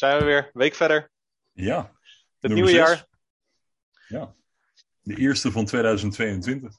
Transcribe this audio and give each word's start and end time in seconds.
zijn 0.00 0.18
we 0.18 0.24
weer. 0.24 0.50
Week 0.52 0.74
verder. 0.74 1.10
Ja. 1.52 1.92
Het 2.38 2.52
nieuwe 2.52 2.68
zes. 2.68 2.78
jaar. 2.78 3.06
Ja. 4.08 4.34
De 5.00 5.16
eerste 5.16 5.52
van 5.52 5.64
2022. 5.64 6.78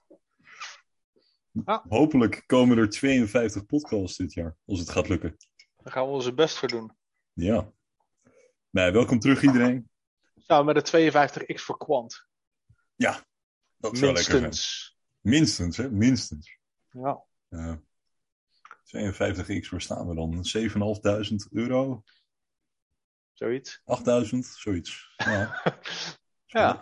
Ah. 1.65 1.85
Hopelijk 1.89 2.44
komen 2.46 2.78
er 2.78 2.89
52 2.89 3.65
podcasts 3.65 4.17
dit 4.17 4.33
jaar, 4.33 4.55
als 4.65 4.79
het 4.79 4.89
gaat 4.89 5.10
lukken. 5.10 5.37
Daar 5.78 5.94
gaan 5.94 6.05
we 6.05 6.12
onze 6.12 6.33
best 6.33 6.57
voor 6.57 6.67
doen. 6.67 6.96
Ja. 7.33 7.71
Nee, 8.69 8.92
welkom 8.92 9.19
terug 9.19 9.42
iedereen. 9.42 9.90
Samen 10.35 10.74
met 10.74 10.85
de 10.85 11.12
52X 11.12 11.62
voor 11.62 11.78
Quant. 11.78 12.28
Ja, 12.96 13.26
dat 13.78 13.97
zou 13.97 14.13
lekker 14.13 14.24
zijn. 14.24 14.42
Minstens. 14.42 14.97
Minstens, 15.19 15.78
hè? 15.78 15.92
Minstens. 15.92 16.58
Ja. 16.90 17.23
Ja. 17.49 17.81
52x, 18.84 19.70
waar 19.70 19.81
staan 19.81 20.08
we 20.08 20.16
dan? 20.16 20.45
7.500 21.45 21.52
euro? 21.52 22.03
Zoiets. 23.41 23.81
8.000? 24.34 24.38
Zoiets. 24.40 25.13
Ja. 25.18 25.62
Ja. 26.45 26.81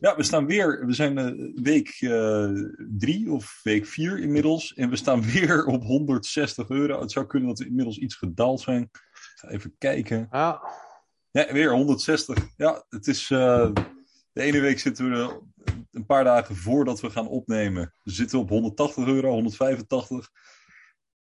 Ja, 0.00 0.16
we 0.16 0.22
staan 0.22 0.46
weer. 0.46 0.86
We 0.86 0.92
zijn 0.92 1.18
eh, 1.18 1.50
week 1.62 1.88
eh, 2.00 2.50
drie 2.88 3.30
of 3.32 3.60
week 3.62 3.86
vier 3.86 4.18
inmiddels. 4.18 4.74
En 4.74 4.90
we 4.90 4.96
staan 4.96 5.22
weer 5.32 5.64
op 5.66 5.82
160 5.82 6.68
euro. 6.68 7.00
Het 7.00 7.12
zou 7.12 7.26
kunnen 7.26 7.48
dat 7.48 7.58
we 7.58 7.66
inmiddels 7.66 7.98
iets 7.98 8.14
gedaald 8.14 8.60
zijn. 8.60 8.82
Ik 8.82 9.00
ga 9.34 9.48
even 9.48 9.74
kijken. 9.78 10.28
Ja. 10.30 10.62
Ja, 11.30 11.52
weer 11.52 11.72
160. 11.72 12.38
Ja, 12.56 12.84
het 12.88 13.06
is. 13.06 13.30
eh, 13.30 13.70
de 14.32 14.42
ene 14.42 14.60
week 14.60 14.78
zitten 14.78 15.10
we 15.10 15.40
een 15.92 16.06
paar 16.06 16.24
dagen 16.24 16.56
voordat 16.56 17.00
we 17.00 17.10
gaan 17.10 17.28
opnemen. 17.28 17.94
We 18.02 18.10
zitten 18.10 18.38
op 18.38 18.48
180 18.48 19.06
euro, 19.06 19.30
185. 19.30 20.30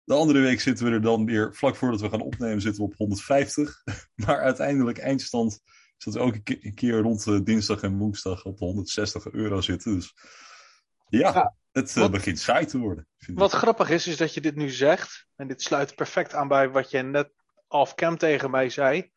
De 0.07 0.15
andere 0.15 0.41
week 0.41 0.61
zitten 0.61 0.85
we 0.87 0.91
er 0.93 1.01
dan 1.03 1.27
weer 1.27 1.55
vlak 1.55 1.77
voordat 1.77 2.01
we 2.01 2.09
gaan 2.11 2.21
opnemen, 2.21 2.61
zitten 2.61 2.83
we 2.83 2.89
op 2.91 2.97
150. 2.97 3.83
Maar 4.27 4.41
uiteindelijk 4.41 4.99
eindstand 4.99 5.61
is 5.99 6.05
dat 6.05 6.15
we 6.15 6.21
ook 6.21 6.35
een 6.35 6.43
ke- 6.43 6.59
een 6.61 6.75
keer 6.75 6.99
rond 7.01 7.27
eh, 7.27 7.41
dinsdag 7.45 7.83
en 7.83 7.97
woensdag 7.99 8.45
op 8.45 8.59
de 8.59 8.65
160 8.65 9.31
euro 9.31 9.61
zitten. 9.61 9.95
Dus 9.95 10.15
ja, 11.09 11.33
Ja, 11.33 11.55
het 11.73 11.89
eh, 11.89 11.95
wat- 11.97 12.11
begint 12.11 12.39
saai 12.39 12.67
te 12.67 12.79
worden. 12.79 13.07
vind 13.17 13.31
ik. 13.33 13.39
Wat 13.39 13.53
grappig 13.53 13.91
is, 13.91 14.07
is 14.07 14.17
dat 14.17 14.35
je 14.35 14.41
dit 14.41 14.55
nu 14.57 14.69
zegt. 14.71 15.27
En 15.37 15.49
dit 15.49 15.63
sluit 15.63 15.95
perfect 15.95 16.35
aan 16.35 16.49
bij 16.49 16.71
wat 16.71 16.91
je 16.91 17.03
net 17.03 17.31
off-cam 17.69 18.17
tegen 18.19 18.51
mij 18.51 18.69
zei. 18.71 19.11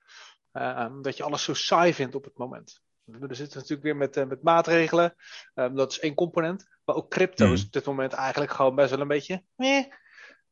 eh, 0.51 0.91
dat 1.01 1.17
je 1.17 1.23
alles 1.23 1.43
zo 1.43 1.53
saai 1.53 1.93
vindt 1.93 2.15
op 2.15 2.23
het 2.23 2.37
moment. 2.37 2.81
We 3.03 3.35
zitten 3.35 3.55
natuurlijk 3.57 3.83
weer 3.83 3.95
met, 3.95 4.17
eh, 4.17 4.25
met 4.25 4.43
maatregelen. 4.43 5.15
Ehm, 5.53 5.75
dat 5.75 5.91
is 5.91 5.99
één 5.99 6.13
component. 6.15 6.67
Maar 6.85 6.95
ook 6.95 7.09
crypto 7.09 7.45
Mhm. 7.45 7.53
is 7.53 7.65
op 7.65 7.71
dit 7.71 7.85
moment 7.85 8.13
eigenlijk 8.13 8.51
gewoon 8.51 8.75
best 8.75 8.89
wel 8.89 8.99
een 8.99 9.07
beetje. 9.07 9.43
meh. 9.55 9.85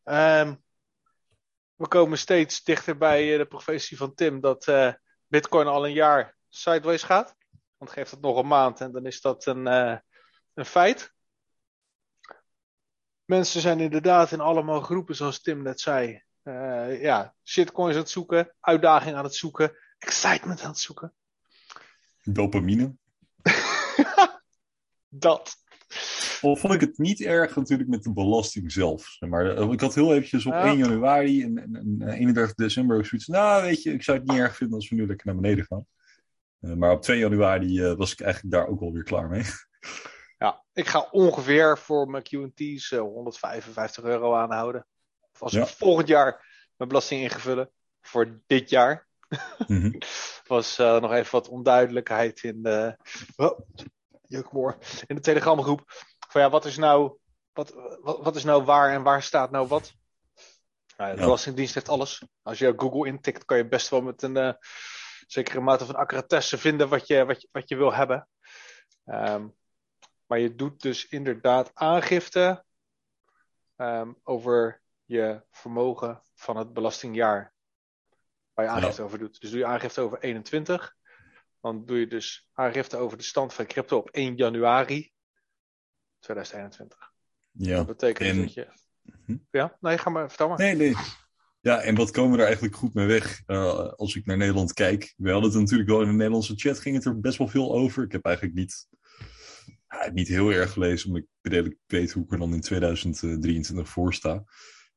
Ehm, 0.07 0.55
we 1.75 1.87
komen 1.87 2.17
steeds 2.17 2.63
dichter 2.63 2.97
bij 2.97 3.31
eh, 3.31 3.37
de 3.37 3.45
profetie 3.45 3.97
van 3.97 4.13
Tim 4.13 4.41
dat 4.41 4.67
eh, 4.67 4.93
Bitcoin 5.27 5.67
al 5.67 5.85
een 5.85 5.93
jaar 5.93 6.37
sideways 6.49 7.03
gaat. 7.03 7.35
Want 7.77 7.91
geeft 7.91 8.11
het 8.11 8.21
nog 8.21 8.37
een 8.37 8.47
maand 8.47 8.81
en 8.81 8.91
dan 8.91 9.05
is 9.05 9.21
dat 9.21 9.45
een, 9.45 9.67
eh, 9.67 9.97
een 10.53 10.65
feit. 10.65 11.13
Mensen 13.25 13.61
zijn 13.61 13.79
inderdaad 13.79 14.31
in 14.31 14.39
allemaal 14.39 14.81
groepen, 14.81 15.15
zoals 15.15 15.41
Tim 15.41 15.61
net 15.61 15.79
zei. 15.79 16.25
ja, 16.99 17.35
shitcoins 17.43 17.93
aan 17.93 18.01
het 18.01 18.09
zoeken, 18.09 18.55
uitdaging 18.59 19.15
aan 19.15 19.23
het 19.23 19.35
zoeken, 19.35 19.77
excitement 19.97 20.61
aan 20.61 20.69
het 20.69 20.79
zoeken. 20.79 21.13
Dopamine. 22.23 22.95
Dat. 25.07 25.55
Al 26.41 26.55
vond 26.55 26.73
ik 26.73 26.81
het 26.81 26.97
niet 26.97 27.21
erg 27.21 27.55
natuurlijk 27.55 27.89
met 27.89 28.03
de 28.03 28.13
belasting 28.13 28.71
zelf. 28.71 29.17
Maar 29.19 29.55
eh, 29.57 29.71
ik 29.71 29.81
had 29.81 29.95
heel 29.95 30.13
eventjes 30.13 30.45
op 30.45 30.53
Ja. 30.53 30.63
1 30.65 30.77
januari 30.77 31.43
en, 31.43 31.57
en, 31.57 31.95
en 31.99 32.07
31 32.09 32.55
december 32.55 32.97
ook 32.97 33.05
zoiets. 33.05 33.27
Nou, 33.27 33.63
weet 33.63 33.83
je, 33.83 33.93
ik 33.93 34.03
zou 34.03 34.17
het 34.17 34.27
niet 34.27 34.37
erg 34.39 34.55
vinden 34.55 34.75
als 34.75 34.89
we 34.89 34.95
nu 34.95 35.07
lekker 35.07 35.25
naar 35.25 35.35
beneden 35.35 35.65
gaan. 35.65 35.85
Eh, 36.59 36.73
maar 36.73 36.91
op 36.91 37.01
2 37.01 37.19
januari 37.19 37.81
eh, 37.83 37.93
was 37.93 38.11
ik 38.11 38.19
eigenlijk 38.21 38.53
daar 38.53 38.67
ook 38.67 38.81
alweer 38.81 39.03
klaar 39.03 39.29
mee. 39.29 39.43
Ja, 40.39 40.63
ik 40.73 40.87
ga 40.87 41.07
ongeveer 41.11 41.77
voor 41.77 42.09
mijn 42.09 42.23
QT's 42.23 42.91
eh 42.91 42.99
155 42.99 44.03
euro 44.03 44.35
aanhouden. 44.35 44.85
Of 45.33 45.41
als 45.41 45.51
Ja. 45.51 45.61
ik 45.61 45.67
volgend 45.67 46.07
jaar 46.07 46.31
mijn 46.75 46.89
belasting 46.89 47.21
ingevullen 47.21 47.71
voor 48.01 48.41
dit 48.47 48.69
jaar. 48.69 49.07
Mhm. 49.67 49.91
was 50.47 50.79
eh, 50.79 50.99
nog 51.01 51.13
even 51.13 51.31
wat 51.31 51.47
onduidelijkheid 51.49 52.43
in 52.43 52.63
de, 52.63 52.97
oh, 53.35 53.59
jukmoor, 54.27 54.77
in 55.07 55.15
de 55.15 55.21
telegramgroep. 55.21 55.83
Van 56.29 56.41
ja, 56.41 56.49
wat 56.49 56.65
is 56.65 56.77
nou, 56.77 57.17
wat, 57.53 57.73
wat, 58.01 58.23
wat 58.23 58.35
is 58.35 58.43
nou 58.43 58.63
waar 58.63 58.91
en 58.93 59.03
waar 59.03 59.23
staat 59.23 59.51
nou 59.51 59.67
wat? 59.67 59.93
Nou, 60.97 61.15
de. 61.15 61.21
Belastingdienst 61.21 61.73
heeft 61.73 61.89
alles. 61.89 62.23
Als 62.41 62.59
je 62.59 62.73
Google 62.77 63.07
intikt, 63.07 63.45
kan 63.45 63.57
je 63.57 63.67
best 63.67 63.89
wel 63.89 64.01
met 64.01 64.21
een 64.21 64.37
eh, 64.37 64.53
zekere 65.27 65.59
mate 65.59 65.85
van 65.85 65.95
accuratesse 65.95 66.57
vinden 66.57 66.89
wat 66.89 67.07
je, 67.07 67.25
wat 67.25 67.41
je, 67.41 67.47
wat 67.51 67.69
je 67.69 67.75
wil 67.75 67.93
hebben. 67.93 68.27
Ehm, 69.05 69.47
maar 70.25 70.39
je 70.39 70.55
doet 70.55 70.81
dus 70.81 71.07
inderdaad 71.07 71.71
aangifte 71.73 72.63
ehm, 73.75 74.13
over 74.23 74.81
je 75.05 75.43
vermogen 75.51 76.21
van 76.35 76.57
het 76.57 76.73
belastingjaar. 76.73 77.53
Waar 78.53 78.65
je 78.65 78.71
aangifte 78.71 79.01
over 79.01 79.19
doet. 79.19 79.41
Dus 79.41 79.49
doe 79.49 79.59
je 79.59 79.65
aangifte 79.65 80.01
over 80.01 80.19
21. 80.19 80.96
Dan 81.67 81.85
doe 81.85 81.99
je 81.99 82.07
dus 82.07 82.49
aangifte 82.53 82.97
over 82.97 83.17
de 83.17 83.23
stand 83.23 83.53
van 83.53 83.65
crypto 83.65 83.97
op 83.97 84.09
1 84.09 84.35
januari 84.35 85.11
2021. 86.19 87.11
Ja. 87.51 87.75
Dat 87.75 87.85
betekent 87.85 88.29
en- 88.29 88.41
dat 88.41 88.53
je. 88.53 88.67
Hm? 89.25 89.37
Ja, 89.51 89.77
nee, 89.79 89.97
ga 89.97 90.09
maar, 90.09 90.27
vertel 90.27 90.47
maar. 90.47 90.57
Nee, 90.57 90.75
nee. 90.75 90.95
Ja, 91.59 91.81
en 91.81 91.95
wat 91.95 92.11
komen 92.11 92.31
we 92.31 92.37
er 92.37 92.45
eigenlijk 92.45 92.75
goed 92.75 92.93
mee 92.93 93.05
weg 93.05 93.41
eh, 93.45 93.89
als 93.93 94.15
ik 94.15 94.25
naar 94.25 94.37
Nederland 94.37 94.73
kijk? 94.73 95.13
We 95.17 95.31
hadden 95.31 95.51
het 95.51 95.59
natuurlijk 95.59 95.89
wel 95.89 96.01
in 96.01 96.07
de 96.07 96.13
Nederlandse 96.13 96.53
chat, 96.55 96.79
ging 96.79 96.95
het 96.95 97.05
er 97.05 97.19
best 97.19 97.37
wel 97.37 97.47
veel 97.47 97.73
over. 97.73 98.03
Ik 98.03 98.11
heb 98.11 98.25
eigenlijk 98.25 98.55
niet, 98.55 98.87
niet 100.13 100.27
heel 100.27 100.49
erg 100.51 100.71
gelezen, 100.71 101.07
omdat 101.07 101.23
ik 101.23 101.51
redelijk 101.51 101.79
weet 101.85 102.11
hoe 102.11 102.23
ik 102.23 102.31
er 102.31 102.39
dan 102.39 102.53
in 102.53 102.61
2023 102.61 103.89
voor 103.89 104.13
sta. 104.13 104.43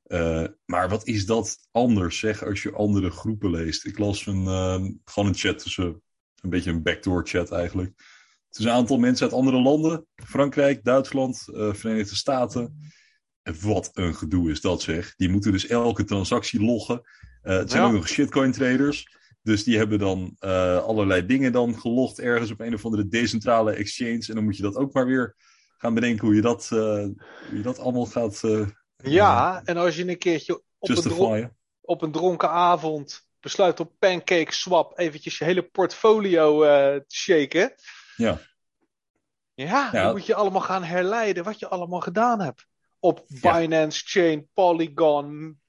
Eh, 0.03 0.47
maar 0.65 0.89
wat 0.89 1.07
is 1.07 1.27
dat 1.27 1.69
anders, 1.71 2.19
zeg, 2.19 2.45
als 2.45 2.63
je 2.63 2.73
andere 2.73 3.11
groepen 3.11 3.51
leest? 3.51 3.87
Ik 3.87 3.99
las 3.99 4.27
een, 4.27 4.47
eh, 4.47 4.85
gewoon 5.05 5.29
een 5.29 5.35
chat 5.35 5.59
tussen, 5.59 6.03
een 6.41 6.51
beetje 6.51 6.71
een 6.71 6.83
backdoor 6.83 7.27
chat 7.27 7.53
eigenlijk. 7.53 7.93
Tussen 8.51 8.73
een 8.73 8.79
aantal 8.79 8.99
mensen 8.99 9.27
uit 9.27 9.35
andere 9.35 9.61
landen. 9.61 10.07
Frankrijk, 10.15 10.85
Duitsland, 10.85 11.49
eh, 11.55 11.73
Verenigde 11.73 12.15
Staten. 12.15 12.91
En 13.43 13.57
Wat 13.61 13.91
een 13.93 14.15
gedoe 14.15 14.51
is 14.51 14.61
dat 14.61 14.83
zeg. 14.83 15.15
Die 15.17 15.29
moeten 15.29 15.53
dus 15.53 15.67
elke 15.67 16.05
transactie 16.05 16.61
loggen. 16.65 17.01
Eh, 17.43 17.57
het 17.57 17.71
zijn 17.71 17.83
Ja. 17.83 17.89
ook 17.89 17.95
nog 17.95 18.09
shitcoin 18.09 18.53
traders. 18.53 19.19
Dus 19.43 19.65
die 19.65 19.77
hebben 19.77 19.99
dan 19.99 20.37
eh, 20.39 20.79
allerlei 20.79 21.27
dingen 21.27 21.53
dan 21.53 21.81
gelogd 21.81 22.19
ergens 22.19 22.51
op 22.51 22.61
een 22.61 22.75
of 22.75 22.85
andere 22.85 23.09
decentrale 23.09 23.73
exchange. 23.73 24.25
En 24.29 24.35
dan 24.35 24.45
moet 24.45 24.57
je 24.57 24.63
dat 24.63 24.77
ook 24.77 24.93
maar 24.93 25.07
weer 25.07 25.37
gaan 25.79 25.95
bedenken 25.95 26.27
hoe 26.27 26.35
je 26.35 26.41
dat, 26.41 26.69
hoe 26.69 27.17
je 27.53 27.63
dat 27.63 27.79
allemaal 27.79 28.07
gaat 28.07 28.41
Ja, 28.97 29.63
en 29.65 29.77
als 29.77 29.97
je 29.97 30.09
een 30.09 30.19
keertje 30.19 30.63
op 30.79 30.89
een, 30.89 31.51
op 31.81 32.03
een 32.03 32.13
dronken 32.13 32.51
avond 32.51 33.29
besluit 33.41 33.81
op 33.81 33.93
Pancake 33.99 34.53
Swap 34.53 34.99
eventjes 34.99 35.39
je 35.39 35.45
hele 35.45 35.63
portfolio 35.63 36.63
eh, 36.63 36.97
te 36.97 37.17
shaken. 37.17 37.75
Ja. 38.17 38.41
Ja, 39.55 39.91
dan 39.91 40.01
nou. 40.01 40.13
moet 40.13 40.27
je 40.27 40.35
allemaal 40.35 40.61
gaan 40.61 40.85
herleiden 40.85 41.45
wat 41.45 41.59
je 41.59 41.69
allemaal 41.69 42.01
gedaan 42.01 42.41
hebt. 42.41 42.67
Op 42.99 43.25
Binance. 43.29 44.03
Chain, 44.05 44.49
Polygon, 44.53 45.61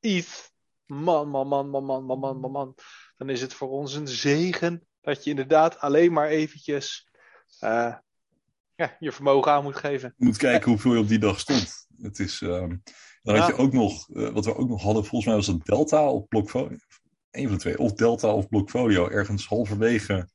ETH. 0.00 0.50
Man, 0.86 1.28
man, 1.28 1.48
man, 1.48 1.68
man, 1.70 1.84
man, 1.84 2.04
man, 2.04 2.40
man, 2.40 2.50
man, 2.50 2.74
Dan 3.16 3.28
is 3.28 3.40
het 3.40 3.54
voor 3.54 3.68
ons 3.68 3.94
een 3.94 4.08
zegen 4.08 4.86
dat 5.00 5.24
je 5.24 5.30
inderdaad 5.30 5.78
alleen 5.78 6.12
maar 6.12 6.28
eventjes 6.28 7.08
eh, 7.58 7.94
ja, 8.74 8.96
je 8.98 9.12
vermogen 9.12 9.52
aan 9.52 9.62
moet 9.62 9.76
geven. 9.76 10.14
Je 10.16 10.24
moet 10.24 10.36
kijken 10.36 10.70
hoeveel 10.70 10.92
je 10.92 10.98
op 10.98 11.08
die 11.08 11.18
dag 11.18 11.40
stond. 11.40 11.86
Het 12.02 12.18
is, 12.18 12.40
ehm, 12.40 12.76
dan 13.22 13.36
had 13.36 13.46
je 13.46 13.56
ook 13.56 13.72
nog, 13.72 14.10
eh, 14.10 14.28
wat 14.28 14.44
we 14.44 14.56
ook 14.56 14.68
nog 14.68 14.82
hadden, 14.82 15.04
volgens 15.04 15.26
mij 15.26 15.34
was 15.34 15.46
het 15.46 15.64
Delta 15.64 16.10
of 16.10 16.28
Blockfolio. 16.28 16.76
Een 17.30 17.42
van 17.42 17.52
de 17.52 17.60
twee, 17.60 17.78
of 17.78 17.92
Delta 17.92 18.32
of 18.32 18.48
Blockfolio. 18.48 19.08
Ergens 19.08 19.46
halverwege 19.46 20.28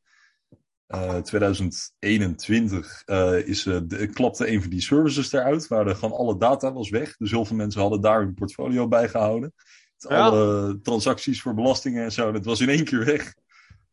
eh 0.88 1.18
2021 1.18 3.02
eh, 3.06 3.48
is, 3.48 3.66
eh, 3.66 3.80
de, 3.84 4.08
klapte 4.08 4.52
een 4.52 4.62
van 4.62 4.70
die 4.70 4.82
services 4.82 5.32
eruit, 5.32 5.68
waar 5.68 5.86
de, 5.86 5.96
gewoon 5.96 6.18
alle 6.18 6.38
data 6.38 6.74
was 6.74 6.90
weg. 6.90 7.18
Dus 7.18 7.32
heel 7.32 7.46
veel 7.46 7.56
mensen 7.56 7.82
hadden 7.82 8.02
daar 8.02 8.20
hun 8.20 8.34
portfolio 8.34 8.88
bij 8.88 9.10
gehouden. 9.10 9.54
Ja. 9.98 10.26
Alle 10.26 10.80
transacties 10.82 11.42
voor 11.42 11.54
belastingen 11.54 12.04
en 12.04 12.12
zo, 12.12 12.32
dat 12.32 12.46
was 12.46 12.60
in 12.60 12.70
één 12.70 12.84
keer 12.84 13.06
weg. 13.06 13.34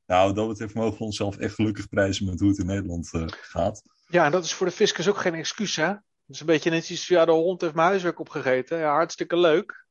Nou, 0.06 0.35
dat 0.35 0.49
betreft 0.49 0.75
mogen 0.75 0.99
we 0.99 1.05
onszelf 1.05 1.37
echt 1.37 1.55
gelukkig 1.55 1.88
prijzen 1.88 2.26
met 2.26 2.40
hoe 2.40 2.49
het 2.49 2.58
in 2.58 2.67
Nederland 2.67 3.11
gaat. 3.31 3.82
Ja, 4.06 4.25
en 4.25 4.31
dat 4.31 4.44
is 4.44 4.55
voor 4.55 4.67
de 4.67 4.73
fiscus 4.73 5.08
ook 5.08 5.19
geen 5.19 5.35
excuus, 5.35 5.76
hè? 5.76 5.93
Het 6.26 6.35
is 6.35 6.41
een 6.41 6.47
beetje 6.47 6.71
net 6.71 6.91
iets, 6.91 7.06
ja, 7.06 7.25
de 7.25 7.32
hond 7.32 7.61
heeft 7.61 7.75
mijn 7.75 7.88
huiswerk 7.88 8.19
opgegeten. 8.19 8.79
Ja, 8.79 8.93
hartstikke 8.93 9.37
leuk. 9.37 9.87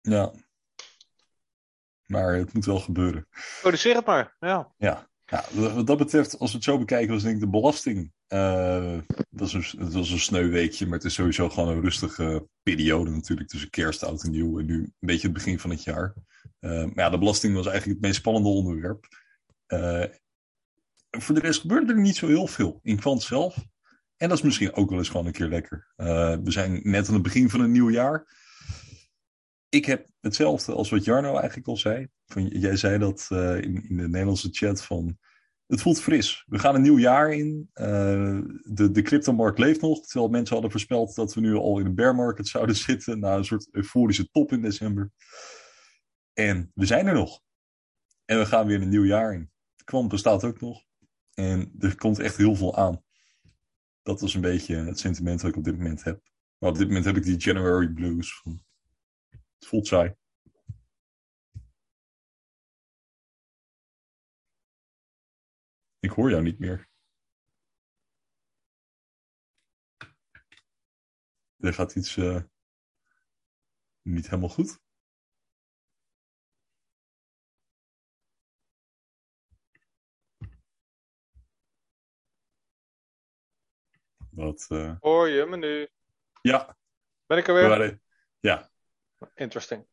Ja. 0.00 0.32
Maar 2.06 2.34
het 2.34 2.52
moet 2.52 2.64
wel 2.64 2.80
gebeuren. 2.80 3.28
Produceer 3.60 3.94
het 3.94 4.06
maar, 4.06 4.36
ja. 4.40 4.74
Ja. 4.76 5.08
ja, 5.24 5.44
wat 5.52 5.86
dat 5.86 5.98
betreft, 5.98 6.38
als 6.38 6.50
we 6.50 6.56
het 6.56 6.64
zo 6.66 6.78
bekijken, 6.78 7.12
was 7.12 7.22
denk 7.22 7.34
ik 7.34 7.40
de 7.40 7.48
belasting 7.48 8.14
Uh, 8.28 8.98
het, 9.06 9.26
was 9.30 9.52
een, 9.52 9.64
het 9.78 9.92
was 9.92 10.10
een 10.10 10.18
sneu 10.18 10.48
weekje, 10.48 10.86
maar 10.86 10.94
het 10.94 11.06
is 11.06 11.14
sowieso 11.14 11.48
gewoon 11.48 11.68
een 11.68 11.80
rustige 11.80 12.48
periode 12.62 13.10
natuurlijk 13.10 13.48
tussen 13.48 13.70
kerst, 13.70 14.04
oud 14.04 14.22
en 14.22 14.30
nieuw 14.30 14.58
en 14.58 14.66
nu 14.66 14.74
een 14.74 14.94
beetje 14.98 15.26
het 15.26 15.36
begin 15.36 15.58
van 15.58 15.70
het 15.70 15.84
jaar. 15.84 16.14
Uh, 16.60 16.70
maar 16.84 17.04
ja, 17.04 17.10
de 17.10 17.18
belasting 17.18 17.54
was 17.54 17.66
eigenlijk 17.66 17.98
het 17.98 18.06
meest 18.06 18.20
spannende 18.20 18.48
onderwerp. 18.48 19.08
Uh, 19.68 20.04
voor 21.10 21.34
de 21.34 21.40
rest 21.40 21.60
gebeurde 21.60 21.92
er 21.92 22.00
niet 22.00 22.16
zo 22.16 22.26
heel 22.26 22.46
veel 22.46 22.80
in 22.82 23.00
Kwant 23.00 23.22
zelf. 23.22 23.56
En 24.16 24.28
dat 24.28 24.38
is 24.38 24.44
misschien 24.44 24.74
ook 24.74 24.90
wel 24.90 24.98
eens 24.98 25.08
gewoon 25.08 25.26
een 25.26 25.32
keer 25.32 25.48
lekker. 25.48 25.92
we 25.96 26.50
zijn 26.50 26.80
net 26.82 27.08
aan 27.08 27.14
het 27.14 27.22
begin 27.22 27.50
van 27.50 27.60
een 27.60 27.72
nieuw 27.72 27.90
jaar. 27.90 28.44
Ik 29.68 29.84
heb 29.84 30.08
hetzelfde 30.20 30.72
als 30.72 30.90
wat 30.90 31.04
Jarno 31.04 31.36
eigenlijk 31.36 31.68
al 31.68 31.76
zei. 31.76 32.08
Jij 32.48 32.76
zei 32.76 32.98
dat 32.98 33.26
in, 33.30 33.88
in 33.88 33.96
de 33.96 34.08
Nederlandse 34.08 34.48
chat 34.50 34.84
van 34.84 35.18
het 35.66 35.80
voelt 35.80 36.00
fris. 36.00 36.44
We 36.46 36.58
gaan 36.58 36.74
een 36.74 36.82
nieuw 36.82 36.98
jaar 36.98 37.32
in. 37.32 37.70
Uh, 37.74 38.40
de, 38.62 38.90
de 38.90 39.02
cryptomarkt 39.02 39.58
leeft 39.58 39.80
nog. 39.80 40.06
Terwijl 40.06 40.30
mensen 40.30 40.52
hadden 40.52 40.70
voorspeld 40.70 41.14
dat 41.14 41.34
we 41.34 41.40
nu 41.40 41.54
al 41.54 41.78
in 41.78 41.86
een 41.86 41.94
bear 41.94 42.14
market 42.14 42.48
zouden 42.48 42.76
zitten. 42.86 43.18
Na 43.18 43.36
een 43.36 43.44
soort 43.44 43.68
euforische 43.70 44.30
top 44.30 44.52
in 44.52 44.62
december. 44.62 45.10
En 46.32 46.70
we 46.74 46.86
zijn 46.86 47.06
er 47.06 47.14
nog. 47.14 47.40
En 48.24 48.38
we 48.38 48.46
gaan 48.46 48.66
weer 48.66 48.82
een 48.82 48.88
nieuw 48.88 49.04
jaar 49.04 49.34
in. 49.34 49.50
Kwant 49.84 50.08
bestaat 50.08 50.44
ook 50.44 50.60
nog. 50.60 50.84
En 51.34 51.72
er 51.78 51.96
komt 51.96 52.18
echt 52.18 52.36
heel 52.36 52.56
veel 52.56 52.76
aan. 52.76 53.04
Dat 54.06 54.22
is 54.22 54.34
een 54.34 54.40
beetje 54.40 54.76
het 54.76 54.98
sentiment 54.98 55.40
dat 55.40 55.50
ik 55.50 55.56
op 55.56 55.64
dit 55.64 55.76
moment 55.76 56.04
heb. 56.04 56.22
Maar 56.58 56.70
op 56.70 56.76
dit 56.76 56.86
moment 56.86 57.04
heb 57.04 57.16
ik 57.16 57.22
die 57.22 57.36
January 57.36 57.88
blues. 57.88 58.42
Het 59.58 59.66
voelt 59.66 59.86
saai. 59.86 60.14
Ik 65.98 66.10
hoor 66.10 66.30
jou 66.30 66.42
niet 66.42 66.58
meer. 66.58 66.88
Er 71.56 71.74
gaat 71.74 71.94
iets 71.94 72.16
uh, 72.16 72.42
niet 74.02 74.24
helemaal 74.24 74.48
goed. 74.48 74.80
Wat, 84.36 84.66
uh... 84.68 84.92
Hoor 85.00 85.28
je 85.28 85.46
me 85.46 85.56
nu? 85.56 85.88
Ja. 86.42 86.76
Ben 87.26 87.38
ik 87.38 87.48
er 87.48 87.54
weer? 87.54 88.00
Ja. 88.40 88.70
Interesting. 89.34 89.86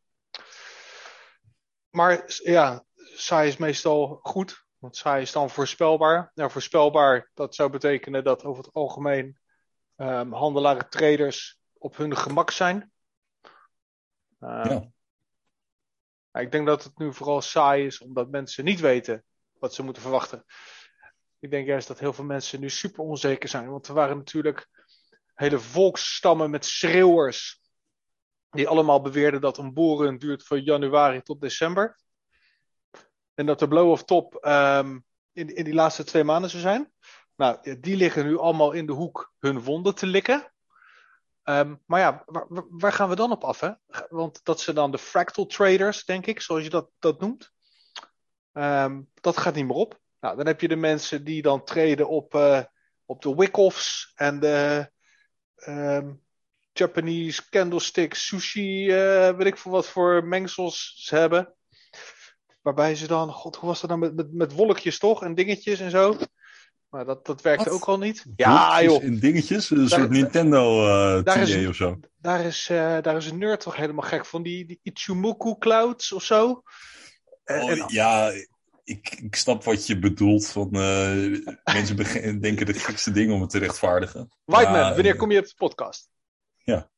Maar 1.90 2.24
ja, 2.26 2.84
saai 2.96 3.48
is 3.48 3.56
meestal 3.56 4.18
goed. 4.22 4.64
Want 4.78 4.96
saai 4.96 5.22
is 5.22 5.32
dan 5.32 5.50
voorspelbaar. 5.50 6.30
Nou, 6.34 6.50
voorspelbaar, 6.50 7.30
dat 7.34 7.54
zou 7.54 7.70
betekenen 7.70 8.24
dat 8.24 8.44
over 8.44 8.64
het 8.64 8.72
algemeen 8.72 9.38
um, 9.96 10.32
handelaren, 10.32 10.88
traders 10.88 11.60
op 11.78 11.96
hun 11.96 12.16
gemak 12.16 12.50
zijn. 12.50 12.92
Uh, 14.40 14.64
ja. 14.64 16.40
Ik 16.40 16.52
denk 16.52 16.66
dat 16.66 16.84
het 16.84 16.98
nu 16.98 17.12
vooral 17.12 17.42
saai 17.42 17.86
is 17.86 18.00
omdat 18.00 18.30
mensen 18.30 18.64
niet 18.64 18.80
weten 18.80 19.24
wat 19.58 19.74
ze 19.74 19.82
moeten 19.82 20.02
verwachten. 20.02 20.44
Ik 21.44 21.50
denk 21.50 21.66
juist 21.66 21.88
dat 21.88 21.98
heel 21.98 22.12
veel 22.12 22.24
mensen 22.24 22.60
nu 22.60 22.70
super 22.70 23.04
onzeker 23.04 23.48
zijn. 23.48 23.70
Want 23.70 23.88
er 23.88 23.94
waren 23.94 24.16
natuurlijk 24.16 24.68
hele 25.34 25.58
volksstammen 25.58 26.50
met 26.50 26.64
schreeuwers. 26.64 27.60
Die 28.50 28.68
allemaal 28.68 29.00
beweerden 29.00 29.40
dat 29.40 29.58
een 29.58 29.72
boren 29.72 30.18
duurt 30.18 30.46
van 30.46 30.62
januari 30.62 31.22
tot 31.22 31.40
december. 31.40 31.98
En 33.34 33.46
dat 33.46 33.58
de 33.58 33.68
blow 33.68 33.90
of 33.90 34.04
top 34.04 34.44
um, 34.46 35.04
in, 35.32 35.54
in 35.54 35.64
die 35.64 35.74
laatste 35.74 36.04
twee 36.04 36.24
maanden 36.24 36.50
zou 36.50 36.62
zijn. 36.62 36.92
Nou, 37.36 37.80
die 37.80 37.96
liggen 37.96 38.26
nu 38.26 38.38
allemaal 38.38 38.72
in 38.72 38.86
de 38.86 38.92
hoek 38.92 39.32
hun 39.38 39.62
wonden 39.62 39.94
te 39.94 40.06
likken. 40.06 40.52
Um, 41.44 41.82
maar 41.86 42.00
ja, 42.00 42.24
waar, 42.70 42.92
gaan 42.92 43.08
we 43.08 43.16
dan 43.16 43.32
op 43.32 43.44
af? 43.44 43.60
Hè? 43.60 43.70
Want 44.08 44.44
dat 44.44 44.60
zijn 44.60 44.76
dan 44.76 44.90
de 44.90 44.98
fractal 44.98 45.46
traders, 45.46 46.04
denk 46.04 46.26
ik, 46.26 46.40
zoals 46.40 46.62
je 46.62 46.70
dat, 46.70 46.90
dat 46.98 47.20
noemt. 47.20 47.52
Um, 48.52 49.10
dat 49.14 49.36
gaat 49.36 49.54
niet 49.54 49.66
meer 49.66 49.76
op. 49.76 50.02
Nou, 50.24 50.36
dan 50.36 50.46
heb 50.46 50.60
je 50.60 50.68
de 50.68 50.76
mensen 50.76 51.24
die 51.24 51.42
dan 51.42 51.64
treden 51.64 52.08
op, 52.08 52.34
uh, 52.34 52.60
op 53.04 53.22
de 53.22 53.34
Wickoffs 53.34 54.12
en 54.14 54.40
de 54.40 54.90
um, 55.66 56.22
Japanese 56.72 57.48
candlestick 57.50 58.14
sushi, 58.14 58.86
uh, 58.86 59.36
weet 59.36 59.46
ik 59.46 59.56
veel 59.56 59.72
wat 59.72 59.86
voor 59.86 60.24
mengsels 60.24 60.94
ze 60.96 61.16
hebben. 61.16 61.54
Waarbij 62.62 62.94
ze 62.94 63.06
dan, 63.06 63.32
god, 63.32 63.56
hoe 63.56 63.68
was 63.68 63.80
dat 63.80 63.90
nou 63.90 64.02
met, 64.02 64.16
met, 64.16 64.32
met 64.32 64.52
wolkjes 64.52 64.98
toch? 64.98 65.22
En 65.22 65.34
dingetjes 65.34 65.80
en 65.80 65.90
zo. 65.90 66.16
Maar 66.88 67.04
dat, 67.04 67.26
dat 67.26 67.42
werkte 67.42 67.70
ook 67.70 67.84
al 67.84 67.98
niet. 67.98 68.24
Ja, 68.36 68.82
joh. 68.82 69.02
In 69.02 69.18
dingetjes? 69.18 69.70
Een 69.70 69.88
soort 69.88 70.10
Nintendo 70.10 70.86
uh, 70.86 71.24
daar 71.24 71.48
is, 71.48 71.66
of 71.66 71.74
zo. 71.74 72.00
Daar 72.16 72.44
is, 72.44 72.68
uh, 72.68 73.00
daar 73.00 73.16
is 73.16 73.26
een 73.26 73.38
nerd 73.38 73.60
toch 73.60 73.76
helemaal 73.76 74.08
gek 74.08 74.26
van. 74.26 74.42
Die, 74.42 74.66
die 74.66 74.80
Ichimoku 74.82 75.54
Clouds 75.58 76.12
of 76.12 76.22
zo. 76.22 76.62
Oh, 77.44 77.70
en, 77.70 77.84
ja, 77.86 78.32
ik, 78.84 79.20
ik 79.20 79.34
snap 79.34 79.64
wat 79.64 79.86
je 79.86 79.98
bedoelt. 79.98 80.46
Van, 80.46 80.68
uh, 80.72 81.44
mensen 81.64 81.96
denken 82.40 82.66
de 82.66 82.74
gekste 82.74 83.10
dingen 83.10 83.34
om 83.34 83.40
het 83.40 83.50
te 83.50 83.58
rechtvaardigen. 83.58 84.28
Whiteman, 84.44 84.78
ja, 84.78 84.94
wanneer 84.94 85.16
kom 85.16 85.30
je 85.30 85.38
op 85.38 85.46
de 85.46 85.54
podcast? 85.56 86.10
Ja. 86.56 86.90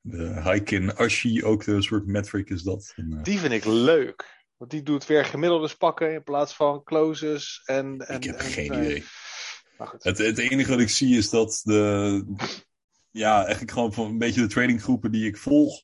De 0.00 0.26
Haikin 0.26 0.96
Ashi, 0.96 1.44
ook 1.44 1.66
een 1.66 1.82
soort 1.82 2.06
metric 2.06 2.50
is 2.50 2.62
dat. 2.62 2.92
En, 2.96 3.22
die 3.22 3.38
vind 3.38 3.52
ik 3.52 3.64
leuk. 3.64 4.44
Want 4.56 4.70
die 4.70 4.82
doet 4.82 5.06
weer 5.06 5.24
gemiddeldes 5.24 5.74
pakken 5.74 6.12
in 6.12 6.22
plaats 6.22 6.54
van 6.54 6.82
closes. 6.84 7.62
En, 7.64 7.98
en, 7.98 8.16
ik 8.16 8.24
heb 8.24 8.36
en, 8.36 8.44
geen 8.44 8.72
idee. 8.72 9.04
Het, 9.98 10.18
het 10.18 10.38
enige 10.38 10.70
wat 10.70 10.80
ik 10.80 10.88
zie 10.88 11.16
is 11.16 11.30
dat 11.30 11.60
de. 11.64 12.24
Ja, 13.10 13.42
eigenlijk 13.42 13.70
gewoon 13.70 13.92
van 13.92 14.06
een 14.06 14.18
beetje 14.18 14.40
de 14.40 14.46
tradinggroepen 14.46 15.12
die 15.12 15.26
ik 15.26 15.36
volg. 15.36 15.82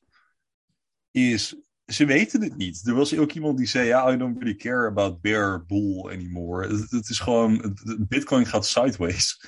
Is. 1.11 1.55
Ze 1.85 2.05
weten 2.05 2.41
het 2.41 2.57
niet. 2.57 2.87
Er 2.87 2.95
was 2.95 3.17
ook 3.17 3.31
iemand 3.31 3.57
die 3.57 3.67
zei: 3.67 3.87
Ja, 3.87 4.13
I 4.13 4.17
don't 4.17 4.37
really 4.37 4.55
care 4.55 4.87
about 4.87 5.21
bear 5.21 5.65
bull 5.65 6.11
anymore. 6.11 6.67
Het, 6.67 6.91
het 6.91 7.09
is 7.09 7.19
gewoon. 7.19 7.77
Bitcoin 7.99 8.45
gaat 8.45 8.65
sideways. 8.65 9.41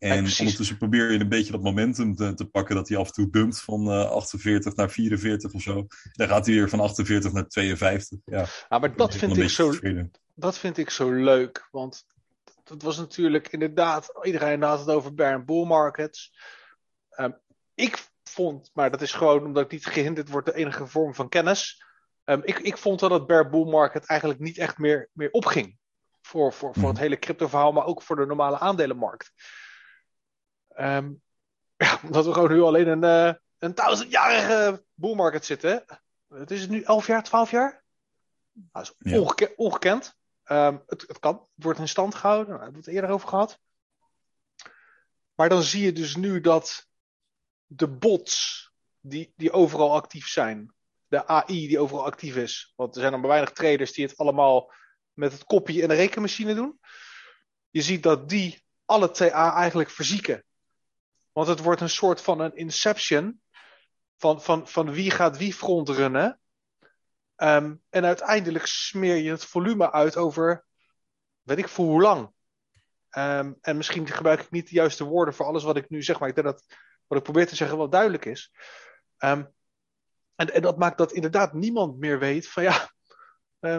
En 0.00 0.18
ondertussen 0.18 0.76
probeer 0.76 1.12
je 1.12 1.18
een 1.18 1.28
beetje 1.28 1.52
dat 1.52 1.62
momentum 1.62 2.14
te, 2.14 2.34
te 2.34 2.44
pakken 2.44 2.74
dat 2.74 2.88
hij 2.88 2.98
af 2.98 3.06
en 3.06 3.12
toe 3.12 3.30
dumpt 3.30 3.60
van 3.60 3.88
uh, 3.88 4.00
eh, 4.00 4.10
48 4.10 4.74
naar 4.74 4.90
44 4.90 5.52
of 5.52 5.62
zo. 5.62 5.86
Dan 6.12 6.28
gaat 6.28 6.46
hij 6.46 6.54
weer 6.54 6.68
van 6.68 6.80
48 6.80 7.32
naar 7.32 7.48
52. 7.48 8.18
Ja, 8.24 8.46
ja 8.68 8.78
maar 8.78 8.96
dat 8.96 9.16
vind, 9.16 9.36
ik 9.36 9.48
zo, 9.48 9.74
dat 10.34 10.58
vind 10.58 10.76
ik 10.76 10.90
zo 10.90 11.12
leuk. 11.12 11.68
Want 11.70 12.06
dat 12.64 12.82
was 12.82 12.98
natuurlijk 12.98 13.48
inderdaad, 13.48 14.12
iedereen 14.22 14.62
had 14.62 14.78
het 14.78 14.88
over 14.88 15.14
bear 15.14 15.34
and 15.34 15.46
bull 15.46 15.66
markets. 15.66 16.32
Um, 17.16 17.36
ik 17.74 18.09
vond, 18.30 18.70
maar 18.72 18.90
dat 18.90 19.02
is 19.02 19.12
gewoon 19.12 19.44
omdat 19.44 19.64
ik 19.64 19.70
niet 19.70 19.86
gehinderd 19.86 20.28
word 20.28 20.46
de 20.46 20.54
enige 20.54 20.86
vorm 20.86 21.14
van 21.14 21.28
kennis. 21.28 21.84
Um, 22.24 22.42
ik, 22.44 22.58
ik 22.58 22.78
vond 22.78 23.00
dat 23.00 23.10
het 23.10 23.26
bear 23.26 23.50
bull 23.50 23.70
market 23.70 24.06
eigenlijk 24.06 24.40
niet 24.40 24.58
echt 24.58 24.78
meer, 24.78 25.08
meer 25.12 25.30
opging. 25.30 25.78
Voor, 26.22 26.52
voor, 26.52 26.74
voor 26.74 26.84
het 26.88 26.92
mhm. 26.92 27.02
hele 27.02 27.18
crypto 27.18 27.46
verhaal, 27.48 27.72
maar 27.72 27.84
ook 27.84 28.02
voor 28.02 28.16
de 28.16 28.26
normale 28.26 28.58
aandelenmarkt. 28.58 29.32
Um, 30.78 31.22
ja, 31.76 31.98
omdat 32.02 32.24
we 32.24 32.32
gewoon 32.32 32.52
nu 32.52 32.60
alleen 32.60 32.88
een, 32.88 33.28
uh, 33.28 33.34
een 33.58 33.74
duizendjarige 33.74 34.84
boelmarkt 34.94 35.44
zitten. 35.44 35.84
Het 36.28 36.50
is 36.50 36.68
nu 36.68 36.82
11 36.82 37.06
jaar, 37.06 37.22
12 37.22 37.50
jaar? 37.50 37.82
Dat 38.52 38.94
is 38.98 39.18
ongekend. 39.18 39.56
ongekend. 39.56 40.18
Um, 40.44 40.82
het, 40.86 41.04
het, 41.06 41.18
kan, 41.18 41.34
het 41.54 41.64
wordt 41.64 41.78
in 41.78 41.88
stand 41.88 42.14
gehouden. 42.14 42.48
Daar 42.48 42.62
hebben 42.62 42.80
we 42.80 42.86
het 42.86 42.94
eerder 42.94 43.10
over 43.10 43.28
gehad. 43.28 43.58
Maar 45.34 45.48
dan 45.48 45.62
zie 45.62 45.84
je 45.84 45.92
dus 45.92 46.16
nu 46.16 46.40
dat 46.40 46.89
de 47.72 47.88
bots 47.88 48.70
die, 49.00 49.32
die 49.36 49.52
overal 49.52 49.92
actief 49.92 50.28
zijn, 50.28 50.74
de 51.06 51.26
AI 51.26 51.68
die 51.68 51.78
overal 51.78 52.04
actief 52.04 52.36
is, 52.36 52.72
want 52.76 52.94
er 52.94 53.00
zijn 53.00 53.12
dan 53.12 53.20
maar 53.20 53.30
weinig 53.30 53.52
traders 53.52 53.92
die 53.92 54.06
het 54.06 54.16
allemaal 54.16 54.72
met 55.12 55.32
het 55.32 55.44
kopje 55.44 55.82
en 55.82 55.88
de 55.88 55.94
rekenmachine 55.94 56.54
doen. 56.54 56.80
Je 57.70 57.82
ziet 57.82 58.02
dat 58.02 58.28
die 58.28 58.64
alle 58.84 59.10
TA 59.10 59.54
eigenlijk 59.54 59.90
verzieken. 59.90 60.44
Want 61.32 61.48
het 61.48 61.60
wordt 61.60 61.80
een 61.80 61.90
soort 61.90 62.20
van 62.20 62.40
een 62.40 62.56
inception 62.56 63.40
van, 64.16 64.42
van, 64.42 64.68
van 64.68 64.92
wie 64.92 65.10
gaat 65.10 65.36
wie 65.36 65.54
frontrunnen. 65.54 66.40
Um, 67.36 67.82
en 67.90 68.04
uiteindelijk 68.04 68.66
smeer 68.66 69.16
je 69.16 69.30
het 69.30 69.44
volume 69.44 69.92
uit 69.92 70.16
over 70.16 70.64
weet 71.42 71.58
ik 71.58 71.68
voor 71.68 71.86
hoe 71.86 72.02
lang. 72.02 72.32
Um, 73.10 73.58
en 73.60 73.76
misschien 73.76 74.06
gebruik 74.06 74.40
ik 74.40 74.50
niet 74.50 74.68
de 74.68 74.74
juiste 74.74 75.04
woorden 75.04 75.34
voor 75.34 75.46
alles 75.46 75.62
wat 75.62 75.76
ik 75.76 75.90
nu 75.90 76.02
zeg, 76.02 76.18
maar 76.18 76.28
ik 76.28 76.34
denk 76.34 76.46
dat 76.46 76.64
wat 77.10 77.18
ik 77.18 77.24
probeer 77.24 77.46
te 77.46 77.56
zeggen 77.56 77.76
wel 77.76 77.88
duidelijk 77.88 78.24
is. 78.24 78.52
Um, 79.18 79.52
en, 80.34 80.54
en 80.54 80.62
dat 80.62 80.78
maakt 80.78 80.98
dat 80.98 81.12
inderdaad 81.12 81.52
niemand 81.52 81.98
meer 81.98 82.18
weet 82.18 82.48
van 82.48 82.62
ja, 82.62 82.90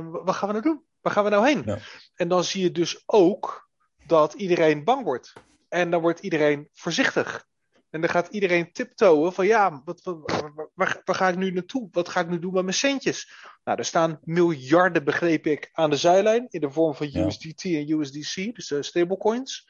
wat 0.10 0.36
gaan 0.36 0.48
we 0.48 0.54
nou 0.54 0.62
doen? 0.62 0.84
Waar 1.02 1.14
gaan 1.14 1.24
we 1.24 1.30
nou 1.30 1.48
heen? 1.48 1.62
Ja. 1.66 1.78
En 2.16 2.28
dan 2.28 2.44
zie 2.44 2.64
je 2.64 2.72
dus 2.72 3.04
ook 3.06 3.70
dat 4.06 4.34
iedereen 4.34 4.84
bang 4.84 5.04
wordt. 5.04 5.34
En 5.70 5.90
dan 5.90 6.02
wordt 6.02 6.20
iedereen 6.20 6.70
voorzichtig. 6.74 7.46
En 7.90 8.02
dan 8.02 8.10
gaat 8.10 8.28
iedereen 8.28 8.72
tiptoeën 8.72 9.32
van 9.32 9.46
ja, 9.46 9.82
wat, 9.86 10.02
waar, 10.04 11.02
waar, 11.06 11.16
ga 11.16 11.28
ik 11.28 11.36
nu 11.36 11.52
naartoe? 11.52 11.88
Wat 11.92 12.10
ga 12.10 12.20
ik 12.20 12.30
nu 12.30 12.40
doen 12.40 12.54
met 12.54 12.64
mijn 12.64 12.76
centjes? 12.76 13.32
Nou, 13.64 13.78
er 13.78 13.86
staan 13.86 14.20
miljarden, 14.24 15.04
begreep 15.04 15.46
ik, 15.46 15.70
aan 15.72 15.90
de 15.90 15.96
zijlijn 15.96 16.48
in 16.50 16.62
de 16.62 16.72
vorm 16.72 16.96
van 16.96 17.16
USDT 17.16 17.64
en 17.64 17.92
USDC, 17.92 18.56
dus 18.56 18.70
uh, 18.70 18.82
stablecoins. 18.82 19.70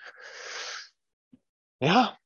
Ja, 1.78 2.21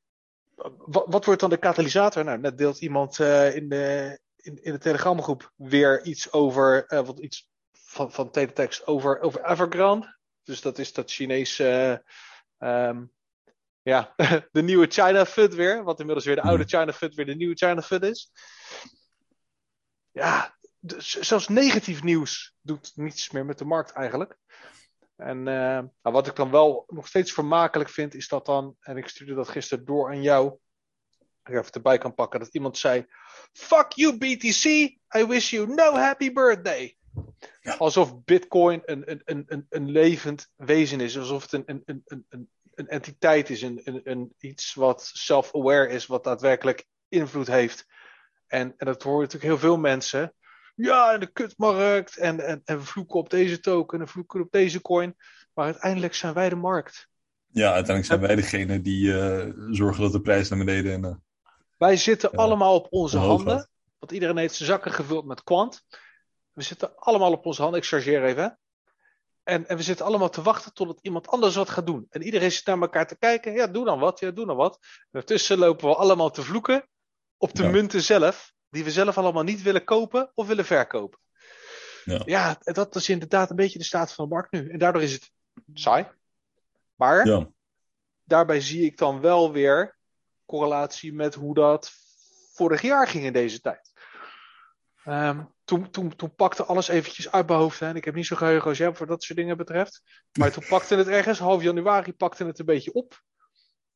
wat, 0.77 1.05
wat 1.07 1.25
wordt 1.25 1.41
dan 1.41 1.49
de 1.49 1.57
katalysator? 1.57 2.23
Nou, 2.23 2.39
net 2.39 2.57
deelt 2.57 2.81
iemand 2.81 3.19
uh, 3.19 3.55
in, 3.55 3.69
de, 3.69 4.19
in, 4.35 4.63
in 4.63 4.71
de 4.71 4.77
telegramgroep 4.77 5.51
weer 5.55 6.03
iets 6.03 6.31
over, 6.31 6.85
uh, 6.93 7.05
wat 7.05 7.19
iets 7.19 7.49
van, 7.71 8.11
van 8.11 8.31
teletext 8.31 8.87
over, 8.87 9.19
over 9.19 9.45
Evergrande. 9.45 10.17
Dus 10.43 10.61
dat 10.61 10.77
is 10.77 10.93
dat 10.93 11.11
Chinese, 11.11 12.03
uh, 12.59 12.87
um, 12.87 13.11
ja, 13.81 14.13
de 14.51 14.61
nieuwe 14.61 14.87
China 14.87 15.25
Fund 15.25 15.53
weer. 15.53 15.83
Wat 15.83 15.99
inmiddels 15.99 16.25
weer 16.25 16.35
de 16.35 16.41
oude 16.41 16.63
China 16.63 16.93
Fund 16.93 17.15
weer 17.15 17.25
de 17.25 17.35
nieuwe 17.35 17.55
China 17.55 17.81
Fund 17.81 18.03
is. 18.03 18.31
Ja, 20.11 20.55
dus 20.79 21.11
zelfs 21.19 21.47
negatief 21.47 22.03
nieuws 22.03 22.55
doet 22.61 22.91
niets 22.95 23.29
meer 23.31 23.45
met 23.45 23.57
de 23.57 23.65
markt 23.65 23.91
eigenlijk. 23.91 24.37
En 25.15 25.37
uh, 25.37 25.45
nou, 25.45 25.89
wat 26.01 26.27
ik 26.27 26.35
dan 26.35 26.51
wel 26.51 26.83
nog 26.87 27.07
steeds 27.07 27.31
vermakelijk 27.33 27.89
vind, 27.89 28.15
is 28.15 28.27
dat 28.27 28.45
dan, 28.45 28.75
en 28.79 28.97
ik 28.97 29.07
stuurde 29.07 29.33
dat 29.33 29.49
gisteren 29.49 29.85
door 29.85 30.07
aan 30.09 30.21
jou, 30.21 30.57
ik 31.43 31.55
even 31.55 31.71
erbij 31.71 31.97
kan 31.97 32.13
pakken, 32.13 32.39
dat 32.39 32.53
iemand 32.53 32.77
zei: 32.77 33.05
Fuck 33.53 33.91
you, 33.91 34.17
BTC, 34.17 34.65
I 35.17 35.25
wish 35.27 35.49
you 35.49 35.67
no 35.67 35.93
happy 35.93 36.31
birthday. 36.31 36.97
Ja. 37.61 37.75
Alsof 37.75 38.23
Bitcoin 38.23 38.81
een, 38.85 39.11
een, 39.11 39.21
een, 39.25 39.43
een, 39.47 39.65
een 39.69 39.91
levend 39.91 40.51
wezen 40.55 40.99
is, 40.99 41.17
alsof 41.17 41.41
het 41.41 41.53
een, 41.53 41.63
een, 41.85 42.03
een, 42.05 42.25
een, 42.29 42.49
een 42.73 42.87
entiteit 42.87 43.49
is, 43.49 43.61
een, 43.61 43.81
een, 43.83 44.01
een, 44.03 44.35
iets 44.39 44.73
wat 44.73 45.09
self-aware 45.13 45.89
is, 45.89 46.05
wat 46.05 46.23
daadwerkelijk 46.23 46.85
invloed 47.07 47.47
heeft. 47.47 47.85
En, 48.47 48.73
en 48.77 48.85
dat 48.85 49.03
horen 49.03 49.21
natuurlijk 49.21 49.51
heel 49.51 49.57
veel 49.57 49.77
mensen 49.77 50.33
ja, 50.75 51.13
en 51.13 51.19
de 51.19 51.31
kutmarkt. 51.31 52.17
En, 52.17 52.39
en, 52.39 52.61
en 52.65 52.77
we 52.77 52.83
vloeken 52.83 53.19
op 53.19 53.29
deze 53.29 53.59
token 53.59 53.99
en 53.99 54.07
vloeken 54.07 54.41
op 54.41 54.51
deze 54.51 54.81
coin. 54.81 55.15
Maar 55.53 55.65
uiteindelijk 55.65 56.13
zijn 56.13 56.33
wij 56.33 56.49
de 56.49 56.55
markt. 56.55 57.07
Ja, 57.47 57.65
uiteindelijk 57.73 58.05
zijn 58.05 58.19
wij 58.19 58.35
degene 58.35 58.81
die 58.81 59.07
uh, 59.07 59.53
zorgen 59.69 60.01
dat 60.01 60.11
de 60.11 60.21
prijs 60.21 60.49
naar 60.49 60.59
beneden. 60.59 60.91
En, 60.91 61.03
uh, 61.03 61.15
wij 61.77 61.97
zitten 61.97 62.29
uh, 62.33 62.39
allemaal 62.39 62.75
op 62.75 62.87
onze 62.89 63.17
handen. 63.17 63.57
Gaat. 63.57 63.69
Want 63.99 64.11
iedereen 64.11 64.37
heeft 64.37 64.55
zijn 64.55 64.69
zakken 64.69 64.91
gevuld 64.91 65.25
met 65.25 65.43
kwant. 65.43 65.85
We 66.53 66.61
zitten 66.61 66.97
allemaal 66.97 67.31
op 67.31 67.45
onze 67.45 67.61
handen. 67.61 67.79
Ik 67.79 67.85
chargeer 67.85 68.23
even. 68.23 68.59
En, 69.43 69.67
en 69.67 69.77
we 69.77 69.83
zitten 69.83 70.05
allemaal 70.05 70.29
te 70.29 70.41
wachten 70.41 70.73
totdat 70.73 70.99
iemand 71.01 71.27
anders 71.27 71.55
wat 71.55 71.69
gaat 71.69 71.85
doen. 71.85 72.05
En 72.09 72.21
iedereen 72.21 72.51
zit 72.51 72.65
naar 72.65 72.81
elkaar 72.81 73.07
te 73.07 73.17
kijken. 73.17 73.53
Ja, 73.53 73.67
doe 73.67 73.85
dan 73.85 73.99
wat. 73.99 74.19
Ja, 74.19 74.31
doe 74.31 74.45
dan 74.45 74.55
wat. 74.55 74.77
En 74.81 75.07
ondertussen 75.11 75.57
lopen 75.57 75.87
we 75.89 75.95
allemaal 75.95 76.31
te 76.31 76.41
vloeken 76.41 76.87
op 77.37 77.55
de 77.55 77.63
ja. 77.63 77.69
munten 77.69 78.01
zelf 78.01 78.53
die 78.69 78.83
we 78.83 78.91
zelf 78.91 79.17
allemaal 79.17 79.43
niet 79.43 79.61
willen 79.61 79.83
kopen 79.83 80.31
of 80.33 80.47
willen 80.47 80.65
verkopen. 80.65 81.19
Ja. 82.03 82.21
ja, 82.25 82.57
dat 82.63 82.95
is 82.95 83.09
inderdaad 83.09 83.49
een 83.49 83.55
beetje 83.55 83.79
de 83.79 83.85
staat 83.85 84.13
van 84.13 84.25
de 84.25 84.33
markt 84.33 84.51
nu. 84.51 84.69
En 84.69 84.79
daardoor 84.79 85.01
is 85.01 85.13
het 85.13 85.31
saai. 85.73 86.07
Maar 86.95 87.27
ja. 87.27 87.49
daarbij 88.23 88.61
zie 88.61 88.85
ik 88.85 88.97
dan 88.97 89.21
wel 89.21 89.51
weer 89.51 89.97
correlatie 90.45 91.13
met 91.13 91.35
hoe 91.35 91.53
dat 91.53 91.91
vorig 92.53 92.81
jaar 92.81 93.07
ging 93.07 93.23
in 93.23 93.33
deze 93.33 93.61
tijd. 93.61 93.93
Um, 95.05 95.53
toen, 95.63 95.89
toen, 95.89 96.15
toen 96.15 96.35
pakte 96.35 96.65
alles 96.65 96.87
eventjes 96.87 97.31
uit 97.31 97.47
mijn 97.47 97.59
hoofd. 97.59 97.79
Hè. 97.79 97.87
En 97.87 97.95
ik 97.95 98.05
heb 98.05 98.15
niet 98.15 98.25
zo 98.25 98.35
geheugen 98.35 98.69
als 98.69 98.77
jij 98.77 98.93
voor 98.93 99.07
dat 99.07 99.23
soort 99.23 99.39
dingen 99.39 99.57
betreft. 99.57 100.01
Maar 100.39 100.51
toen 100.51 100.65
pakte 100.67 100.95
het 100.95 101.07
ergens, 101.07 101.39
half 101.39 101.63
januari 101.63 102.13
pakte 102.13 102.45
het 102.45 102.59
een 102.59 102.65
beetje 102.65 102.93
op. 102.93 103.23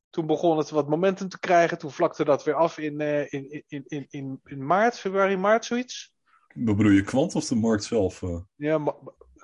Toen 0.09 0.25
begon 0.25 0.57
het 0.57 0.69
wat 0.69 0.89
momentum 0.89 1.29
te 1.29 1.39
krijgen. 1.39 1.77
Toen 1.77 1.91
vlakte 1.91 2.23
dat 2.23 2.43
weer 2.43 2.53
af 2.53 2.77
in, 2.77 3.01
uh, 3.01 3.19
in, 3.19 3.63
in, 3.67 3.83
in, 3.87 4.05
in, 4.09 4.39
in 4.43 4.65
maart, 4.65 4.99
februari, 4.99 5.37
maart, 5.37 5.65
zoiets. 5.65 6.13
Wat 6.53 6.77
bedoel 6.77 6.91
je, 6.91 7.01
kwant 7.01 7.35
of 7.35 7.45
de 7.45 7.55
markt 7.55 7.83
zelf? 7.83 8.21
Uh? 8.21 8.39
Ja, 8.55 8.95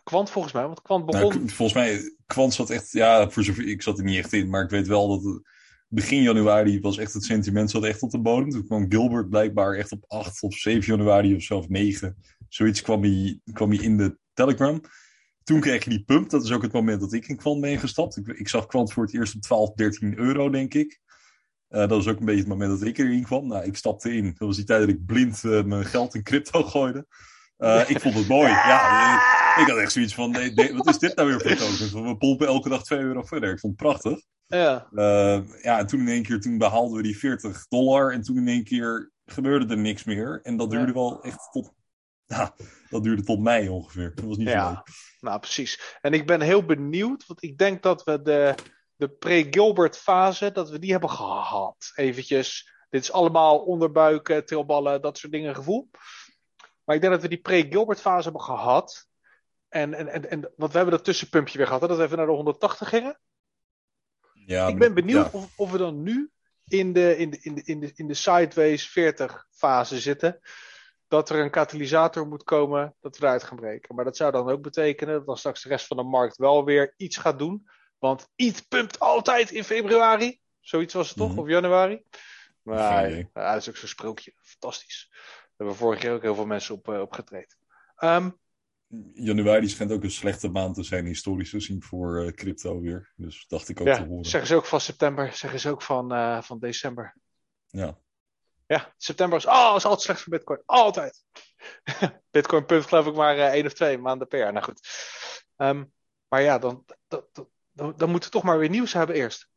kwant 0.03 0.29
volgens 0.29 0.53
mij. 0.53 0.65
Want 0.65 0.81
kwant 0.81 1.05
begon... 1.05 1.29
Nou, 1.29 1.49
volgens 1.49 1.73
mij, 1.73 2.15
kwant 2.25 2.53
zat 2.53 2.69
echt... 2.69 2.91
Ja, 2.91 3.29
voor 3.29 3.43
zover, 3.43 3.67
ik 3.67 3.81
zat 3.81 3.97
er 3.97 4.03
niet 4.03 4.17
echt 4.17 4.33
in. 4.33 4.49
Maar 4.49 4.63
ik 4.63 4.69
weet 4.69 4.87
wel 4.87 5.07
dat 5.07 5.23
het, 5.23 5.41
begin 5.87 6.21
januari 6.21 6.79
was 6.79 6.97
echt 6.97 7.13
het 7.13 7.23
sentiment 7.23 7.71
zat 7.71 7.83
echt 7.83 8.01
op 8.01 8.11
de 8.11 8.19
bodem. 8.19 8.49
Toen 8.49 8.65
kwam 8.65 8.85
Gilbert 8.89 9.29
blijkbaar 9.29 9.75
echt 9.75 9.91
op 9.91 10.03
8 10.07 10.43
of 10.43 10.53
7 10.53 10.81
januari 10.81 11.35
of 11.35 11.51
of 11.51 11.69
9. 11.69 12.17
Zoiets 12.47 12.81
kwam 12.81 13.01
hij, 13.01 13.39
kwam 13.53 13.69
hij 13.69 13.83
in 13.83 13.97
de 13.97 14.17
Telegram. 14.33 14.81
Toen 15.45 15.59
kreeg 15.59 15.83
je 15.83 15.89
die 15.89 16.03
pump. 16.03 16.29
Dat 16.29 16.43
is 16.43 16.51
ook 16.51 16.61
het 16.61 16.71
moment 16.71 16.99
dat 16.99 17.13
ik 17.13 17.27
in 17.27 17.35
Kwant 17.35 17.61
ben 17.61 17.79
gestapt. 17.79 18.17
Ik, 18.17 18.27
ik 18.27 18.49
zag 18.49 18.65
Kwant 18.65 18.93
voor 18.93 19.03
het 19.03 19.13
eerst 19.13 19.35
op 19.35 19.41
12, 19.41 19.73
13 19.73 20.17
euro, 20.17 20.49
denk 20.49 20.73
ik. 20.73 20.99
Uh, 21.69 21.79
dat 21.79 21.89
was 21.89 22.07
ook 22.07 22.19
een 22.19 22.25
beetje 22.25 22.39
het 22.39 22.49
moment 22.49 22.79
dat 22.79 22.87
ik 22.87 22.97
erin 22.97 23.23
kwam. 23.23 23.47
Nou, 23.47 23.65
ik 23.65 23.77
stapte 23.77 24.13
in. 24.13 24.25
Dat 24.25 24.47
was 24.47 24.55
die 24.55 24.65
tijd 24.65 24.79
dat 24.79 24.89
ik 24.89 25.05
blind 25.05 25.43
uh, 25.43 25.63
mijn 25.63 25.85
geld 25.85 26.15
in 26.15 26.23
crypto 26.23 26.63
gooide. 26.63 27.05
Uh, 27.57 27.89
ik 27.89 27.99
vond 27.99 28.15
het 28.15 28.27
mooi. 28.27 28.49
Ja, 28.49 29.15
ik 29.59 29.67
had 29.67 29.77
echt 29.77 29.91
zoiets 29.91 30.13
van, 30.13 30.31
nee, 30.31 30.51
nee, 30.53 30.73
wat 30.73 30.87
is 30.87 30.97
dit 30.97 31.15
nou 31.15 31.27
weer 31.27 31.41
voor 31.41 31.55
token? 31.55 32.07
We 32.07 32.17
pompen 32.17 32.47
elke 32.47 32.69
dag 32.69 32.83
2 32.83 32.99
euro 32.99 33.23
verder. 33.23 33.51
Ik 33.51 33.59
vond 33.59 33.79
het 33.79 33.87
prachtig. 33.87 34.19
Ja. 34.47 34.87
ja, 35.61 35.79
en 35.79 35.87
toen 35.87 35.99
in 35.99 36.07
één 36.07 36.23
keer, 36.23 36.41
toen 36.41 36.57
behaalden 36.57 36.97
we 36.97 37.03
die 37.03 37.17
40 37.17 37.67
dollar. 37.67 38.13
En 38.13 38.21
toen 38.21 38.37
in 38.37 38.47
één 38.47 38.63
keer 38.63 39.11
gebeurde 39.25 39.73
er 39.73 39.79
niks 39.79 40.03
meer. 40.03 40.39
En 40.43 40.57
dat 40.57 40.69
duurde 40.69 40.87
ja. 40.87 40.93
wel 40.93 41.23
echt 41.23 41.51
tot 41.51 41.73
nou, 42.27 42.49
dat 42.89 43.03
duurde 43.03 43.23
tot 43.23 43.39
mei 43.39 43.69
ongeveer. 43.69 44.15
Dat 44.15 44.25
was 44.25 44.37
niet 44.37 44.47
ja, 44.47 44.67
zo 44.67 44.69
leuk. 44.69 44.87
nou 45.19 45.39
precies. 45.39 45.97
En 46.01 46.13
ik 46.13 46.25
ben 46.25 46.41
heel 46.41 46.65
benieuwd, 46.65 47.25
want 47.25 47.43
ik 47.43 47.57
denk 47.57 47.83
dat 47.83 48.03
we 48.03 48.21
de, 48.21 48.55
de 48.95 49.09
pre-Gilbert 49.09 49.97
fase, 49.97 50.51
dat 50.51 50.69
we 50.69 50.79
die 50.79 50.91
hebben 50.91 51.09
gehad. 51.09 51.91
Eventjes, 51.95 52.73
dit 52.89 53.01
is 53.01 53.11
allemaal 53.11 53.57
onderbuiken, 53.57 54.45
trilballen, 54.45 55.01
dat 55.01 55.17
soort 55.17 55.31
dingen 55.31 55.55
gevoel. 55.55 55.89
Maar 56.83 56.95
ik 56.95 57.01
denk 57.01 57.13
dat 57.13 57.21
we 57.21 57.29
die 57.29 57.41
pre-Gilbert 57.41 58.01
fase 58.01 58.23
hebben 58.23 58.41
gehad. 58.41 59.07
En, 59.69 59.93
en, 59.93 60.07
en, 60.07 60.29
en, 60.29 60.41
want 60.55 60.71
we 60.71 60.77
hebben 60.77 60.95
dat 60.95 61.05
tussenpumpje 61.05 61.57
weer 61.57 61.67
gehad, 61.67 61.81
hè, 61.81 61.87
dat 61.87 61.97
we 61.97 62.03
even 62.03 62.17
naar 62.17 62.25
de 62.25 62.31
180 62.31 62.89
gingen. 62.89 63.19
Ja, 64.45 64.67
ik 64.67 64.77
ben 64.77 64.93
benieuwd 64.93 65.31
ja. 65.31 65.39
of, 65.39 65.57
of 65.57 65.71
we 65.71 65.77
dan 65.77 66.03
nu 66.03 66.31
in 66.67 66.93
de, 66.93 67.17
in 67.17 67.29
de, 67.29 67.39
in 67.41 67.55
de, 67.55 67.61
in 67.63 67.79
de, 67.79 67.91
in 67.95 68.07
de 68.07 68.13
sideways 68.13 68.89
40 68.89 69.47
fase 69.51 69.99
zitten 69.99 70.39
dat 71.07 71.29
er 71.29 71.39
een 71.39 71.49
katalysator 71.51 72.27
moet 72.27 72.43
komen, 72.43 72.95
dat 73.01 73.17
we 73.17 73.25
eruit 73.25 73.43
gaan 73.43 73.57
breken. 73.57 73.95
Maar 73.95 74.05
dat 74.05 74.17
zou 74.17 74.31
dan 74.31 74.49
ook 74.49 74.61
betekenen 74.61 75.13
dat 75.13 75.25
dan 75.25 75.37
straks 75.37 75.63
de 75.63 75.69
rest 75.69 75.87
van 75.87 75.97
de 75.97 76.03
markt 76.03 76.37
wel 76.37 76.65
weer 76.65 76.93
iets 76.97 77.17
gaat 77.17 77.39
doen. 77.39 77.67
Want 77.99 78.27
iets 78.35 78.61
pumpt 78.61 78.99
altijd 78.99 79.51
in 79.51 79.63
februari. 79.63 80.39
Zoiets 80.59 80.93
was 80.93 81.07
het 81.09 81.17
toch, 81.17 81.29
Mhm. 81.29 81.39
of 81.39 81.47
januari? 81.47 82.03
Maar 82.61 83.09
ja, 83.09 83.27
dat 83.33 83.55
is 83.61 83.69
ook 83.69 83.75
zo'n 83.77 83.87
sprookje. 83.87 84.33
Fantastisch. 84.41 85.07
Daar 85.11 85.51
hebben 85.57 85.75
vorig 85.75 86.01
jaar 86.01 86.13
ook 86.13 86.21
heel 86.21 86.35
veel 86.35 86.45
mensen 86.45 86.75
op, 86.75 86.87
eh, 86.89 86.99
op 87.01 87.11
getraind. 87.13 87.57
Ehm, 87.95 88.29
Januari 89.13 89.69
schijnt 89.69 89.91
ook 89.91 90.03
een 90.03 90.11
slechte 90.11 90.49
maand 90.49 90.75
te 90.75 90.83
zijn, 90.83 91.05
historisch 91.05 91.49
gezien, 91.49 91.83
voor 91.83 92.21
eh, 92.25 92.31
crypto 92.31 92.81
weer. 92.81 93.13
Dus 93.15 93.45
dacht 93.47 93.69
ik 93.69 93.79
ook 93.81 93.87
ja, 93.87 93.95
te 93.95 94.03
horen. 94.05 94.25
zeggen 94.25 94.49
ze 94.49 94.55
ook 94.55 94.65
van 94.65 94.81
september, 94.81 95.33
zeggen 95.33 95.59
ze 95.59 95.69
ook 95.69 95.81
van, 95.81 96.11
eh, 96.13 96.41
van 96.41 96.59
december. 96.59 97.15
Ja. 97.67 97.97
Ja, 98.67 98.93
september 98.97 99.37
is, 99.37 99.45
oh, 99.45 99.73
is 99.75 99.83
altijd 99.83 100.01
slecht 100.01 100.21
voor 100.21 100.31
Bitcoin. 100.31 100.61
Altijd. 100.65 101.23
Bitcoin 102.31 102.65
punt 102.65 102.85
geloof 102.85 103.05
ik 103.05 103.15
maar 103.15 103.37
eh, 103.37 103.47
één 103.47 103.65
of 103.65 103.73
twee 103.73 103.97
maanden 103.97 104.27
per 104.27 104.39
jaar. 104.39 104.53
Nou 104.53 104.65
goed. 104.65 104.87
Ehm, 105.55 105.83
maar 106.27 106.41
ja, 106.41 106.59
dan, 106.59 106.85
dan, 107.07 107.23
dan, 107.71 107.93
dan 107.97 108.09
moeten 108.09 108.29
we 108.29 108.35
toch 108.35 108.43
maar 108.43 108.59
weer 108.59 108.69
nieuws 108.69 108.93
hebben 108.93 109.15
eerst. 109.15 109.49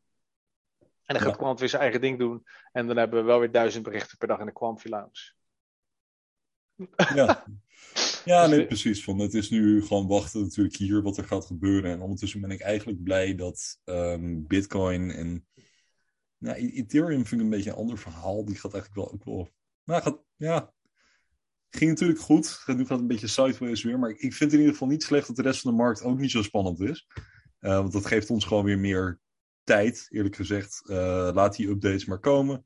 En 0.79 1.15
dan 1.15 1.23
gaat 1.23 1.35
Ja. 1.35 1.37
Quant 1.37 1.59
weer 1.59 1.69
zijn 1.69 1.81
eigen 1.81 2.01
ding 2.01 2.19
doen. 2.19 2.45
En 2.71 2.87
dan 2.87 2.97
hebben 2.97 3.19
we 3.19 3.25
wel 3.25 3.39
weer 3.39 3.51
duizend 3.51 3.83
berichten 3.83 4.17
per 4.17 4.27
dag 4.27 4.39
in 4.39 4.45
de 4.45 4.51
Quant 4.51 4.89
Lounge. 4.89 5.33
Ja, 6.95 7.45
ja 8.25 8.47
Dus 8.47 8.57
nee, 8.57 8.65
precies. 8.65 9.03
Van, 9.03 9.19
het 9.19 9.33
is 9.33 9.49
nu 9.49 9.81
gewoon 9.81 10.07
wachten 10.07 10.41
natuurlijk 10.41 10.75
hier 10.75 11.01
wat 11.01 11.17
er 11.17 11.23
gaat 11.23 11.45
gebeuren. 11.45 11.91
En 11.91 12.01
ondertussen 12.01 12.41
ben 12.41 12.51
ik 12.51 12.61
eigenlijk 12.61 13.03
blij 13.03 13.35
dat 13.35 13.79
ehm, 13.83 14.43
Bitcoin 14.47 15.11
en 15.11 15.47
ja, 16.39 16.57
E- 16.57 16.71
Ethereum 16.73 17.25
vind 17.25 17.41
ik 17.41 17.47
een 17.47 17.49
beetje 17.49 17.69
een 17.69 17.75
ander 17.75 17.97
verhaal. 17.97 18.45
Die 18.45 18.55
gaat 18.55 18.73
eigenlijk 18.73 18.95
wel 18.95 19.13
ook 19.13 19.23
wel. 19.23 19.49
Nou, 19.83 20.01
gaat, 20.01 20.23
ja, 20.35 20.73
ging 21.69 21.89
natuurlijk 21.89 22.19
goed. 22.19 22.63
Nu 22.65 22.75
gaat 22.75 22.89
het 22.89 22.99
een 22.99 23.07
beetje 23.07 23.27
sideways 23.27 23.83
weer. 23.83 23.99
Maar 23.99 24.09
ik, 24.09 24.33
vind 24.33 24.51
in 24.51 24.57
ieder 24.57 24.73
geval 24.73 24.87
niet 24.87 25.03
slecht 25.03 25.27
dat 25.27 25.35
de 25.35 25.41
rest 25.41 25.61
van 25.61 25.71
de 25.71 25.77
markt 25.77 26.01
ook 26.01 26.19
niet 26.19 26.31
zo 26.31 26.41
spannend 26.41 26.79
is. 26.79 27.07
Eh, 27.59 27.77
want 27.77 27.91
dat 27.91 28.05
geeft 28.05 28.29
ons 28.29 28.45
gewoon 28.45 28.63
weer 28.63 28.79
meer 28.79 29.19
tijd, 29.63 30.07
eerlijk 30.09 30.35
gezegd. 30.35 30.89
Eh, 30.89 31.29
laat 31.33 31.55
die 31.55 31.69
updates 31.69 32.05
maar 32.05 32.19
komen. 32.19 32.65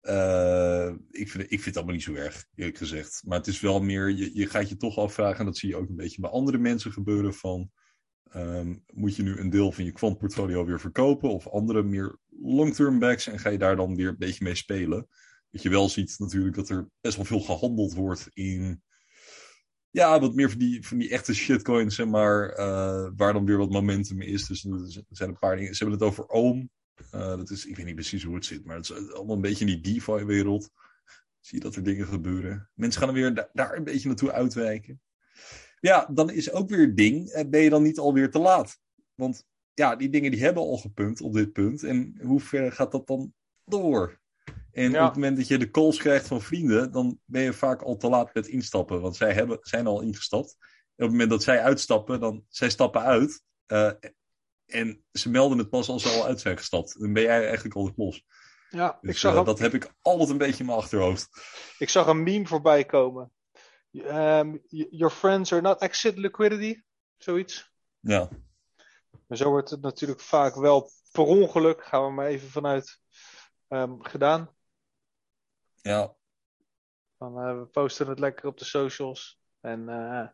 Eh, 0.00 0.94
ik, 1.10 1.30
vind, 1.30 1.44
ik 1.44 1.48
vind 1.48 1.64
het 1.64 1.76
allemaal 1.76 1.94
niet 1.94 2.04
zo 2.04 2.14
erg, 2.14 2.46
eerlijk 2.54 2.78
gezegd. 2.78 3.22
Maar 3.24 3.38
het 3.38 3.46
is 3.46 3.60
wel 3.60 3.82
meer, 3.82 4.10
je, 4.10 4.36
je 4.36 4.46
gaat 4.46 4.68
je 4.68 4.76
toch 4.76 4.96
afvragen, 4.96 5.38
en 5.38 5.44
dat 5.44 5.56
zie 5.56 5.68
je 5.68 5.76
ook 5.76 5.88
een 5.88 5.96
beetje 5.96 6.20
bij 6.20 6.30
andere 6.30 6.58
mensen 6.58 6.92
gebeuren, 6.92 7.34
van 7.34 7.70
ehm, 8.30 8.76
moet 8.86 9.16
je 9.16 9.22
nu 9.22 9.38
een 9.38 9.50
deel 9.50 9.72
van 9.72 9.84
je 9.84 9.92
kwantportfolio 9.92 10.64
weer 10.64 10.80
verkopen 10.80 11.30
of 11.30 11.48
andere 11.48 11.82
meer 11.82 12.18
long-term 12.28 12.98
backs 12.98 13.26
en 13.26 13.38
ga 13.38 13.48
je 13.48 13.58
daar 13.58 13.76
dan 13.76 13.96
weer 13.96 14.08
een 14.08 14.18
beetje 14.18 14.44
mee 14.44 14.54
spelen? 14.54 15.06
Dat 15.50 15.62
je 15.62 15.68
wel 15.68 15.88
ziet 15.88 16.14
natuurlijk 16.18 16.54
dat 16.54 16.68
er 16.68 16.88
best 17.00 17.16
wel 17.16 17.24
veel 17.24 17.40
gehandeld 17.40 17.94
wordt 17.94 18.28
in 18.32 18.82
ja, 19.90 20.20
wat 20.20 20.34
meer 20.34 20.50
van 20.50 20.58
die, 20.58 20.86
van 20.86 20.98
die 20.98 21.10
echte 21.10 21.34
shitcoins, 21.34 21.94
zeg 21.94 22.06
maar, 22.06 22.48
eh, 22.48 23.10
waar 23.16 23.32
dan 23.32 23.46
weer 23.46 23.56
wat 23.56 23.70
momentum 23.70 24.20
is. 24.20 24.46
Dus 24.46 24.64
er 24.64 25.04
zijn 25.10 25.28
een 25.28 25.38
paar 25.38 25.56
dingen. 25.56 25.74
Ze 25.74 25.84
hebben 25.84 25.98
het 26.00 26.08
over 26.08 26.26
Ohm. 26.26 26.66
Eh, 27.10 27.36
dat 27.36 27.50
is, 27.50 27.66
ik 27.66 27.76
weet 27.76 27.86
niet 27.86 27.94
precies 27.94 28.22
hoe 28.22 28.34
het 28.34 28.44
zit, 28.44 28.64
maar 28.64 28.76
het 28.76 28.90
is 28.90 29.12
allemaal 29.12 29.36
een 29.36 29.42
beetje 29.42 29.66
in 29.66 29.80
die 29.80 29.94
DeFi-wereld. 29.94 30.70
Zie 31.40 31.58
je 31.58 31.64
dat 31.64 31.76
er 31.76 31.82
dingen 31.82 32.06
gebeuren. 32.06 32.70
Mensen 32.74 33.00
gaan 33.00 33.08
er 33.08 33.14
weer 33.14 33.34
da- 33.34 33.50
daar 33.52 33.76
een 33.76 33.84
beetje 33.84 34.08
naartoe 34.08 34.32
uitwijken. 34.32 35.00
Ja, 35.80 36.08
dan 36.12 36.30
is 36.30 36.52
ook 36.52 36.68
weer 36.68 36.80
het 36.86 36.96
ding, 36.96 37.28
eh, 37.28 37.48
ben 37.48 37.60
je 37.60 37.70
dan 37.70 37.82
niet 37.82 37.98
alweer 37.98 38.30
te 38.30 38.38
laat? 38.38 38.78
Want 39.14 39.44
ja, 39.74 39.96
die 39.96 40.08
dingen 40.10 40.30
die 40.30 40.42
hebben 40.42 40.62
al 40.62 40.76
gepumpt 40.76 41.20
op 41.20 41.32
dit 41.34 41.52
punt. 41.52 41.82
En 41.82 42.20
hoe 42.22 42.40
ver 42.40 42.72
gaat 42.72 42.92
dat 42.92 43.06
dan 43.06 43.32
door? 43.64 44.18
En 44.72 44.90
Ja. 44.90 45.00
op 45.00 45.06
het 45.06 45.14
moment 45.14 45.36
dat 45.36 45.48
je 45.48 45.58
de 45.58 45.70
calls 45.70 45.98
krijgt 45.98 46.26
van 46.26 46.40
vrienden, 46.42 46.92
dan 46.92 47.20
ben 47.24 47.42
je 47.42 47.52
vaak 47.52 47.82
al 47.82 47.96
te 47.96 48.08
laat 48.08 48.34
met 48.34 48.46
instappen. 48.46 49.00
Want 49.00 49.16
zij 49.16 49.32
hebben, 49.32 49.58
zijn 49.60 49.86
al 49.86 50.00
ingestapt. 50.00 50.56
En 50.60 51.06
op 51.06 51.10
het 51.10 51.10
moment 51.10 51.30
dat 51.30 51.42
zij 51.42 51.60
uitstappen, 51.62 52.20
dan 52.20 52.44
zij 52.48 52.70
stappen 52.70 53.02
uit. 53.02 53.42
eh, 53.66 53.90
en 54.66 55.04
ze 55.12 55.30
melden 55.30 55.58
het 55.58 55.70
pas 55.70 55.88
als 55.88 56.02
ze 56.02 56.08
al 56.08 56.26
uit 56.26 56.40
zijn 56.40 56.56
gestapt. 56.56 57.00
Dan 57.00 57.12
ben 57.12 57.22
jij 57.22 57.44
eigenlijk 57.44 57.74
al 57.74 57.92
los. 57.96 58.24
Ja, 58.68 58.98
Dus 59.00 59.10
ik, 59.10 59.16
zag 59.16 59.34
eh, 59.34 59.44
dat 59.44 59.58
heb 59.58 59.74
ik 59.74 59.94
altijd 60.02 60.28
een 60.28 60.38
beetje 60.38 60.60
in 60.60 60.66
mijn 60.66 60.78
achterhoofd. 60.78 61.28
ik 61.78 61.88
zag 61.88 62.06
een 62.06 62.22
meme 62.22 62.46
voorbij 62.46 62.84
komen. 62.84 63.32
Ehm, 63.92 64.56
your 64.68 65.10
friends 65.10 65.52
are 65.52 65.62
not 65.62 65.80
exit 65.80 66.16
liquidity. 66.16 66.82
Zoiets. 67.18 67.72
Ja, 68.00 68.28
En 69.28 69.36
zo 69.36 69.48
wordt 69.50 69.70
het 69.70 69.80
natuurlijk 69.80 70.20
vaak 70.20 70.54
wel 70.54 70.90
per 71.12 71.22
ongeluk, 71.24 71.84
gaan 71.84 72.04
we 72.04 72.10
maar 72.10 72.26
even 72.26 72.48
vanuit, 72.48 73.00
ehm, 73.68 74.00
gedaan. 74.00 74.54
ja, 75.74 76.14
Dan, 77.18 77.38
eh, 77.40 77.58
we 77.58 77.66
posten 77.66 78.08
het 78.08 78.18
lekker 78.18 78.46
op 78.46 78.58
de 78.58 78.64
socials. 78.64 79.40
En 79.60 79.88
eh 79.88 80.28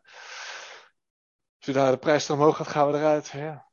zodra 1.57 1.91
de 1.91 1.97
prijs 1.97 2.27
er 2.27 2.33
omhoog 2.35 2.57
gaat, 2.57 2.67
gaan 2.67 2.91
we 2.91 2.97
eruit. 2.97 3.27
Ja. 3.27 3.69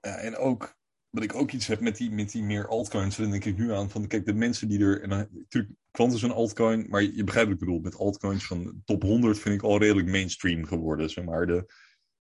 Ja, 0.00 0.16
en 0.16 0.36
ook, 0.36 0.76
wat 1.14 1.22
ik 1.22 1.34
ook 1.34 1.52
iets 1.52 1.66
heb 1.66 1.80
met 1.80 1.96
die, 1.96 2.10
met 2.10 2.30
die 2.30 2.42
meer 2.42 2.68
altcoins, 2.68 3.16
dan 3.16 3.30
denk 3.30 3.44
ik 3.44 3.56
nu 3.56 3.72
aan 3.72 3.90
van, 3.90 4.06
kijk, 4.06 4.26
de 4.26 4.34
mensen 4.34 4.68
die 4.68 4.80
er, 4.80 5.02
en 5.02 5.08
natuurlijk, 5.08 5.74
Quant 5.90 6.12
is 6.12 6.22
een 6.22 6.30
altcoin, 6.30 6.86
maar 6.88 7.02
je, 7.02 7.24
begrijpt 7.24 7.50
wat 7.50 7.60
ik 7.60 7.66
bedoel, 7.66 7.80
met 7.80 7.96
altcoins 7.96 8.46
van 8.46 8.82
top 8.84 9.02
100 9.02 9.38
vind 9.38 9.54
ik 9.54 9.62
al 9.62 9.78
redelijk 9.78 10.08
mainstream 10.08 10.64
geworden, 10.64 11.10
zeg 11.10 11.24
maar. 11.24 11.46
De, 11.46 11.72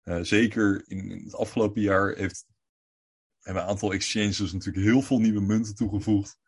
eh, 0.02 0.18
zeker 0.20 0.82
in, 0.86 1.22
het 1.24 1.34
afgelopen 1.34 1.82
jaar 1.82 2.14
heeft, 2.14 2.46
hebben 3.40 3.62
een 3.62 3.68
aantal 3.68 3.92
exchanges 3.92 4.52
natuurlijk 4.52 4.84
heel 4.84 5.02
veel 5.02 5.18
nieuwe 5.18 5.40
munten 5.40 5.74
toegevoegd. 5.74 6.38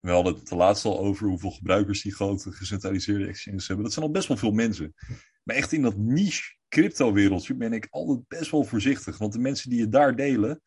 We 0.00 0.10
hadden 0.10 0.34
het 0.34 0.48
de 0.48 0.56
laatste 0.56 0.88
al 0.88 0.98
over 0.98 1.28
hoeveel 1.28 1.50
gebruikers 1.50 2.02
die 2.02 2.14
grote 2.14 2.52
gecentraliseerde 2.52 3.26
exchanges 3.26 3.66
hebben. 3.66 3.84
Dat 3.84 3.94
zijn 3.94 4.06
al 4.06 4.12
best 4.12 4.28
wel 4.28 4.36
veel 4.36 4.52
mensen. 4.52 4.94
Maar 5.42 5.56
echt 5.56 5.72
in 5.72 5.82
dat 5.82 5.96
niche 5.96 6.56
crypto-wereldje 6.68 7.54
ben 7.54 7.72
ik 7.72 7.86
altijd 7.90 8.28
best 8.28 8.50
wel 8.50 8.64
voorzichtig. 8.64 9.18
Want 9.18 9.32
de 9.32 9.38
mensen 9.38 9.70
die 9.70 9.80
het 9.80 9.92
daar 9.92 10.16
delen, 10.16 10.62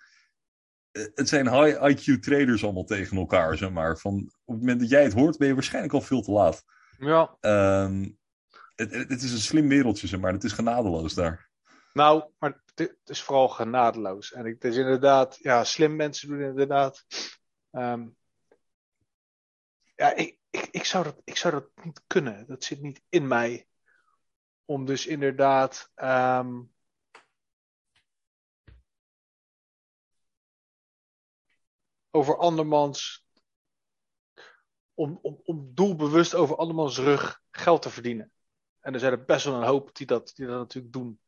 het 0.94 1.30
zijn 1.30 1.50
high 1.50 1.78
IQ 1.92 2.20
traders 2.20 2.64
allemaal 2.64 2.84
tegen 2.84 3.18
elkaar, 3.18 3.58
zeg 3.58 3.72
maar. 3.72 3.98
Van, 3.98 4.14
op 4.46 4.54
het 4.54 4.60
moment 4.60 4.80
dat 4.80 4.90
jij 4.90 5.04
het 5.04 5.14
hoort, 5.14 5.38
ben 5.38 5.48
je 5.48 5.54
waarschijnlijk 5.54 5.94
al 5.94 6.02
veel 6.02 6.22
te 6.22 6.32
laat. 6.32 6.64
ja. 6.98 7.38
Ehm, 7.40 8.10
het, 8.76 8.92
het 8.94 9.22
is 9.22 9.32
een 9.32 9.38
slim 9.38 9.68
wereldje, 9.68 10.08
zeg 10.08 10.20
maar. 10.20 10.34
Het 10.34 10.44
is 10.44 10.52
genadeloos 10.52 11.14
daar. 11.14 11.50
Nou, 11.94 12.24
maar 12.40 12.62
het 12.76 12.98
is 13.06 13.22
vooral 13.24 13.50
genadeloos. 13.50 14.32
En 14.34 14.46
ik- 14.46 14.54
het 14.54 14.72
is 14.72 14.78
inderdaad, 14.78 15.38
ja, 15.42 15.64
slim 15.64 15.96
mensen 15.96 16.28
doen 16.28 16.42
inderdaad. 16.42 17.06
ehm, 17.72 18.08
ja, 19.96 20.14
ik, 20.16 20.38
ik, 20.50 20.68
ik, 20.72 20.86
zou 20.86 21.04
dat, 21.04 21.22
ik 21.24 21.38
zou 21.38 21.54
dat 21.54 21.86
niet 21.86 22.02
kunnen. 22.08 22.48
Dat 22.48 22.64
zit 22.64 22.82
niet 22.82 23.02
in 23.10 23.28
mij. 23.28 23.68
Om 24.66 24.86
dus 24.86 25.06
inderdaad. 25.08 25.92
ehm, 25.96 26.62
over 32.16 32.38
andermans. 32.38 33.28
Om, 34.94 35.20
om, 35.22 35.42
om 35.44 35.72
doelbewust 35.74 36.36
over 36.36 36.56
andermans 36.56 36.98
rug 36.98 37.42
geld 37.52 37.82
te 37.82 37.90
verdienen. 37.90 38.32
En 38.80 38.94
er 38.94 39.00
zijn 39.00 39.12
er 39.12 39.26
best 39.26 39.46
wel 39.46 39.56
een 39.56 39.68
hoop 39.68 39.96
die 39.96 40.08
dat, 40.08 40.32
die 40.36 40.46
dat 40.46 40.58
natuurlijk 40.58 40.94
doen. 40.94 41.20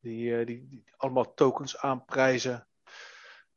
Die, 0.00 0.38
eh, 0.38 0.46
die, 0.46 0.68
die 0.68 0.84
allemaal 0.96 1.34
tokens 1.34 1.76
aanprijzen. 1.76 2.68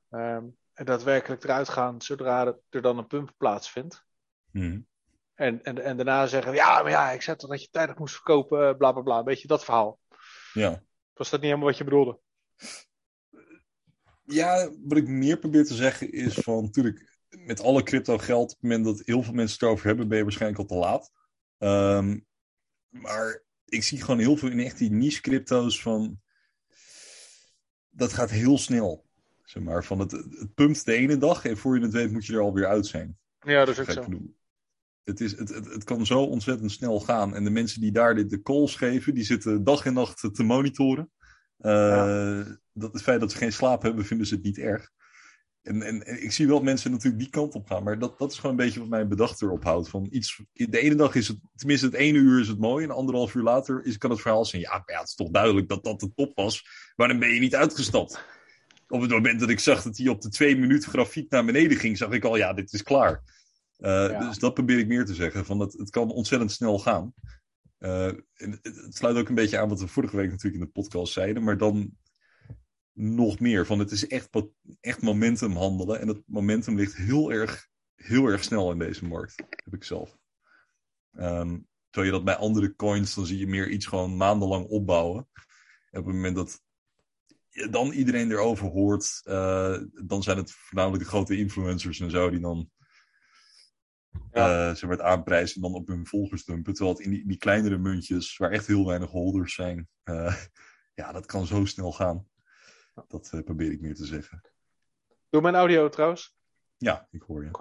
Ehm, 0.09 0.45
en 0.73 0.85
daadwerkelijk 0.85 1.43
eruit 1.43 1.69
gaan 1.69 2.01
zodra 2.01 2.55
er- 2.69 2.81
dan 2.81 2.97
een 2.97 3.07
pump 3.07 3.33
plaatsvindt. 3.37 4.05
Hm. 4.51 4.79
En, 5.33 5.63
en, 5.63 5.77
en 5.79 5.95
daarna 5.95 6.27
zeggen, 6.27 6.53
ja, 6.53 6.81
maar 6.81 6.91
ja, 6.91 7.11
ik 7.11 7.21
zei 7.21 7.37
toch 7.37 7.49
dat 7.49 7.61
je 7.61 7.69
tijdig 7.69 7.97
moest 7.97 8.13
verkopen, 8.13 8.69
eh, 8.69 8.77
bla 8.77 8.91
bla 8.91 9.01
bla. 9.01 9.17
Een 9.17 9.23
beetje 9.23 9.47
dat 9.47 9.63
verhaal. 9.63 9.99
Ja. 10.53 10.83
Was 11.13 11.29
dat 11.29 11.39
niet 11.39 11.49
helemaal 11.49 11.69
wat 11.69 11.77
je 11.77 11.83
bedoelde? 11.83 12.19
Ja, 14.25 14.69
wat 14.83 14.97
ik 14.97 15.07
meer 15.07 15.37
probeer 15.37 15.65
te 15.65 15.75
zeggen 15.75 16.11
is 16.11 16.33
van, 16.33 16.63
natuurlijk, 16.63 17.17
met 17.29 17.59
alle 17.59 17.83
crypto 17.83 18.17
geld, 18.17 18.51
op 18.51 18.61
het 18.61 18.61
moment 18.61 18.85
dat 18.85 19.01
heel 19.05 19.23
veel 19.23 19.33
mensen 19.33 19.53
het 19.53 19.63
erover 19.63 19.87
hebben, 19.87 20.07
ben 20.07 20.17
je 20.17 20.23
waarschijnlijk 20.23 20.61
al 20.61 20.67
te 20.67 20.75
laat. 20.75 21.11
Ehm, 21.57 22.19
maar 22.89 23.43
ik 23.65 23.83
zie 23.83 24.01
gewoon 24.01 24.19
heel 24.19 24.37
veel 24.37 24.49
in 24.49 24.59
echt 24.59 24.77
die 24.77 24.91
niche 24.91 25.21
crypto's 25.21 25.81
van, 25.81 26.21
dat 27.89 28.13
gaat 28.13 28.29
heel 28.29 28.57
snel. 28.57 29.05
Zeg 29.43 29.63
maar, 29.63 29.83
van 29.83 29.99
het, 29.99 30.11
het 30.11 30.53
pumpt 30.53 30.85
de 30.85 30.93
ene 30.93 31.17
dag 31.17 31.45
en 31.45 31.57
voor 31.57 31.75
je 31.77 31.83
het 31.83 31.93
weet 31.93 32.11
moet 32.11 32.25
je 32.25 32.33
er 32.33 32.39
alweer 32.39 32.67
uit 32.67 32.85
zijn. 32.87 33.17
Ja, 33.39 33.65
dat 33.65 33.77
is 33.77 33.79
ook 33.79 33.91
zo. 33.91 34.05
Het, 35.03 35.21
is, 35.21 35.37
het, 35.37 35.49
het, 35.49 35.65
het 35.65 35.83
kan 35.83 36.05
zo 36.05 36.23
ontzettend 36.23 36.71
snel 36.71 36.99
gaan. 36.99 37.35
En 37.35 37.43
de 37.43 37.49
mensen 37.49 37.81
die 37.81 37.91
daar 37.91 38.15
dit 38.15 38.29
de 38.29 38.41
calls 38.41 38.75
geven, 38.75 39.13
die 39.13 39.23
zitten 39.23 39.63
dag 39.63 39.85
en 39.85 39.93
nacht 39.93 40.29
te 40.33 40.43
monitoren. 40.43 41.11
Eh, 41.57 42.41
dat, 42.73 42.93
het 42.93 43.01
feit 43.01 43.19
dat 43.19 43.31
ze 43.31 43.37
geen 43.37 43.53
slaap 43.53 43.81
hebben, 43.81 44.05
vinden 44.05 44.27
ze 44.27 44.35
het 44.35 44.43
niet 44.43 44.57
erg. 44.57 44.91
En, 45.61 45.81
en, 45.81 46.05
en 46.05 46.23
ik 46.23 46.31
zie 46.31 46.47
wel 46.47 46.61
mensen 46.61 46.91
natuurlijk 46.91 47.21
die 47.21 47.31
kant 47.31 47.55
op 47.55 47.67
gaan. 47.67 47.83
Maar 47.83 47.99
dat, 47.99 48.19
dat 48.19 48.31
is 48.31 48.35
gewoon 48.35 48.51
een 48.51 48.65
beetje 48.65 48.79
wat 48.79 48.89
mijn 48.89 49.07
bedacht 49.07 49.41
erop 49.41 49.63
houdt. 49.63 49.89
Van 49.89 50.07
iets, 50.11 50.41
de 50.53 50.79
ene 50.79 50.95
dag 50.95 51.15
is 51.15 51.27
het, 51.27 51.37
tenminste 51.55 51.85
het 51.85 51.95
ene 51.95 52.17
uur 52.17 52.39
is 52.39 52.47
het 52.47 52.59
mooi. 52.59 52.83
En 52.83 52.91
anderhalf 52.91 53.35
uur 53.35 53.43
later 53.43 53.85
is, 53.85 53.97
kan 53.97 54.09
het 54.09 54.21
verhaal 54.21 54.45
zijn. 54.45 54.61
Ja, 54.61 54.71
maar 54.71 54.83
ja, 54.85 54.99
het 54.99 55.07
is 55.07 55.15
toch 55.15 55.29
duidelijk 55.29 55.67
dat 55.67 55.83
dat 55.83 55.99
de 55.99 56.13
top 56.15 56.35
was. 56.35 56.67
Waarom 56.95 57.19
ben 57.19 57.29
je 57.29 57.39
niet 57.39 57.55
uitgestapt? 57.55 58.25
Op 58.87 59.01
het 59.01 59.11
moment 59.11 59.39
dat 59.39 59.49
ik 59.49 59.59
zag 59.59 59.83
dat 59.83 59.97
hij 59.97 60.07
op 60.07 60.21
de 60.21 60.29
twee 60.29 60.57
minuten 60.57 60.89
grafiek 60.89 61.29
naar 61.29 61.45
beneden 61.45 61.77
ging, 61.77 61.97
zag 61.97 62.11
ik 62.11 62.23
al, 62.23 62.35
ja, 62.35 62.53
dit 62.53 62.73
is 62.73 62.83
klaar. 62.83 63.23
Uh, 63.79 64.09
Ja. 64.09 64.19
Dus 64.27 64.37
dat 64.37 64.53
probeer 64.53 64.77
ik 64.77 64.87
meer 64.87 65.05
te 65.05 65.13
zeggen. 65.13 65.45
Van 65.45 65.57
dat, 65.57 65.73
het 65.73 65.89
kan 65.89 66.11
ontzettend 66.11 66.51
snel 66.51 66.79
gaan. 66.79 67.13
Uh, 67.83 68.11
het, 68.33 68.95
sluit 68.95 69.17
ook 69.17 69.29
een 69.29 69.35
beetje 69.35 69.59
aan 69.59 69.69
wat 69.69 69.79
we 69.79 69.87
vorige 69.87 70.15
week 70.15 70.29
natuurlijk 70.29 70.61
in 70.61 70.65
de 70.65 70.81
podcast 70.81 71.13
zeiden. 71.13 71.43
Maar 71.43 71.57
dan 71.57 71.97
nog 72.93 73.39
meer. 73.39 73.65
Van 73.65 73.79
het 73.79 73.91
is 73.91 74.07
echt, 74.07 74.29
echt 74.79 75.01
momentum 75.01 75.55
handelen. 75.55 75.99
En 75.99 76.07
dat 76.07 76.21
momentum 76.25 76.75
ligt 76.75 76.95
heel 76.95 77.31
erg, 77.31 77.67
heel 77.95 78.25
erg 78.25 78.43
snel 78.43 78.71
in 78.71 78.79
deze 78.79 79.05
markt. 79.05 79.35
Heb 79.49 79.73
ik 79.73 79.83
zelf. 79.83 80.17
Ehm, 81.11 81.59
terwijl 81.89 82.13
je 82.13 82.17
dat 82.17 82.23
bij 82.23 82.35
andere 82.35 82.75
coins, 82.75 83.15
dan 83.15 83.25
zie 83.25 83.37
je 83.37 83.47
meer 83.47 83.69
iets 83.69 83.85
gewoon 83.85 84.17
maandenlang 84.17 84.65
opbouwen. 84.65 85.27
En 85.91 85.99
op 85.99 86.05
het 86.05 86.15
moment 86.15 86.35
dat 86.35 86.61
dan 87.69 87.91
iedereen 87.91 88.31
erover 88.31 88.67
hoort, 88.67 89.21
eh, 89.23 89.77
dan 90.03 90.23
zijn 90.23 90.37
het 90.37 90.51
voornamelijk 90.51 91.03
de 91.03 91.09
grote 91.09 91.37
influencers 91.37 91.99
en 91.99 92.11
zo 92.11 92.29
die 92.29 92.39
dan 92.39 92.69
Ja. 94.31 94.69
eh, 94.69 94.75
ze 94.75 94.87
werd 94.87 95.01
aanprijzen 95.01 95.55
en 95.55 95.61
dan 95.61 95.73
op 95.73 95.87
hun 95.87 96.07
volgers 96.07 96.45
dumpen. 96.45 96.73
Terwijl 96.73 96.95
het 96.97 97.05
in 97.05 97.11
die, 97.11 97.27
die 97.27 97.37
kleinere 97.37 97.77
muntjes, 97.77 98.37
waar 98.37 98.51
echt 98.51 98.67
heel 98.67 98.85
weinig 98.87 99.09
holders 99.09 99.53
zijn, 99.55 99.87
eh, 100.03 100.35
ja, 100.95 101.11
dat 101.11 101.25
kan 101.25 101.45
zo 101.45 101.65
snel 101.65 101.91
gaan. 101.91 102.27
Dat 103.07 103.29
eh, 103.33 103.43
probeer 103.43 103.71
ik 103.71 103.81
meer 103.81 103.95
te 103.95 104.05
zeggen. 104.05 104.41
Doe 105.29 105.41
mijn 105.41 105.55
audio 105.55 105.89
trouwens. 105.89 106.35
Ja, 106.77 107.07
ik 107.11 107.21
hoor 107.21 107.43
je. 107.43 107.51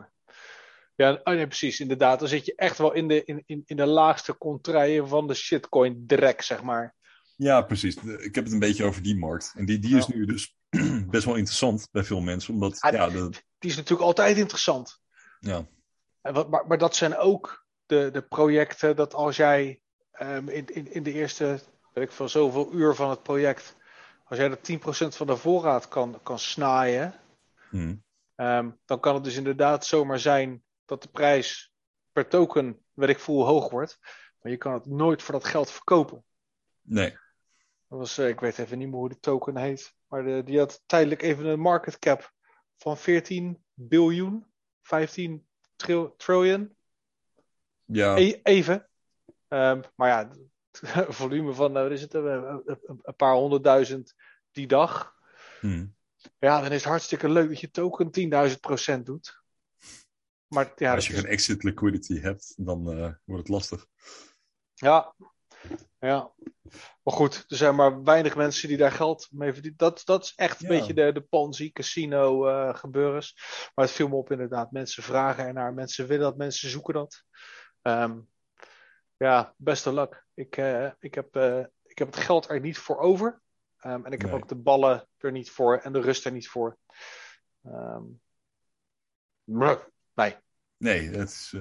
Ja, 0.96 1.20
oh 1.24 1.34
nee, 1.34 1.46
precies, 1.46 1.80
inderdaad. 1.80 2.18
Dan 2.18 2.28
zit 2.28 2.46
je 2.46 2.54
echt 2.54 2.78
wel 2.78 2.92
in 2.92 3.08
de, 3.08 3.24
in, 3.24 3.42
in, 3.46 3.62
in 3.66 3.76
de 3.76 3.86
laagste 3.86 4.38
contraien 4.38 5.08
van 5.08 5.26
de 5.26 5.34
shitcoin 5.34 6.04
drek, 6.06 6.42
zeg 6.42 6.62
maar. 6.62 6.94
Ja, 7.36 7.62
precies. 7.62 7.96
Ik 7.96 8.34
heb 8.34 8.44
het 8.44 8.52
een 8.52 8.58
beetje 8.58 8.84
over 8.84 9.02
die 9.02 9.18
markt. 9.18 9.52
En 9.56 9.64
die, 9.64 9.78
die 9.78 9.96
is 9.96 10.06
Ja. 10.06 10.14
nu 10.14 10.24
dus 10.26 10.56
best 11.10 11.24
wel 11.24 11.34
interessant 11.34 11.88
bij 11.90 12.04
veel 12.04 12.20
mensen. 12.20 12.54
Omdat, 12.54 12.80
Ah, 12.80 12.92
ja, 12.92 13.08
de, 13.08 13.28
Die 13.58 13.70
is 13.70 13.76
natuurlijk 13.76 14.02
altijd 14.06 14.36
interessant. 14.36 15.00
ja, 15.40 15.66
wat, 16.22 16.48
maar, 16.48 16.66
maar 16.66 16.78
dat 16.78 16.96
zijn 16.96 17.16
ook 17.16 17.66
de, 17.86 18.10
de 18.12 18.22
projecten 18.22 18.96
dat 18.96 19.14
als 19.14 19.36
jij 19.36 19.80
ehm, 20.12 20.48
in, 20.48 20.66
in, 20.66 20.92
in 20.92 21.02
de 21.02 21.12
eerste, 21.12 21.60
weet 21.92 22.04
ik 22.04 22.12
veel, 22.12 22.28
zoveel 22.28 22.72
uur 22.72 22.94
van 22.94 23.10
het 23.10 23.22
project, 23.22 23.76
als 24.24 24.38
jij 24.38 24.50
er 24.50 24.56
10% 24.56 25.16
van 25.16 25.26
de 25.26 25.36
voorraad 25.36 25.88
kan, 25.88 26.20
kan 26.22 26.38
snaaien, 26.38 27.14
hm, 27.70 27.94
ehm, 28.34 28.70
dan 28.84 29.00
kan 29.00 29.14
het 29.14 29.24
dus 29.24 29.36
inderdaad 29.36 29.86
zomaar 29.86 30.18
zijn 30.18 30.62
dat 30.84 31.02
de 31.02 31.08
prijs 31.08 31.72
per 32.12 32.28
token, 32.28 32.84
weet 32.92 33.08
ik 33.08 33.18
veel, 33.18 33.46
hoog 33.46 33.70
wordt. 33.70 33.98
Maar 34.40 34.52
je 34.52 34.58
kan 34.58 34.72
het 34.72 34.86
nooit 34.86 35.22
voor 35.22 35.34
dat 35.34 35.44
geld 35.44 35.70
verkopen. 35.70 36.24
nee. 36.82 37.20
Dat 37.88 38.00
was, 38.00 38.18
eh, 38.18 38.28
ik 38.28 38.40
weet 38.40 38.58
even 38.58 38.78
niet 38.78 38.88
meer 38.88 38.96
hoe 38.96 39.08
de 39.08 39.18
token 39.18 39.56
heet. 39.56 39.94
Maar 40.06 40.24
de, 40.24 40.42
die 40.44 40.58
had 40.58 40.82
tijdelijk 40.86 41.22
even 41.22 41.46
een 41.46 41.60
market 41.60 41.98
cap 41.98 42.32
van 42.76 42.96
14 42.96 43.64
biljoen, 43.74 44.46
15 44.82 45.46
tril- 45.82 46.14
trillion. 46.16 46.76
Ja, 47.84 48.16
E- 48.16 48.40
even. 48.42 48.88
Ehm, 49.48 49.82
maar 49.96 50.08
ja, 50.08 50.28
het 50.70 51.14
volume 51.20 51.52
van, 51.52 51.72
nou, 51.72 51.92
is 51.92 52.00
het, 52.00 52.14
een, 52.14 52.26
een- 52.26 52.78
een- 53.02 53.16
paar 53.16 53.34
honderdduizend 53.34 54.14
die 54.52 54.66
dag. 54.66 55.14
hm. 55.60 55.86
Ja, 56.38 56.60
dan 56.60 56.70
is 56.70 56.80
het 56.80 56.84
hartstikke 56.90 57.28
leuk 57.28 57.48
dat 57.48 57.60
je 57.60 57.70
token 57.70 58.10
10.000 58.50 58.60
procent 58.60 59.06
doet. 59.06 59.40
Maar 60.46 60.72
ja, 60.76 60.94
als 60.94 61.06
je 61.06 61.12
is- 61.12 61.18
geen 61.20 61.28
exit 61.28 61.62
liquidity 61.62 62.20
hebt, 62.20 62.54
dan 62.56 62.90
eh, 62.92 63.12
wordt 63.24 63.42
het 63.42 63.48
lastig. 63.48 63.86
ja, 64.74 65.14
ja. 65.98 66.30
Maar 67.02 67.14
goed, 67.14 67.44
er 67.48 67.56
zijn 67.56 67.74
maar 67.74 68.02
weinig 68.02 68.36
mensen 68.36 68.68
die 68.68 68.76
daar 68.76 68.92
geld 68.92 69.28
mee 69.30 69.52
verdienen. 69.52 69.78
Dat, 69.78 70.02
dat 70.04 70.22
is 70.24 70.32
echt 70.36 70.62
een 70.62 70.72
Ja. 70.72 70.78
beetje 70.78 70.94
de, 70.94 71.12
de 71.12 71.20
Ponzi, 71.20 71.72
casino 71.72 72.46
eh 72.48 72.74
gebeurens. 72.74 73.36
Maar 73.74 73.84
het 73.84 73.94
viel 73.94 74.08
me 74.08 74.14
op 74.14 74.30
inderdaad. 74.30 74.70
Mensen 74.72 75.02
vragen 75.02 75.46
ernaar, 75.46 75.74
mensen 75.74 76.06
willen 76.06 76.24
dat, 76.24 76.36
mensen 76.36 76.70
zoeken 76.70 76.94
dat. 76.94 77.24
Ehm, 77.82 78.18
ja, 79.16 79.54
best 79.56 79.86
of 79.86 79.94
luck. 79.94 80.26
Ik, 80.34 80.56
eh, 80.56 80.90
ik, 80.98 81.14
heb, 81.14 81.36
eh, 81.36 81.64
ik 81.82 81.98
heb 81.98 82.06
het 82.14 82.16
geld 82.16 82.48
er 82.50 82.60
niet 82.60 82.78
voor 82.78 82.98
over. 82.98 83.40
Ehm, 83.78 84.04
en 84.04 84.12
ik 84.12 84.22
heb 84.22 84.32
ook 84.32 84.48
de 84.48 84.56
ballen 84.56 85.08
er 85.18 85.32
niet 85.32 85.50
voor 85.50 85.78
en 85.78 85.92
de 85.92 86.00
rust 86.00 86.24
er 86.24 86.32
niet 86.32 86.48
voor. 86.48 86.78
Maar, 89.44 89.88
nee. 90.14 90.36
Nee, 90.76 91.10
het 91.10 91.28
is. 91.28 91.54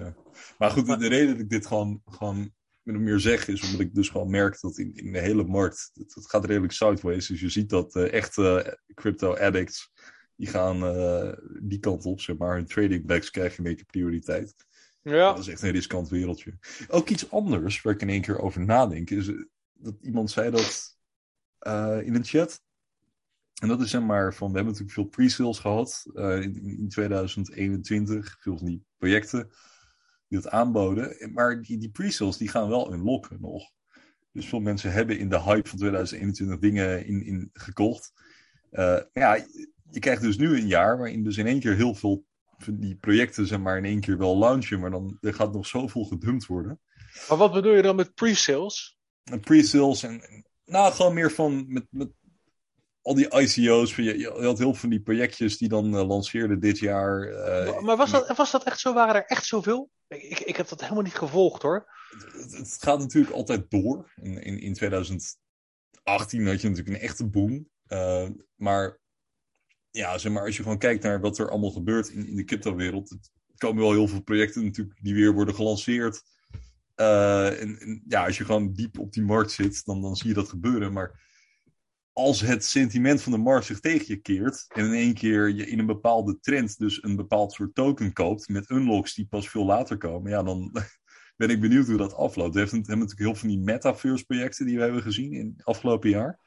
Maar 0.57 0.69
goed, 0.69 0.85
de 0.99 1.07
reden 1.07 1.27
dat 1.31 1.39
ik 1.39 1.49
dit 1.49 1.67
gewoon, 1.67 2.01
gewoon 2.05 2.53
min 2.83 2.95
of 2.95 3.01
meer 3.01 3.19
zeg, 3.19 3.47
is 3.47 3.61
omdat 3.61 3.79
ik 3.79 3.93
dus 3.93 4.09
gewoon 4.09 4.29
merk 4.29 4.61
dat 4.61 4.77
in, 4.77 4.93
in 4.93 5.11
de 5.11 5.19
hele 5.19 5.43
markt, 5.43 5.91
het, 5.93 6.13
het 6.13 6.29
gaat 6.29 6.45
redelijk 6.45 6.73
sideways. 6.73 7.27
Dus 7.27 7.39
je 7.39 7.49
ziet 7.49 7.69
dat 7.69 7.95
eh, 7.95 8.13
echte 8.13 8.77
crypto 8.93 9.35
addicts, 9.35 9.91
die 10.35 10.47
gaan 10.47 10.83
eh, 10.83 11.33
die 11.61 11.79
kant 11.79 12.05
op, 12.05 12.21
zeg 12.21 12.37
maar. 12.37 12.55
Hun 12.55 12.65
trading 12.65 13.05
backs 13.05 13.29
krijgen 13.29 13.57
een 13.57 13.71
beetje 13.71 13.85
prioriteit. 13.85 14.55
Ja, 15.03 15.33
Dat 15.33 15.39
is 15.39 15.47
echt 15.47 15.61
een 15.61 15.71
riskant 15.71 16.09
wereldje. 16.09 16.57
Ook 16.87 17.09
iets 17.09 17.31
anders 17.31 17.81
waar 17.81 17.93
ik 17.93 18.01
in 18.01 18.09
één 18.09 18.21
keer 18.21 18.39
over 18.39 18.65
nadenk, 18.65 19.09
is 19.09 19.27
eh, 19.27 19.35
dat 19.73 19.95
iemand 20.01 20.31
zei 20.31 20.51
dat 20.51 20.97
eh, 21.59 21.99
in 22.03 22.15
een 22.15 22.25
chat. 22.25 22.61
En 23.61 23.67
dat 23.67 23.81
is 23.81 23.89
zeg 23.89 24.01
maar 24.01 24.33
van, 24.33 24.51
we 24.51 24.55
hebben 24.55 24.73
natuurlijk 24.73 24.99
veel 24.99 25.09
pre-sales 25.09 25.59
gehad 25.59 26.05
eh, 26.13 26.41
in, 26.41 26.63
in 26.63 26.89
2021, 26.89 28.37
veel 28.39 28.57
van 28.57 28.67
die 28.67 28.85
projecten 28.97 29.51
die 30.31 30.41
dat 30.41 30.51
aanboden. 30.51 31.31
Maar 31.33 31.61
die, 31.61 31.77
die 31.77 31.89
pre-sales 31.89 32.37
die 32.37 32.47
gaan 32.47 32.69
wel 32.69 32.93
unlocken 32.93 33.37
nog. 33.41 33.71
Dus 34.31 34.45
veel 34.45 34.59
mensen 34.59 34.91
hebben 34.91 35.19
in 35.19 35.29
de 35.29 35.41
hype 35.41 35.69
van 35.69 35.77
2021 35.77 36.59
dingen 36.59 37.05
in, 37.05 37.25
in 37.25 37.49
gekocht. 37.53 38.13
Eh, 38.69 38.99
ja, 39.13 39.35
je 39.91 39.99
krijgt 39.99 40.21
dus 40.21 40.37
nu 40.37 40.55
een 40.57 40.67
jaar 40.67 40.97
waarin 40.97 41.23
dus 41.23 41.37
in 41.37 41.47
één 41.47 41.59
keer 41.59 41.75
heel 41.75 41.95
veel 41.95 42.25
van 42.57 42.79
die 42.79 42.95
projecten 42.95 43.47
zeg 43.47 43.59
maar 43.59 43.77
in 43.77 43.85
één 43.85 43.99
keer 43.99 44.17
wel 44.17 44.37
launchen, 44.37 44.79
maar 44.79 44.91
dan 44.91 45.17
er 45.21 45.33
gaat 45.33 45.53
nog 45.53 45.67
zoveel 45.67 46.03
gedumpt 46.03 46.45
worden. 46.45 46.79
maar 47.29 47.37
wat 47.37 47.53
bedoel 47.53 47.73
je 47.75 47.81
dan 47.81 47.95
met 47.95 48.13
pre-sales? 48.13 48.97
Pre-sales 49.41 50.03
en, 50.03 50.21
en- 50.21 50.45
nou 50.65 50.93
gewoon 50.93 51.13
meer 51.13 51.31
van 51.31 51.65
met, 51.67 51.85
met 51.89 52.11
al 53.01 53.13
die 53.13 53.39
ICO's. 53.39 53.95
Je, 53.95 54.17
je 54.17 54.27
had 54.27 54.41
heel 54.41 54.55
veel 54.55 54.73
van 54.73 54.89
die 54.89 55.01
projectjes 55.01 55.57
die 55.57 55.69
dan 55.69 55.97
eh, 55.97 56.07
lanceerden 56.07 56.59
dit 56.59 56.79
jaar. 56.79 57.21
eh, 57.21 57.81
maar 57.81 57.97
was 57.97 58.11
dat, 58.11 58.37
was 58.37 58.51
dat 58.51 58.63
echt 58.63 58.79
zo? 58.79 58.93
Waren 58.93 59.15
er 59.15 59.25
echt 59.25 59.45
zoveel? 59.45 59.89
Ik, 60.07 60.23
ik, 60.23 60.39
ik 60.39 60.55
heb 60.55 60.67
dat 60.67 60.81
helemaal 60.81 61.03
niet 61.03 61.15
gevolgd 61.15 61.61
hoor. 61.61 61.87
het, 62.31 62.57
het 62.57 62.77
gaat 62.79 62.99
natuurlijk 62.99 63.33
altijd 63.33 63.69
door. 63.69 64.11
In, 64.15 64.43
in, 64.43 64.59
in 64.59 64.73
2018 64.73 65.37
had 66.47 66.61
je 66.61 66.69
natuurlijk 66.69 66.87
een 66.87 66.99
echte 66.99 67.29
boom. 67.29 67.69
Eh, 67.87 68.27
maar 68.55 68.99
ja, 69.91 70.17
zeg 70.17 70.31
maar, 70.31 70.45
als 70.45 70.57
je 70.57 70.63
gewoon 70.63 70.77
kijkt 70.77 71.03
naar 71.03 71.21
wat 71.21 71.37
er 71.37 71.49
allemaal 71.49 71.71
gebeurt 71.71 72.09
in, 72.09 72.27
in 72.27 72.35
de 72.35 72.43
crypto-wereld. 72.43 73.11
Er 73.11 73.17
komen 73.57 73.81
wel 73.83 73.91
heel 73.91 74.07
veel 74.07 74.21
projecten 74.21 74.63
natuurlijk 74.63 74.99
die 75.01 75.13
weer 75.13 75.33
worden 75.33 75.55
gelanceerd. 75.55 76.23
En, 76.95 77.79
en 77.79 78.03
ja, 78.07 78.25
als 78.25 78.37
je 78.37 78.45
gewoon 78.45 78.73
diep 78.73 78.99
op 78.99 79.13
die 79.13 79.23
markt 79.23 79.51
zit, 79.51 79.85
dan, 79.85 80.01
dan 80.01 80.15
zie 80.15 80.27
je 80.27 80.33
dat 80.33 80.49
gebeuren. 80.49 80.93
Maar 80.93 81.19
als 82.13 82.41
het 82.41 82.65
sentiment 82.65 83.21
van 83.21 83.31
de 83.31 83.37
markt 83.37 83.65
zich 83.65 83.79
tegen 83.79 84.05
je 84.07 84.15
keert. 84.15 84.65
en 84.67 84.85
in 84.85 84.93
één 84.93 85.13
keer 85.13 85.49
je 85.49 85.67
in 85.67 85.79
een 85.79 85.85
bepaalde 85.85 86.39
trend 86.39 86.77
dus 86.77 87.03
een 87.03 87.15
bepaald 87.15 87.51
soort 87.51 87.75
token 87.75 88.13
koopt. 88.13 88.49
met 88.49 88.69
unlocks 88.69 89.13
die 89.13 89.27
pas 89.27 89.49
veel 89.49 89.65
later 89.65 89.97
komen. 89.97 90.31
ja, 90.31 90.43
dan 90.43 90.71
ben 91.37 91.49
ik 91.49 91.61
benieuwd 91.61 91.87
hoe 91.87 91.97
dat 91.97 92.13
afloopt. 92.13 92.53
We 92.53 92.59
hebben 92.59 92.79
natuurlijk 92.79 93.19
heel 93.19 93.27
veel 93.27 93.35
van 93.35 93.49
die 93.49 93.59
metaverse-projecten 93.59 94.65
die 94.65 94.75
we 94.75 94.83
hebben 94.83 95.01
gezien 95.01 95.33
in 95.33 95.53
het 95.57 95.65
afgelopen 95.65 96.09
jaar. 96.09 96.39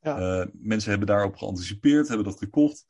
Ja. 0.00 0.18
Eh, 0.18 0.46
mensen 0.52 0.90
hebben 0.90 1.08
daarop 1.08 1.36
geanticipeerd, 1.36 2.08
hebben 2.08 2.26
dat 2.26 2.38
gekocht. 2.38 2.86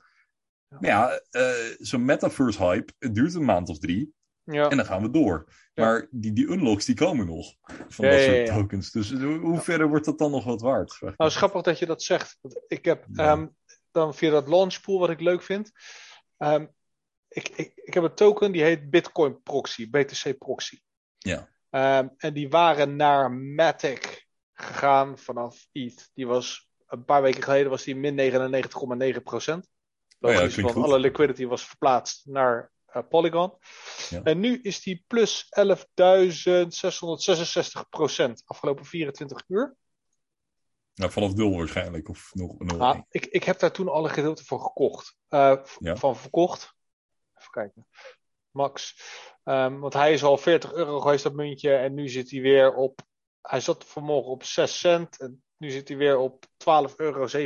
Ja. 0.69 0.77
Maar 0.81 0.91
ja, 0.91 1.21
eh, 1.31 1.75
zo'n 1.79 2.05
metaverse-hype, 2.05 2.93
het 2.99 3.15
duurt 3.15 3.35
een 3.35 3.45
maand 3.45 3.69
of 3.69 3.79
drie. 3.79 4.15
Ja. 4.45 4.69
En 4.69 4.77
dan 4.77 4.87
gaan 4.87 5.03
we 5.03 5.11
door. 5.11 5.45
Ja. 5.75 5.85
Maar 5.85 6.09
die, 6.11 6.33
die 6.33 6.49
unlocks, 6.49 6.85
die 6.85 6.95
komen 6.95 7.27
nog. 7.27 7.55
Van 7.89 8.05
Ja, 8.07 8.11
dat 8.11 8.21
soort 8.21 8.47
tokens. 8.47 8.91
Dus 8.91 9.11
hoe, 9.13 9.61
verder 9.61 9.89
wordt 9.89 10.05
dat 10.05 10.19
dan 10.19 10.31
nog 10.31 10.45
wat 10.45 10.61
waard? 10.61 10.97
Nou, 11.01 11.15
me. 11.17 11.31
schappig 11.31 11.63
dat 11.63 11.79
je 11.79 11.87
dat 11.87 12.03
zegt. 12.03 12.39
Ik 12.67 12.85
heb 12.85 13.07
ehm, 13.15 13.47
dan 13.91 14.15
via 14.15 14.31
dat 14.31 14.49
launchpool 14.49 14.99
wat 14.99 15.11
ik 15.11 15.21
leuk 15.21 15.43
vind. 15.43 15.73
ehm, 16.37 16.67
ik, 17.29 17.49
ik, 17.49 17.73
ik 17.75 17.95
heb 17.95 18.03
een 18.03 18.15
token 18.15 18.53
die 18.53 18.63
heet 18.63 18.91
Bitcoin 18.91 19.43
Proxy, 19.43 19.91
BTC 19.91 20.39
Proxy. 20.39 20.81
Ja. 21.19 21.49
Ehm, 21.71 22.09
en 22.17 22.35
die 22.35 22.49
waren 22.49 22.97
naar 22.97 23.33
Matic 23.33 24.27
gegaan 24.53 25.19
vanaf 25.19 25.67
ETH. 25.73 26.11
Die 26.15 26.27
was 26.27 26.71
een 26.87 27.05
paar 27.05 27.23
weken 27.23 27.43
geleden 27.43 27.71
was 27.71 27.83
die 27.85 27.97
min 27.97 28.15
99,9 29.17 29.23
procent. 29.23 29.69
Oh 30.21 30.31
ja, 30.31 30.37
Logisch, 30.37 30.55
klinkt 30.55 30.73
want 30.73 30.85
goed. 30.85 30.95
alle 30.95 30.99
liquidity 30.99 31.47
was 31.47 31.67
verplaatst 31.67 32.27
naar 32.27 32.71
eh, 32.93 33.03
Polygon. 33.09 33.53
Ja. 34.09 34.23
En 34.23 34.41
nu 34.41 34.61
is 34.63 34.83
die 34.83 35.05
plus 35.07 35.47
11.666 35.59 37.89
procent 37.91 38.43
afgelopen 38.47 38.85
24 38.85 39.45
uur. 39.49 39.77
Nou, 40.95 41.11
vanaf 41.11 41.35
nul 41.35 41.57
waarschijnlijk. 41.57 42.09
Of 42.09 42.31
nog 42.35 42.59
nul. 42.59 42.81
Ah, 42.81 43.01
ik, 43.09 43.27
ik 43.27 43.45
heb 43.45 43.59
daar 43.59 43.73
toen 43.73 43.89
al 43.89 44.05
een 44.05 44.11
gedeelte 44.11 44.45
van 44.45 44.61
gekocht. 44.61 45.17
Eh, 45.29 45.57
Ja. 45.79 45.97
Van 45.97 46.17
verkocht. 46.17 46.75
Even 47.39 47.51
kijken. 47.51 47.87
Max. 48.51 49.01
Ehm, 49.45 49.79
want 49.79 49.93
hij 49.93 50.13
is 50.13 50.25
al 50.25 50.39
40 50.39 50.73
euro 50.73 51.01
geweest, 51.01 51.23
dat 51.23 51.35
muntje. 51.35 51.75
En 51.75 51.95
nu 51.95 52.09
zit 52.09 52.31
hij 52.31 52.41
weer 52.41 52.75
op. 52.75 53.01
Hij 53.43 53.61
zat 53.61 53.85
vanmorgen 53.85 54.31
op 54.31 54.43
6 54.43 54.79
cent. 54.79 55.21
En 55.21 55.43
nu 55.63 55.71
zit 55.71 55.89
hij 55.89 55.97
weer 55.97 56.17
op 56.17 56.45
12,27 56.47 56.97
euro. 56.97 57.27
Ga 57.27 57.39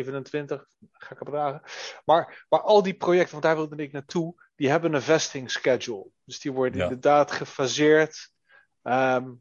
ik 1.12 1.18
het 1.18 1.24
bedragen. 1.24 1.62
Maar, 2.04 2.46
maar 2.48 2.60
al 2.60 2.82
die 2.82 2.94
projecten, 2.96 3.30
want 3.30 3.42
daar 3.42 3.56
wilde 3.56 3.76
ik 3.82 3.92
naartoe. 3.92 4.34
Die 4.54 4.68
hebben 4.70 4.94
een 4.94 5.02
vesting 5.02 5.50
schedule. 5.50 6.06
Dus 6.24 6.40
die 6.40 6.52
worden 6.52 6.78
Ja. 6.78 6.82
inderdaad 6.84 7.30
gefaseerd. 7.30 8.34
ehm, 8.82 9.32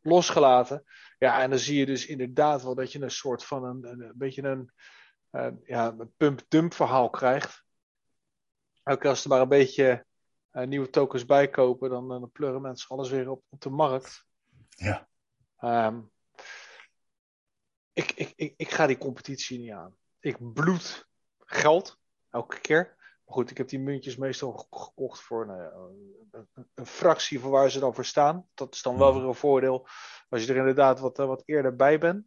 losgelaten. 0.00 0.84
Ja, 1.18 1.42
en 1.42 1.50
dan 1.50 1.58
zie 1.58 1.78
je 1.78 1.86
dus 1.86 2.06
inderdaad 2.06 2.62
wel 2.62 2.74
dat 2.74 2.92
je 2.92 3.00
een 3.02 3.10
soort 3.10 3.44
van 3.44 3.64
een, 3.64 3.84
een, 3.84 4.00
een 4.00 4.12
beetje 4.16 4.42
een, 4.42 4.72
ja, 5.64 5.94
een 5.98 6.12
pump-dump 6.16 6.74
verhaal 6.74 7.10
krijgt. 7.10 7.64
Elke 8.82 9.00
keer 9.00 9.10
als 9.10 9.22
er 9.22 9.28
maar 9.28 9.40
een 9.40 9.48
beetje 9.48 10.06
eh, 10.50 10.66
nieuwe 10.66 10.90
tokens 10.90 11.24
bijkopen, 11.24 11.90
dan, 11.90 12.08
dan 12.08 12.30
pleuren 12.32 12.60
mensen 12.60 12.88
alles 12.88 13.10
weer 13.10 13.30
op, 13.30 13.42
op 13.48 13.60
de 13.60 13.70
markt. 13.70 14.24
Ja. 14.68 15.08
Ehm, 15.58 16.00
ik, 17.94 18.12
ik, 18.12 18.32
ik, 18.36 18.54
ik 18.56 18.70
ga 18.70 18.86
die 18.86 18.98
competitie 18.98 19.58
niet 19.58 19.72
aan. 19.72 19.96
Ik 20.20 20.52
bloed 20.52 21.06
geld, 21.38 21.98
elke 22.30 22.60
keer. 22.60 22.94
Maar 23.24 23.34
goed, 23.34 23.50
ik 23.50 23.56
heb 23.58 23.68
die 23.68 23.78
muntjes 23.78 24.16
meestal 24.16 24.52
ge- 24.52 24.66
gekocht 24.70 25.20
voor 25.20 25.46
nou 25.46 25.62
ja, 25.62 25.70
een, 26.30 26.48
een, 26.74 26.86
fractie 26.86 27.40
van 27.40 27.50
waar 27.50 27.70
ze 27.70 27.78
dan 27.78 27.94
voor 27.94 28.04
staan. 28.04 28.48
Dat 28.54 28.74
is 28.74 28.82
dan 28.82 28.98
wel 28.98 29.10
Mhm. 29.10 29.18
weer 29.18 29.28
een 29.28 29.34
voordeel 29.34 29.88
als 30.28 30.44
je 30.44 30.50
er 30.52 30.56
inderdaad 30.58 31.00
wat, 31.00 31.18
eh, 31.18 31.26
wat 31.26 31.42
eerder 31.44 31.76
bij 31.76 31.98
bent. 31.98 32.26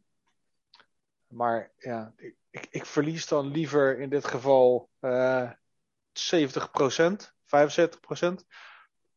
Maar 1.28 1.72
ja, 1.78 2.14
ik, 2.18 2.36
ik, 2.50 2.68
ik 2.70 2.86
verlies 2.86 3.28
dan 3.28 3.48
liever 3.52 4.00
in 4.00 4.10
dit 4.10 4.26
geval 4.26 4.90
eh 5.00 5.52
70%, 6.14 7.34
75%, 7.46 8.46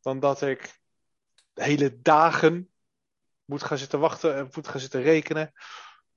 dan 0.01 0.21
dat 0.21 0.43
ik 0.43 0.81
hele 1.55 2.01
dagen 2.01 2.71
moet 3.45 3.63
gaan 3.63 3.79
zitten 3.79 4.01
wachten 4.01 4.35
en 4.37 4.49
moet 4.55 4.69
gaan 4.69 4.81
zitten 4.81 5.03
rekenen. 5.03 5.53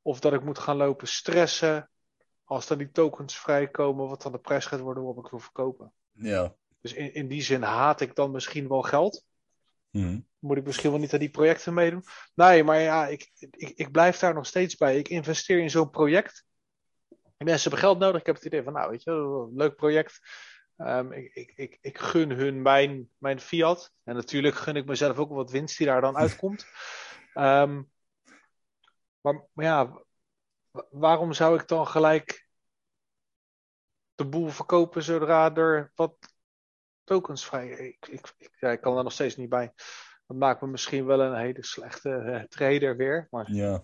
Of 0.03 0.19
dat 0.19 0.33
ik 0.33 0.43
moet 0.43 0.59
gaan 0.59 0.77
lopen 0.77 1.07
stressen 1.07 1.89
als 2.43 2.67
dan 2.67 2.77
die 2.77 2.91
tokens 2.91 3.37
vrijkomen, 3.37 4.07
wat 4.07 4.21
dan 4.21 4.31
de 4.31 4.39
prijs 4.39 4.65
gaat 4.65 4.79
worden 4.79 5.03
waarop 5.03 5.25
ik 5.25 5.31
wil 5.31 5.39
verkopen. 5.39 5.93
Ja. 6.11 6.55
Dus 6.81 6.93
in, 6.93 7.13
in 7.13 7.27
die 7.27 7.41
zin 7.41 7.61
haat 7.61 8.01
ik 8.01 8.15
dan 8.15 8.31
misschien 8.31 8.67
wel 8.67 8.81
geld. 8.81 9.25
Mhm. 9.89 10.19
Moet 10.39 10.57
ik 10.57 10.65
misschien 10.65 10.89
wel 10.91 10.99
niet 10.99 11.13
aan 11.13 11.19
die 11.19 11.29
projecten 11.29 11.73
meedoen? 11.73 12.03
Nee, 12.35 12.63
maar 12.63 12.79
ja, 12.79 13.07
ik, 13.07 13.31
ik, 13.35 13.69
ik 13.75 13.91
blijf 13.91 14.19
daar 14.19 14.33
nog 14.33 14.45
steeds 14.45 14.75
bij. 14.75 14.97
Ik 14.97 15.07
investeer 15.07 15.59
in 15.59 15.69
zo'n 15.69 15.89
project. 15.89 16.45
Mensen 17.37 17.69
hebben 17.69 17.87
geld 17.87 17.99
nodig. 17.99 18.19
Ik 18.19 18.25
heb 18.25 18.35
het 18.35 18.45
idee 18.45 18.63
van, 18.63 18.73
nou, 18.73 18.89
weet 18.89 19.03
je, 19.03 19.11
een 19.11 19.55
leuk 19.55 19.75
project. 19.75 20.19
Ehm, 20.77 21.11
ik, 21.11 21.33
ik, 21.33 21.53
ik, 21.55 21.77
ik 21.81 21.97
gun 21.97 22.31
hun 22.31 22.61
mijn, 22.61 23.09
mijn 23.17 23.39
fiat. 23.39 23.91
En 24.03 24.15
natuurlijk 24.15 24.55
gun 24.55 24.75
ik 24.75 24.85
mezelf 24.85 25.17
ook 25.17 25.31
wat 25.31 25.51
winst 25.51 25.77
die 25.77 25.87
daar 25.87 26.01
dan 26.01 26.17
uitkomt. 26.17 26.65
Ehm, 27.33 27.81
maar, 29.23 29.47
maar 29.53 29.65
ja, 29.65 30.03
wa- 30.71 30.87
waarom 30.89 31.33
zou 31.33 31.59
ik 31.59 31.67
dan 31.67 31.87
gelijk 31.87 32.47
de 34.15 34.25
boel 34.27 34.49
verkopen 34.49 35.03
zodra 35.03 35.55
er 35.55 35.91
wat 35.95 36.15
tokens 37.03 37.45
vrij... 37.45 37.69
Ik, 37.69 38.07
ik, 38.07 38.33
ik, 38.37 38.57
ja, 38.59 38.71
ik 38.71 38.81
kan 38.81 38.97
er 38.97 39.03
nog 39.03 39.13
steeds 39.13 39.35
niet 39.35 39.49
bij. 39.49 39.73
Dat 40.27 40.37
maakt 40.37 40.61
me 40.61 40.67
misschien 40.67 41.05
wel 41.05 41.21
een 41.21 41.37
hele 41.39 41.63
slechte 41.65 42.09
eh, 42.09 42.43
trader 42.43 42.97
weer. 42.97 43.27
Maar 43.31 43.51
Ja. 43.51 43.83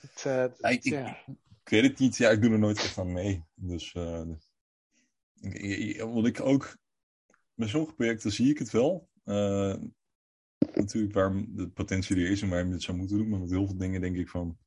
het, 0.00 0.24
eh, 0.26 0.36
het- 0.36 0.58
Ja, 0.60 0.68
ik- 0.68 0.84
ik- 0.84 0.92
ja. 0.92 1.24
Ik 1.64 1.68
weet 1.68 1.82
het 1.82 1.98
niet. 1.98 2.16
Ja, 2.16 2.30
ik 2.30 2.42
doe 2.42 2.52
er 2.52 2.58
nooit 2.58 2.78
echt 2.78 2.98
aan 2.98 3.12
mee. 3.12 3.44
Dus, 3.54 3.92
eh, 3.92 4.22
ik- 5.40 6.00
wat 6.00 6.26
ik 6.26 6.40
ook... 6.40 6.76
Bij 7.54 7.68
sommige 7.68 7.94
projecten 7.94 8.32
zie 8.32 8.50
ik 8.50 8.58
het 8.58 8.70
wel. 8.70 9.08
Eh, 10.66 10.74
natuurlijk 10.74 11.14
waar 11.14 11.44
de 11.48 11.68
potentie 11.68 12.16
er 12.16 12.30
is 12.30 12.42
en 12.42 12.48
waar 12.48 12.66
je 12.66 12.72
het 12.72 12.82
zou 12.82 12.96
moeten 12.96 13.16
doen. 13.16 13.28
Maar 13.28 13.40
met 13.40 13.50
heel 13.50 13.66
veel 13.66 13.76
dingen 13.76 14.00
denk 14.00 14.16
ik 14.16 14.28
van... 14.28 14.58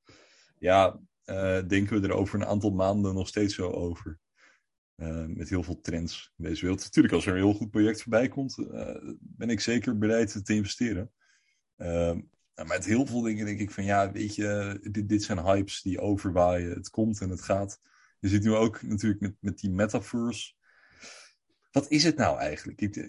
ja, 0.59 0.99
uh, 1.25 1.59
denken 1.67 2.01
we 2.01 2.07
er 2.07 2.13
over 2.13 2.39
een 2.39 2.47
aantal 2.47 2.71
maanden 2.71 3.13
nog 3.13 3.27
steeds 3.27 3.55
zo 3.55 3.69
over. 3.69 4.19
Uh, 4.95 5.25
met 5.25 5.49
heel 5.49 5.63
veel 5.63 5.81
trends 5.81 6.33
in 6.37 6.43
deze 6.43 6.61
wereld. 6.61 6.83
Natuurlijk, 6.83 7.13
als 7.13 7.25
er 7.25 7.31
een 7.31 7.43
heel 7.43 7.53
goed 7.53 7.69
project 7.69 8.01
voorbij 8.01 8.27
komt, 8.27 8.57
uh, 8.57 9.13
ben 9.19 9.49
ik 9.49 9.59
zeker 9.59 9.97
bereid 9.97 10.45
te 10.45 10.53
investeren. 10.53 11.11
Ehm, 11.75 12.19
nou, 12.55 12.67
met 12.67 12.85
heel 12.85 13.05
veel 13.05 13.21
dingen 13.21 13.45
denk 13.45 13.59
ik 13.59 13.71
van 13.71 13.83
ja, 13.83 14.11
weet 14.11 14.35
je, 14.35 14.79
dit, 14.91 15.09
dit 15.09 15.23
zijn 15.23 15.39
hypes 15.39 15.81
die 15.81 15.99
overwaaien. 15.99 16.69
Het 16.69 16.89
komt 16.89 17.21
en 17.21 17.29
het 17.29 17.41
gaat. 17.41 17.81
Je 18.19 18.27
ziet 18.27 18.43
nu 18.43 18.53
ook 18.53 18.81
natuurlijk 18.81 19.21
met, 19.21 19.35
met 19.39 19.59
die 19.59 19.71
metaverse. 19.71 20.53
Wat 21.71 21.89
is 21.89 22.03
het 22.03 22.15
nou 22.15 22.39
eigenlijk? 22.39 23.07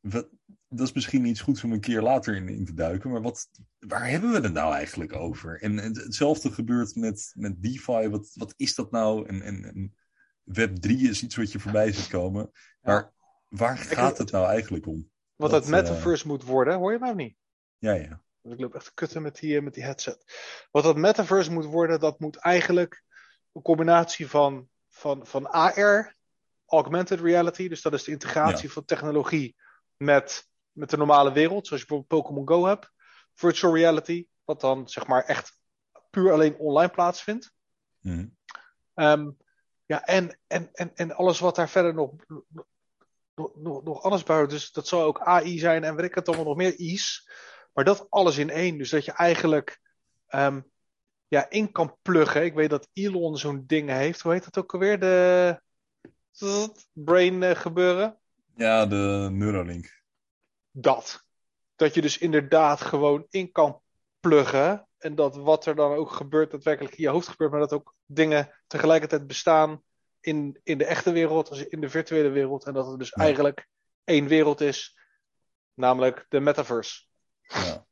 Wat, 0.00 0.28
dat 0.76 0.86
is 0.86 0.92
misschien 0.92 1.24
iets 1.24 1.40
goeds 1.40 1.64
om 1.64 1.72
een 1.72 1.80
keer 1.80 2.02
later 2.02 2.36
in, 2.36 2.48
in 2.48 2.64
te 2.64 2.74
duiken. 2.74 3.10
Maar 3.10 3.22
wat, 3.22 3.48
waar 3.78 4.08
hebben 4.08 4.30
we 4.30 4.40
het 4.40 4.52
nou 4.52 4.74
eigenlijk 4.74 5.14
over? 5.14 5.62
En, 5.62 5.76
hetzelfde 5.76 6.52
gebeurt 6.52 6.94
met, 6.94 7.32
met 7.34 7.62
DeFi. 7.62 8.08
Wat, 8.08 8.30
wat 8.34 8.54
is 8.56 8.74
dat 8.74 8.90
nou? 8.90 9.28
En, 9.28 9.42
en, 9.42 9.64
en 9.64 9.94
Web 10.42 10.76
3 10.76 11.08
is 11.08 11.22
iets 11.22 11.36
wat 11.36 11.52
je 11.52 11.58
voorbij 11.58 11.92
ziet 11.92 12.08
komen. 12.08 12.50
Maar 12.80 13.12
waar 13.48 13.78
gaat 13.78 14.18
het 14.18 14.30
nou 14.30 14.46
eigenlijk 14.46 14.86
om? 14.86 15.10
Wat 15.36 15.50
het 15.50 15.66
metaverse 15.66 16.24
uh, 16.24 16.30
moet 16.30 16.44
worden, 16.44 16.74
hoor 16.74 16.92
je 16.92 16.98
mij 16.98 17.14
niet? 17.14 17.36
Ja, 17.78 17.92
ja. 17.92 18.22
Ik 18.42 18.60
loop 18.60 18.74
echt 18.74 18.84
te 18.84 18.94
kutten 18.94 19.22
met 19.22 19.38
die, 19.38 19.60
met 19.60 19.74
die 19.74 19.84
headset. 19.84 20.24
Wat 20.70 20.82
dat 20.82 20.96
metaverse 20.96 21.52
moet 21.52 21.64
worden, 21.64 22.00
dat 22.00 22.20
moet 22.20 22.36
eigenlijk 22.36 23.02
een 23.52 23.62
combinatie 23.62 24.28
van, 24.28 24.68
van, 24.88 25.26
van 25.26 25.50
AR, 25.50 26.16
augmented 26.66 27.20
reality, 27.20 27.68
dus 27.68 27.82
dat 27.82 27.92
is 27.92 28.04
de 28.04 28.10
integratie 28.10 28.66
ja. 28.66 28.72
van 28.72 28.84
technologie 28.84 29.56
met, 29.96 30.48
met 30.76 30.90
de 30.90 30.96
normale 30.96 31.32
wereld, 31.32 31.66
zoals 31.66 31.82
je 31.82 31.88
bijvoorbeeld 31.88 32.22
Pokémon 32.22 32.48
Go 32.48 32.66
hebt. 32.66 32.92
Virtual 33.34 33.74
reality, 33.74 34.26
wat 34.44 34.60
dan 34.60 34.88
zeg 34.88 35.06
maar 35.06 35.24
echt 35.24 35.58
puur 36.10 36.32
alleen 36.32 36.58
online 36.58 36.90
plaatsvindt. 36.90 37.52
Mm. 38.00 38.36
Um, 38.94 39.36
ja, 39.86 40.04
en, 40.04 40.38
en, 40.46 40.68
en, 40.72 40.92
en 40.94 41.12
alles 41.12 41.38
wat 41.38 41.56
daar 41.56 41.68
verder 41.68 41.94
nog, 41.94 42.12
nog, 43.34 43.84
nog, 43.84 44.02
anders 44.02 44.22
buiten. 44.22 44.56
Dus 44.56 44.72
dat 44.72 44.88
zou 44.88 45.02
ook 45.02 45.20
AI 45.20 45.58
zijn 45.58 45.84
en 45.84 45.96
weet 45.96 46.04
ik 46.04 46.14
het 46.14 46.28
allemaal 46.28 46.46
nog 46.46 46.56
meer 46.56 46.74
I's. 46.74 47.30
Maar 47.72 47.84
dat 47.84 48.06
alles 48.10 48.38
in 48.38 48.50
één. 48.50 48.78
Dus 48.78 48.90
dat 48.90 49.04
je 49.04 49.12
eigenlijk 49.12 49.80
um, 50.28 50.70
ja, 51.28 51.50
in 51.50 51.72
kan 51.72 51.96
pluggen. 52.02 52.44
Ik 52.44 52.54
weet 52.54 52.70
dat 52.70 52.88
Elon 52.92 53.38
zo'n 53.38 53.64
ding 53.66 53.90
heeft. 53.90 54.20
Hoe 54.20 54.32
heet 54.32 54.44
dat 54.44 54.58
ook 54.58 54.74
alweer? 54.74 54.98
De 54.98 55.60
brain 56.92 57.42
uh, 57.42 57.50
gebeuren. 57.50 58.18
Ja, 58.54 58.86
de 58.86 59.28
Neuralink. 59.32 59.95
Dat. 60.78 61.24
Dat 61.76 61.94
je 61.94 62.00
dus 62.00 62.18
inderdaad 62.18 62.80
gewoon 62.80 63.26
in 63.30 63.52
kan 63.52 63.80
pluggen. 64.20 64.88
En 64.98 65.14
dat 65.14 65.36
wat 65.36 65.66
er 65.66 65.74
dan 65.74 65.92
ook 65.92 66.10
gebeurt, 66.10 66.50
daadwerkelijk 66.50 66.94
in 66.94 67.02
je 67.02 67.08
hoofd 67.08 67.28
gebeurt. 67.28 67.50
Maar 67.50 67.60
dat 67.60 67.72
ook 67.72 67.94
dingen 68.06 68.52
tegelijkertijd 68.66 69.26
bestaan 69.26 69.82
in, 70.20 70.60
in 70.62 70.78
de 70.78 70.84
echte 70.84 71.12
wereld 71.12 71.48
als 71.48 71.66
in 71.66 71.80
de 71.80 71.88
virtuele 71.88 72.28
wereld. 72.28 72.64
En 72.64 72.72
dat 72.72 72.86
het 72.86 72.98
dus 72.98 73.12
ja. 73.14 73.22
eigenlijk 73.22 73.68
één 74.04 74.26
wereld 74.26 74.60
is. 74.60 74.98
Namelijk 75.74 76.26
de 76.28 76.40
metaverse. 76.40 77.04
Ja. 77.42 77.86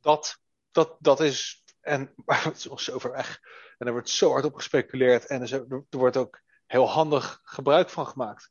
Dat, 0.00 0.38
dat, 0.70 0.96
dat 0.98 1.20
is. 1.20 1.64
En 1.80 2.12
maar 2.24 2.44
het 2.44 2.56
is 2.56 2.64
nog 2.64 2.80
zo 2.80 2.98
ver 2.98 3.10
weg. 3.10 3.40
En 3.78 3.86
er 3.86 3.92
wordt 3.92 4.08
zo 4.08 4.30
hard 4.30 4.44
op 4.44 4.54
gespeculeerd. 4.54 5.26
En 5.26 5.42
er 5.42 5.84
wordt 5.90 6.16
ook 6.16 6.40
heel 6.66 6.88
handig 6.88 7.40
gebruik 7.42 7.90
van 7.90 8.06
gemaakt. 8.06 8.50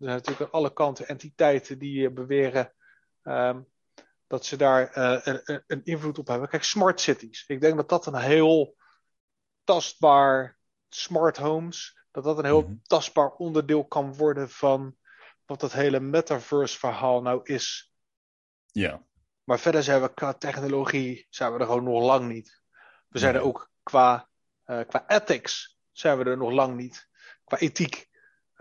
Er 0.00 0.06
zijn 0.06 0.16
natuurlijk 0.16 0.40
aan 0.40 0.60
alle 0.60 0.72
kanten 0.72 1.08
entiteiten 1.08 1.78
die 1.78 2.10
beweren 2.10 2.72
um, 3.22 3.68
dat 4.26 4.44
ze 4.44 4.56
daar 4.56 4.96
uh, 4.96 5.20
een, 5.22 5.62
een, 5.66 5.84
invloed 5.84 6.18
op 6.18 6.26
hebben. 6.26 6.48
Kijk, 6.48 6.64
smart 6.64 7.00
cities. 7.00 7.44
Ik 7.46 7.60
denk 7.60 7.76
dat 7.76 7.88
dat 7.88 8.06
een 8.06 8.14
heel 8.14 8.76
tastbaar, 9.64 10.58
smart 10.88 11.36
homes, 11.36 11.98
dat 12.10 12.24
dat 12.24 12.38
een 12.38 12.44
heel 12.44 12.60
mm-hmm. 12.60 12.80
tastbaar 12.82 13.30
onderdeel 13.30 13.86
kan 13.86 14.14
worden 14.14 14.50
van 14.50 14.96
wat 15.46 15.60
dat 15.60 15.72
hele 15.72 16.00
metaverse 16.00 16.78
verhaal 16.78 17.22
nou 17.22 17.40
is. 17.42 17.94
Ja. 18.66 19.04
Maar 19.44 19.58
verder 19.58 19.82
zijn 19.82 20.00
we 20.00 20.14
qua 20.14 20.34
technologie 20.34 21.26
zijn 21.30 21.52
we 21.52 21.58
er 21.58 21.66
gewoon 21.66 21.84
nog 21.84 22.02
lang 22.02 22.28
niet. 22.28 22.62
We 23.08 23.18
zijn 23.18 23.34
er 23.34 23.40
ook 23.40 23.70
qua, 23.82 24.28
uh, 24.66 24.80
qua 24.86 25.08
ethics 25.08 25.78
zijn 25.92 26.18
we 26.18 26.24
er 26.24 26.36
nog 26.36 26.52
lang 26.52 26.76
niet. 26.76 27.08
Qua 27.44 27.58
ethiek, 27.58 28.08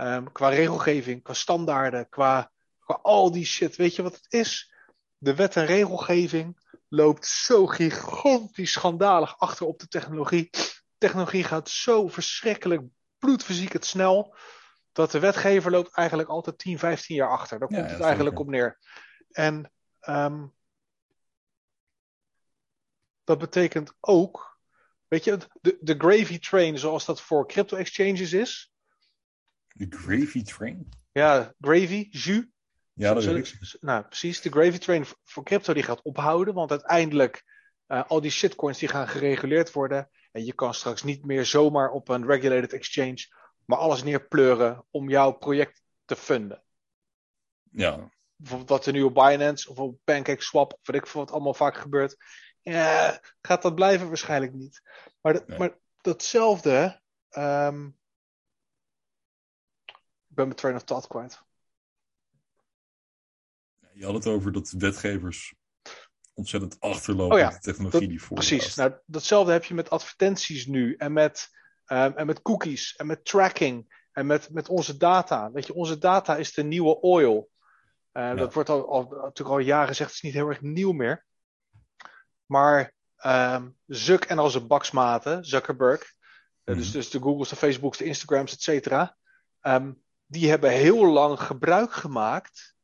um, 0.02 0.32
qua 0.32 0.50
regelgeving, 0.50 1.24
qua 1.24 1.34
standaarden, 1.34 2.10
qua, 2.10 2.52
qua 2.80 3.00
al 3.02 3.32
die 3.32 3.46
shit. 3.46 3.76
Weet 3.76 3.96
je 3.96 4.02
wat 4.02 4.16
het 4.16 4.34
is? 4.34 4.74
De 5.18 5.36
wet 5.36 5.56
en 5.56 5.66
regelgeving 5.66 6.60
loopt 6.90 7.26
zo 7.26 7.66
gigantisch 7.68 8.72
schandalig 8.72 9.40
achter 9.40 9.66
op 9.66 9.80
de 9.80 9.88
technologie. 9.88 10.50
Technologie 10.98 11.44
gaat 11.44 11.70
zo 11.70 12.08
verschrikkelijk 12.08 12.84
bloedfysiek 13.18 13.74
het 13.74 13.86
snel. 13.86 14.36
Dat 14.92 15.12
de 15.12 15.20
wetgever 15.20 15.72
loopt 15.72 15.96
eigenlijk 15.96 16.30
altijd 16.30 16.58
10, 16.58 16.80
15 16.80 17.16
jaar 17.16 17.30
achter. 17.30 17.60
Daar 17.60 17.68
komt 17.68 17.80
ja, 17.80 17.86
het 17.86 18.02
eigenlijk 18.02 18.38
zeker. 18.38 18.40
op 18.40 18.48
neer. 18.52 18.80
En 19.32 19.72
um, 20.02 20.54
dat 23.24 23.38
betekent 23.38 23.94
ook, 24.00 24.60
weet 25.08 25.24
je, 25.24 25.38
de, 25.62 25.78
de 25.82 25.96
gravy 25.98 26.40
train 26.40 26.78
zoals 26.78 27.06
dat 27.06 27.22
voor 27.22 27.48
crypto 27.48 27.78
exchanges 27.78 28.34
is. 28.34 28.69
De 29.74 29.88
gravy 29.90 30.44
train? 30.44 30.90
Ja, 31.12 31.54
gravy, 31.60 32.08
jus. 32.10 32.46
Ja, 32.94 33.14
dat 33.14 33.24
weet 33.24 33.48
ik. 33.48 33.78
Nou, 33.80 34.04
precies. 34.04 34.42
De 34.42 34.50
gravy 34.50 34.78
train 34.78 35.06
voor 35.24 35.44
crypto 35.44 35.74
die 35.74 35.84
gaat 35.84 36.02
ophouden, 36.02 36.54
want 36.54 36.72
uiteindelijk 36.72 37.44
uh, 37.88 38.04
al 38.08 38.22
die 38.22 38.32
shitcoins 38.32 38.80
die 38.80 38.88
gaan 38.88 39.08
gereguleerd 39.08 39.72
worden. 39.72 40.10
En 40.32 40.46
je 40.46 40.54
kan 40.54 40.74
straks 40.74 41.04
niet 41.04 41.26
meer 41.26 41.46
zomaar 41.46 41.92
op 41.92 42.10
een 42.10 42.26
regulated 42.26 42.74
exchange 42.74 43.28
maar 43.70 43.78
alles 43.78 44.04
neerpleuren 44.04 44.86
om 44.92 45.10
jouw 45.10 45.32
project 45.32 45.82
te 46.06 46.16
funden. 46.16 46.64
Ja. 47.72 48.10
Bijvoorbeeld 48.36 48.70
wat 48.70 48.86
er 48.86 48.94
nu 48.94 49.02
op 49.02 49.14
Binance 49.14 49.70
of 49.70 49.78
op 49.78 50.00
PancakeSwap 50.04 50.74
of 50.74 50.80
weet 50.84 51.02
ik 51.02 51.08
veel 51.08 51.22
wat 51.22 51.32
allemaal 51.32 51.54
vaak 51.54 51.78
gebeurt. 51.78 52.18
Ja, 52.62 53.22
gaat 53.42 53.62
dat 53.62 53.76
blijven? 53.76 54.08
Waarschijnlijk 54.08 54.54
niet. 54.54 54.82
Maar, 55.22 55.34
dat, 55.34 55.48
nee. 55.48 55.58
maar 55.58 55.78
datzelfde. 56.02 57.02
Um, 57.38 57.88
ik 57.88 57.94
ben 60.40 60.48
mijn 60.48 60.60
train 60.60 60.76
of 60.76 60.84
thought 60.84 61.08
kwijt. 61.08 61.42
Je 63.94 64.06
had 64.06 64.14
het 64.14 64.28
over 64.28 64.52
dat 64.52 64.74
wetgevers 64.78 65.56
ontzettend 66.34 66.80
achterlopen 66.80 67.36
oh 67.36 67.42
ja, 67.42 67.50
de 67.50 67.60
technologie 67.60 68.00
dat, 68.00 68.10
die 68.10 68.22
voor 68.22 68.38
Precies. 68.38 68.76
Nou, 68.76 68.94
datzelfde 69.06 69.52
heb 69.52 69.64
je 69.64 69.74
met 69.74 69.90
advertenties 69.90 70.66
nu 70.66 70.96
en 70.96 71.14
met, 71.14 71.50
um, 71.88 72.18
en 72.18 72.26
met 72.26 72.42
cookies 72.42 72.96
en 72.96 73.08
met 73.08 73.26
tracking 73.26 74.06
en 74.12 74.26
met, 74.26 74.50
met 74.50 74.70
onze 74.70 74.98
data. 74.98 75.52
Weet 75.52 75.66
je, 75.66 75.74
onze 75.74 75.98
data 75.98 76.36
is 76.36 76.54
de 76.54 76.64
nieuwe 76.64 77.00
oil. 77.00 77.50
Uh, 78.14 78.24
ja. 78.24 78.36
Dat 78.36 78.54
wordt 78.54 78.70
al, 78.70 78.90
al, 78.90 79.02
natuurlijk 79.02 79.50
al 79.50 79.60
jaren 79.60 79.88
gezegd, 79.88 80.10
het 80.10 80.18
is 80.18 80.24
niet 80.24 80.34
heel 80.34 80.48
erg 80.48 80.62
nieuw 80.62 80.92
meer. 80.92 81.26
Maar 82.46 82.94
um, 83.26 83.78
Zuck 83.86 84.24
en 84.24 84.40
al 84.40 84.50
zijn 84.50 84.68
baksmaten, 84.68 85.46
Zuckerberg, 85.46 86.14
mm-hmm. 86.64 86.82
dus, 86.82 86.92
dus 86.92 87.10
de 87.10 87.20
Googles, 87.20 87.50
de 87.50 87.56
Facebooks, 87.56 87.98
de 87.98 88.06
Instagrams, 88.06 88.54
et 88.54 88.62
cetera, 88.62 89.18
um, 89.62 90.04
die 90.30 90.50
hebben 90.50 90.72
heel 90.72 91.06
lang 91.06 91.40
gebruik 91.40 91.94
gemaakt 91.94 92.76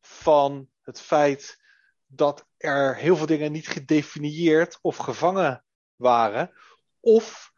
van 0.00 0.68
het 0.82 1.00
feit 1.00 1.62
dat 2.06 2.46
er 2.56 2.96
heel 2.96 3.16
veel 3.16 3.26
dingen 3.26 3.52
niet 3.52 3.68
gedefinieerd 3.68 4.78
of 4.80 4.96
gevangen 4.96 5.64
waren, 5.96 6.50
of 7.00 7.52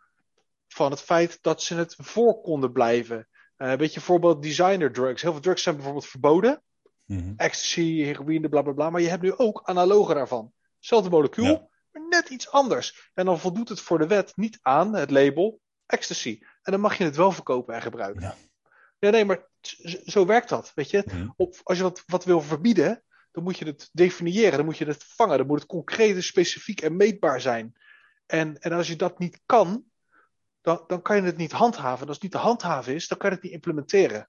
van 0.69 0.91
het 0.91 1.01
feit 1.01 1.39
dat 1.41 1.63
ze 1.63 1.75
het 1.75 1.95
voor 1.99 2.41
konden 2.41 2.73
blijven. 2.73 3.29
Uh, 3.59 3.71
een 3.71 3.77
beetje 3.77 4.01
voorbeeld 4.01 4.43
designer 4.43 4.93
drugs. 4.93 5.23
Heel 5.23 5.33
veel 5.33 5.41
drugs 5.41 5.63
zijn 5.63 5.75
bijvoorbeeld 5.75 6.07
verboden. 6.07 6.63
Mm-hmm. 7.05 7.35
Ecstasy, 7.37 8.03
heroïne, 8.03 8.49
bla 8.49 8.63
bla 8.63 8.73
bla. 8.73 8.91
Maar 8.91 9.01
je 9.01 9.09
hebt 9.09 9.23
nu 9.23 9.37
ook 9.37 9.63
analogen 9.65 10.15
daarvan. 10.15 10.53
Hetzelfde 10.77 11.11
molecuul, 11.11 11.47
ja. 11.47 11.69
maar 11.91 12.09
net 12.09 12.29
iets 12.29 12.51
anders. 12.51 13.11
En 13.15 13.25
dan 13.25 13.39
voldoet 13.39 13.69
het 13.69 13.81
voor 13.81 13.99
de 13.99 14.07
wet 14.07 14.37
niet 14.37 14.59
aan 14.63 14.95
het 14.95 15.11
label 15.11 15.61
ecstasy. 15.87 16.39
En 16.63 16.73
dan 16.73 16.81
mag 16.81 16.99
je 16.99 17.05
het 17.05 17.17
wel 17.17 17.33
verkopen 17.33 17.75
en 17.75 17.83
gebruiken. 17.83 18.23
Ja, 18.23 18.37
ja 19.07 19.13
nee, 19.13 19.25
maar 19.25 19.49
zo 20.07 20.27
werkt 20.27 20.49
dat. 20.49 20.73
Weet 20.75 20.91
je? 20.91 21.05
Op, 21.37 21.61
als 21.63 21.77
je 21.77 21.83
wat, 21.83 22.03
wat 22.07 22.25
wil 22.25 22.41
verbieden, 22.41 23.03
dan 23.33 23.43
moet 23.43 23.59
je 23.59 23.65
het 23.65 23.89
definiëren, 23.93 24.57
dan 24.57 24.65
moet 24.65 24.79
je 24.79 24.87
het 24.87 25.05
vangen, 25.05 25.39
dan 25.39 25.47
moet 25.47 25.59
het 25.59 25.69
concreet, 25.69 26.25
specifiek 26.25 26.81
en 26.81 26.97
meetbaar 26.97 27.41
zijn. 27.41 27.77
En, 28.27 28.59
en 28.59 28.73
als 28.73 28.89
je 28.89 28.97
dat 28.97 29.19
niet 29.19 29.41
kan, 29.47 29.85
dan, 30.61 30.85
dan 30.87 31.03
kan 31.03 31.17
je 31.17 31.23
het 31.23 31.37
niet 31.37 31.53
handhaven. 31.53 32.01
En 32.01 32.07
als 32.07 32.15
het 32.15 32.23
niet 32.23 32.33
te 32.33 32.39
handhaven 32.39 32.95
is, 32.95 33.09
dan 33.09 33.19
kan 33.19 33.29
je 33.29 33.35
het 33.35 33.45
niet 33.45 33.53
implementeren. 33.53 34.29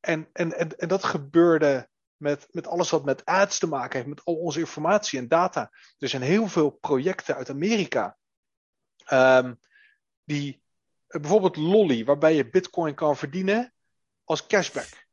En, 0.00 0.28
en, 0.32 0.52
en, 0.52 0.78
en 0.78 0.88
dat 0.88 1.04
gebeurde 1.04 1.88
met, 2.16 2.48
met 2.50 2.66
alles 2.66 2.90
wat 2.90 3.04
met 3.04 3.24
ads 3.24 3.58
te 3.58 3.66
maken 3.66 3.96
heeft, 3.96 4.08
met 4.08 4.24
al 4.24 4.34
onze 4.34 4.60
informatie 4.60 5.18
en 5.18 5.28
data. 5.28 5.70
Er 5.98 6.08
zijn 6.08 6.22
heel 6.22 6.48
veel 6.48 6.70
projecten 6.70 7.36
uit 7.36 7.50
Amerika. 7.50 8.16
Um, 9.12 9.60
die, 10.24 10.62
bijvoorbeeld 11.06 11.56
Lolly, 11.56 12.04
waarbij 12.04 12.34
je 12.34 12.50
bitcoin 12.50 12.94
kan 12.94 13.16
verdienen 13.16 13.74
als 14.26 14.46
cashback. 14.46 15.06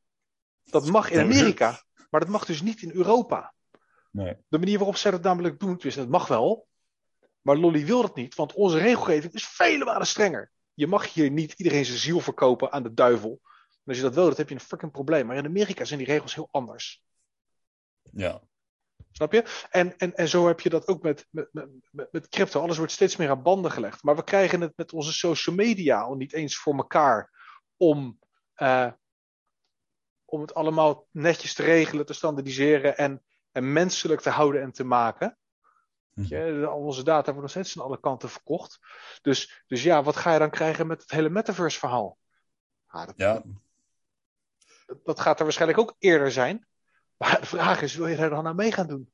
Dat 0.63 0.85
mag 0.85 1.09
in 1.09 1.19
Amerika, 1.19 1.83
maar 2.09 2.19
dat 2.19 2.29
mag 2.29 2.45
dus 2.45 2.61
niet 2.61 2.81
in 2.81 2.91
Europa. 2.91 3.53
Nee. 4.11 4.37
De 4.47 4.59
manier 4.59 4.77
waarop 4.77 4.95
zij 4.95 5.11
dat 5.11 5.23
namelijk 5.23 5.59
doen, 5.59 5.77
dus 5.77 5.95
dat 5.95 6.09
mag 6.09 6.27
wel, 6.27 6.67
Maar 7.41 7.57
Lolly 7.57 7.85
wil 7.85 8.01
dat 8.01 8.15
niet, 8.15 8.35
want 8.35 8.53
onze 8.53 8.77
regelgeving 8.77 9.33
is 9.33 9.47
vele 9.47 9.85
malen 9.85 10.07
strenger. 10.07 10.51
Je 10.73 10.87
mag 10.87 11.13
hier 11.13 11.31
niet 11.31 11.53
iedereen 11.53 11.85
zijn 11.85 11.97
ziel 11.97 12.19
verkopen 12.19 12.71
aan 12.71 12.83
de 12.83 12.93
duivel. 12.93 13.39
En 13.69 13.81
als 13.85 13.97
je 13.97 14.03
dat 14.03 14.13
wil, 14.13 14.23
dan 14.23 14.33
heb 14.35 14.49
je 14.49 14.55
een 14.55 14.61
fucking 14.61 14.91
probleem. 14.91 15.25
Maar 15.25 15.35
in 15.35 15.45
Amerika 15.45 15.85
zijn 15.85 15.99
die 15.99 16.07
regels 16.07 16.35
heel 16.35 16.47
anders. 16.51 17.03
Ja. 18.11 18.41
Snap 19.11 19.33
je? 19.33 19.65
En, 19.69 19.97
en, 19.97 20.15
en 20.15 20.27
zo 20.27 20.47
heb 20.47 20.59
je 20.59 20.69
dat 20.69 20.87
ook 20.87 21.01
met, 21.01 21.27
met, 21.29 21.49
met, 21.51 22.11
met 22.11 22.29
crypto. 22.29 22.61
Alles 22.61 22.77
wordt 22.77 22.91
steeds 22.91 23.15
meer 23.15 23.29
aan 23.29 23.43
banden 23.43 23.71
gelegd. 23.71 24.03
Maar 24.03 24.15
we 24.15 24.23
krijgen 24.23 24.61
het 24.61 24.73
met 24.75 24.93
onze 24.93 25.13
social 25.13 25.55
media 25.55 26.01
al 26.01 26.15
niet 26.15 26.33
eens 26.33 26.57
voor 26.57 26.75
elkaar 26.75 27.31
om, 27.77 28.19
uh, 28.57 28.91
om 30.33 30.41
het 30.41 30.53
allemaal 30.53 31.07
netjes 31.11 31.53
te 31.53 31.63
regelen, 31.63 32.05
te 32.05 32.13
standaardiseren 32.13 32.97
en, 32.97 33.21
en 33.51 33.73
menselijk 33.73 34.21
te 34.21 34.29
houden 34.29 34.61
en 34.61 34.71
te 34.71 34.83
maken. 34.83 35.37
Je, 36.13 36.65
al 36.65 36.79
onze 36.79 37.03
data 37.03 37.23
worden 37.23 37.41
nog 37.41 37.49
steeds 37.49 37.77
aan 37.77 37.85
alle 37.85 37.99
kanten 37.99 38.29
verkocht. 38.29 38.79
Dus, 39.21 39.63
dus 39.67 39.83
ja, 39.83 40.03
wat 40.03 40.15
ga 40.15 40.33
je 40.33 40.39
dan 40.39 40.49
krijgen 40.49 40.87
met 40.87 41.01
het 41.01 41.11
hele 41.11 41.29
metaverse 41.29 41.79
verhaal? 41.79 42.17
Ah, 42.87 43.05
dat, 43.05 43.13
ja. 43.17 43.43
Dat, 44.85 45.05
dat, 45.05 45.19
gaat 45.19 45.37
er 45.37 45.43
waarschijnlijk 45.43 45.79
ook 45.79 45.95
eerder 45.99 46.31
zijn. 46.31 46.67
Maar 47.17 47.39
de 47.39 47.45
vraag 47.45 47.81
is, 47.81 47.95
wil 47.95 48.07
je 48.07 48.15
daar 48.15 48.29
dan 48.29 48.47
aan 48.47 48.55
mee 48.55 48.71
gaan 48.71 48.87
doen? 48.87 49.11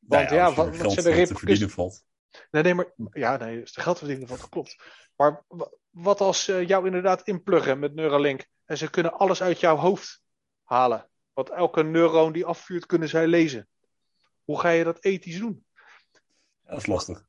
Want 0.00 0.22
nou 0.22 0.34
ja, 0.34 0.46
ja 0.48 0.54
wat, 0.54 0.76
wat 0.76 0.92
zijn 0.92 1.04
de 1.04 1.12
repercussies? 1.12 2.04
Nee, 2.50 2.62
nee, 2.62 2.74
maar 2.74 2.92
ja, 3.10 3.36
nee, 3.36 3.60
als 3.60 3.72
de 3.72 3.80
geld 3.80 3.98
verdienen 3.98 4.28
valt, 4.28 4.40
dat 4.40 4.48
klopt. 4.48 4.82
Maar 5.16 5.44
wat 5.90 6.20
als 6.20 6.48
uh, 6.48 6.68
jou 6.68 6.86
inderdaad 6.86 7.26
inpluggen 7.26 7.78
met 7.78 7.94
Neuralink 7.94 8.46
en 8.64 8.78
ze 8.78 8.90
kunnen 8.90 9.12
alles 9.12 9.42
uit 9.42 9.60
jouw 9.60 9.76
hoofd 9.76 10.22
halen? 10.62 11.08
Want 11.32 11.50
elke 11.50 11.82
neuron 11.82 12.32
die 12.32 12.46
afvuurt, 12.46 12.86
kunnen 12.86 13.08
zij 13.08 13.26
lezen. 13.26 13.68
Hoe 14.44 14.60
ga 14.60 14.68
je 14.68 14.84
dat 14.84 15.04
ethisch 15.04 15.38
doen? 15.38 15.66
Dat 16.62 16.78
is 16.78 16.86
lastig. 16.86 17.24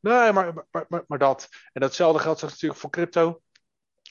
Nee, 0.00 0.32
maar, 0.32 0.66
maar, 0.70 0.86
maar, 0.88 1.04
maar 1.06 1.18
dat. 1.18 1.48
En 1.72 1.80
datzelfde 1.80 2.22
geldt 2.22 2.42
natuurlijk 2.42 2.80
voor 2.80 2.90
crypto. 2.90 3.42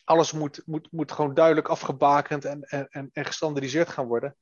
Alles 0.03 0.31
moet, 0.31 0.61
moet, 0.65 0.91
moet 0.91 1.11
gewoon 1.11 1.33
duidelijk 1.33 1.67
afgebakend 1.67 2.45
en, 2.45 2.63
en, 2.63 3.09
en 3.13 3.25
gestandardiseerd 3.25 3.89
gaan 3.89 4.07
worden. 4.07 4.37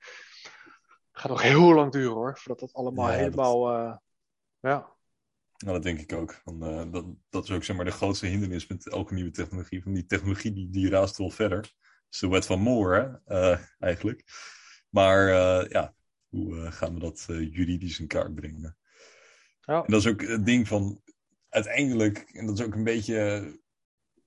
Het 1.12 1.22
gaat 1.22 1.32
nog 1.32 1.42
heel 1.42 1.74
lang 1.74 1.92
duren 1.92 2.14
hoor, 2.14 2.38
voordat 2.38 2.60
dat 2.60 2.74
allemaal 2.74 3.10
ja, 3.10 3.18
helemaal. 3.18 3.64
Dat... 3.64 3.78
Uh, 3.78 3.96
ja. 4.60 4.93
Nou, 5.64 5.76
dat 5.76 5.84
denk 5.84 6.00
ik 6.00 6.14
ook. 6.14 6.42
Want, 6.44 6.64
uh, 6.64 6.92
dat, 6.92 7.06
dat 7.30 7.44
is 7.44 7.52
ook 7.52 7.64
zeg 7.64 7.76
maar, 7.76 7.86
de 7.86 7.92
grootste 7.92 8.26
hindernis 8.26 8.68
met 8.68 8.90
elke 8.90 9.14
nieuwe 9.14 9.32
technologie. 9.32 9.84
Van 9.84 9.94
die 9.94 10.06
technologie 10.06 10.54
die, 10.54 10.70
die 10.70 10.90
raast 10.90 11.18
wel 11.18 11.30
verder. 11.30 11.62
Dat 11.62 11.72
is 12.10 12.20
de 12.20 12.28
wet 12.28 12.46
van 12.46 12.60
Moore? 12.60 13.22
Uh, 13.28 13.60
eigenlijk. 13.80 14.24
Maar 14.90 15.28
ja, 15.70 15.96
hoe 16.28 16.72
gaan 16.72 16.94
we 16.94 17.00
dat 17.00 17.26
juridisch 17.28 18.00
in 18.00 18.08
kaart 18.08 18.36
brengen? 18.36 18.78
Ja. 19.62 19.84
En 19.84 19.92
dat 19.92 20.00
is 20.00 20.08
ook 20.08 20.22
het 20.22 20.46
ding 20.46 20.68
van 20.68 21.02
uiteindelijk, 21.50 22.18
en 22.18 22.46
dat 22.46 22.60
is 22.60 22.66
ook 22.66 22.76
een 22.76 22.84
beetje 22.84 23.48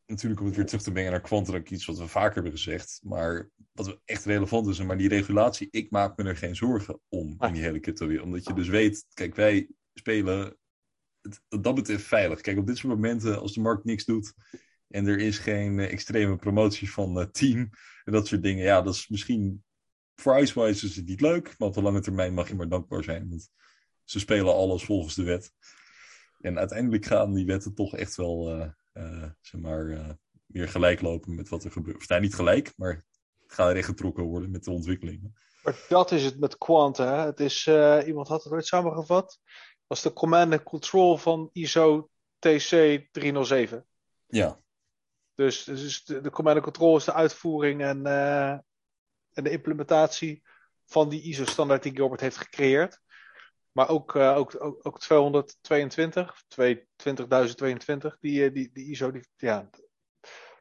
natuurlijk 0.06 0.40
om 0.40 0.46
het 0.46 0.56
weer 0.56 0.66
terug 0.66 0.82
te 0.82 0.92
brengen 0.92 1.10
naar 1.10 1.20
Quantum, 1.20 1.62
iets 1.68 1.84
wat 1.84 1.98
we 1.98 2.08
vaker 2.08 2.34
hebben 2.34 2.52
gezegd, 2.52 3.00
maar 3.02 3.50
wat 3.72 4.00
echt 4.04 4.24
relevant 4.24 4.66
is. 4.66 4.82
Maar 4.82 4.98
die 4.98 5.08
regulatie, 5.08 5.68
ik 5.70 5.90
maak 5.90 6.16
me 6.16 6.24
er 6.24 6.36
geen 6.36 6.56
zorgen 6.56 7.00
om 7.08 7.36
in 7.40 7.52
die 7.52 7.62
hele 7.62 7.80
crypto 7.80 8.06
weer. 8.06 8.22
Omdat 8.22 8.46
je 8.46 8.54
dus 8.54 8.68
weet, 8.68 9.06
kijk, 9.14 9.34
wij 9.34 9.68
spelen 9.94 10.56
dat 11.48 11.74
betreft 11.74 12.04
veilig. 12.04 12.40
Kijk, 12.40 12.58
op 12.58 12.66
dit 12.66 12.76
soort 12.76 12.94
momenten, 12.94 13.40
als 13.40 13.54
de 13.54 13.60
markt 13.60 13.84
niks 13.84 14.04
doet 14.04 14.34
en 14.88 15.06
er 15.06 15.18
is 15.18 15.38
geen 15.38 15.78
uh, 15.78 15.92
extreme 15.92 16.36
promotie 16.36 16.90
van 16.90 17.18
uh, 17.18 17.24
team 17.24 17.70
en 18.04 18.12
dat 18.12 18.26
soort 18.26 18.42
dingen, 18.42 18.64
ja, 18.64 18.82
dat 18.82 18.94
is 18.94 19.08
misschien 19.08 19.64
voor 20.14 20.38
Icewise 20.38 20.86
is 20.86 20.96
het 20.96 21.06
niet 21.06 21.20
leuk, 21.20 21.54
maar 21.58 21.68
op 21.68 21.74
de 21.74 21.82
lange 21.82 22.00
termijn 22.00 22.34
mag 22.34 22.48
je 22.48 22.54
maar 22.54 22.68
dankbaar 22.68 23.04
zijn. 23.04 23.28
Want 23.28 23.48
ze 24.04 24.18
spelen 24.18 24.54
alles 24.54 24.84
volgens 24.84 25.14
de 25.14 25.22
wet. 25.22 25.52
En 26.40 26.58
uiteindelijk 26.58 27.04
gaan 27.04 27.34
die 27.34 27.46
wetten 27.46 27.74
toch 27.74 27.96
echt 27.96 28.16
wel 28.16 28.56
uh, 28.92 29.24
zeg 29.40 29.60
maar, 29.60 30.16
meer 30.46 30.68
gelijk 30.68 31.00
lopen 31.00 31.34
met 31.34 31.48
wat 31.48 31.64
er 31.64 31.72
gebeurt. 31.72 31.96
Of 31.96 32.08
nou, 32.08 32.20
niet 32.20 32.34
gelijk, 32.34 32.72
maar 32.76 33.04
gaan 33.46 33.76
er 33.76 33.84
getrokken 33.84 34.24
worden 34.24 34.50
met 34.50 34.64
de 34.64 34.70
ontwikkelingen. 34.70 35.36
Maar 35.62 35.84
dat 35.88 36.12
is 36.12 36.24
het 36.24 36.38
met 36.38 36.58
Quant. 36.58 36.96
Hè? 36.96 37.16
Het 37.16 37.40
is, 37.40 37.66
iemand 38.06 38.28
had 38.28 38.44
het 38.44 38.52
ooit 38.52 38.66
samengevat. 38.66 39.40
Was 39.86 40.02
de 40.02 40.12
command 40.12 40.52
and 40.52 40.62
control 40.62 41.16
van 41.16 41.50
ISO 41.52 42.10
TC 42.38 42.68
307. 43.10 43.86
Ja. 44.26 44.60
Dus, 45.34 45.64
dus 45.64 46.04
de, 46.04 46.20
de 46.20 46.30
command 46.30 46.56
and 46.56 46.64
control 46.64 46.96
is 46.96 47.04
de 47.04 47.12
uitvoering 47.12 47.82
en, 47.82 48.06
en 49.32 49.44
de 49.44 49.50
implementatie 49.50 50.42
van 50.84 51.08
die 51.08 51.22
ISO-standaard 51.22 51.82
die 51.82 51.96
Gilbert 51.96 52.20
heeft 52.20 52.36
gecreëerd. 52.36 53.00
Maar 53.72 53.88
ook, 53.88 54.14
uh, 54.14 54.36
ook, 54.36 54.64
ook, 54.64 54.86
ook 54.86 55.00
222, 55.00 56.42
22022, 56.48 58.18
die, 58.20 58.52
die, 58.52 58.70
die 58.72 58.90
ISO, 58.90 59.10
die, 59.10 59.28
ja, 59.36 59.68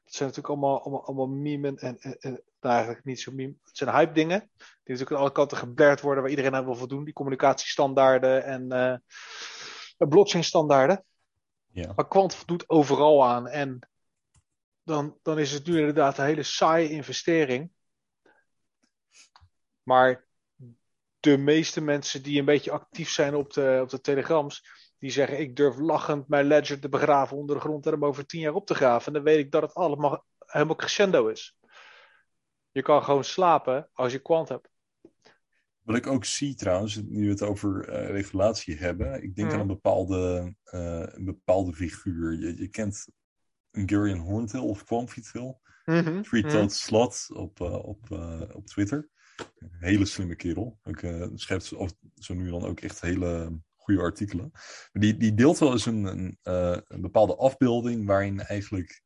dat 0.06 0.14
zijn 0.14 0.30
natuurlijk 0.30 0.48
allemaal, 0.48 0.82
allemaal, 0.82 1.06
allemaal 1.06 1.76
en, 1.76 1.98
en 2.20 2.44
nou 2.66 2.76
eigenlijk 2.76 3.06
niet 3.06 3.20
zo. 3.20 3.32
Het 3.36 3.78
zijn 3.78 3.96
hype 3.96 4.14
dingen, 4.14 4.40
die 4.58 4.68
natuurlijk 4.84 5.12
aan 5.12 5.18
alle 5.18 5.32
kanten 5.32 5.58
geblerd 5.58 6.02
worden, 6.02 6.22
waar 6.22 6.32
iedereen 6.32 6.56
aan 6.56 6.66
wil 6.66 6.76
voldoen. 6.76 7.04
Die 7.04 7.14
communicatiestandaarden 7.14 8.44
en 8.44 8.74
uh, 9.98 10.08
blockchain 10.10 10.44
standaarden. 10.44 11.06
Ja. 11.72 11.94
Maar 11.96 12.08
Quant 12.08 12.36
voldoet 12.36 12.70
overal 12.70 13.26
aan. 13.26 13.48
En 13.48 13.90
dan, 14.84 15.18
dan 15.22 15.40
is 15.40 15.52
het 15.52 15.66
nu 15.66 15.80
inderdaad 15.80 16.18
een 16.18 16.26
hele 16.26 16.44
saaie 16.44 16.90
investering. 16.90 17.72
Maar 19.84 20.26
de 21.20 21.38
meeste 21.38 21.82
mensen 21.82 22.24
die 22.24 22.40
een 22.40 22.46
beetje 22.46 22.72
actief 22.72 23.10
zijn 23.10 23.36
op 23.36 23.54
de, 23.54 23.80
op 23.82 23.90
de 23.90 24.02
telegrams, 24.02 24.64
die 24.98 25.12
zeggen: 25.12 25.40
Ik 25.40 25.56
durf 25.56 25.78
lachend 25.78 26.28
mijn 26.28 26.46
ledger 26.46 26.80
te 26.80 26.90
begraven 26.90 27.38
onder 27.38 27.56
de 27.56 27.62
grond 27.62 27.86
en 27.86 27.92
hem 27.92 28.06
over 28.06 28.26
tien 28.26 28.42
jaar 28.42 28.54
op 28.54 28.66
te 28.68 28.76
graven. 28.76 29.08
En 29.08 29.14
dan 29.14 29.24
weet 29.24 29.46
ik 29.46 29.52
dat 29.52 29.62
het 29.62 29.74
allemaal 29.74 30.26
helemaal 30.46 30.76
crescendo 30.76 31.28
is. 31.28 31.58
Je 32.76 32.82
kan 32.82 33.04
gewoon 33.04 33.24
slapen 33.24 33.90
als 33.94 34.12
je 34.12 34.20
kwant 34.20 34.50
hebt. 34.50 34.70
Wat 35.82 35.96
ik 35.96 36.08
ook 36.08 36.26
zie 36.26 36.56
trouwens, 36.56 36.96
nu 36.96 37.26
we 37.26 37.30
het 37.30 37.42
over 37.42 37.90
uh, 37.90 38.10
regulatie 38.10 38.76
hebben, 38.76 39.24
ik 39.24 39.36
denk 39.36 39.54
aan 39.54 39.60
een 39.60 39.68
bepaalde, 39.68 40.56
uh, 40.74 41.04
een 41.06 41.26
bepaalde 41.26 41.74
figuur. 41.74 42.40
Je, 42.40 42.58
je 42.58 42.68
kent 42.68 43.08
Gurion 43.72 44.20
Horntail 44.20 44.68
of 44.68 44.84
Quamfitel. 44.84 45.62
Mm 45.86 46.00
-hmm. 46.00 46.26
Free 46.26 46.44
mm 46.44 46.70
Slot 46.70 47.28
op, 47.34 47.60
uh, 47.60 47.74
op, 47.74 48.12
op 48.54 48.66
Twitter. 48.66 49.10
Een 49.58 49.76
hele 49.80 50.06
slimme 50.06 50.36
kerel. 50.36 50.80
Ook, 50.84 51.02
uh, 51.02 51.28
schrijft 51.34 51.74
zo 52.16 52.34
nu 52.34 52.50
dan 52.50 52.66
ook 52.66 52.80
echt 52.80 53.02
hele 53.02 53.60
goede 53.76 54.02
artikelen. 54.02 54.50
Maar 54.52 55.02
die, 55.02 55.18
die 55.18 55.34
deelt 55.34 55.60
wel 55.60 55.72
eens 55.72 55.86
een, 55.86 56.06
een, 56.06 56.40
een 56.88 57.02
bepaalde 57.02 57.36
afbeelding 57.36 58.06
waarin 58.06 58.40
eigenlijk... 58.40 59.04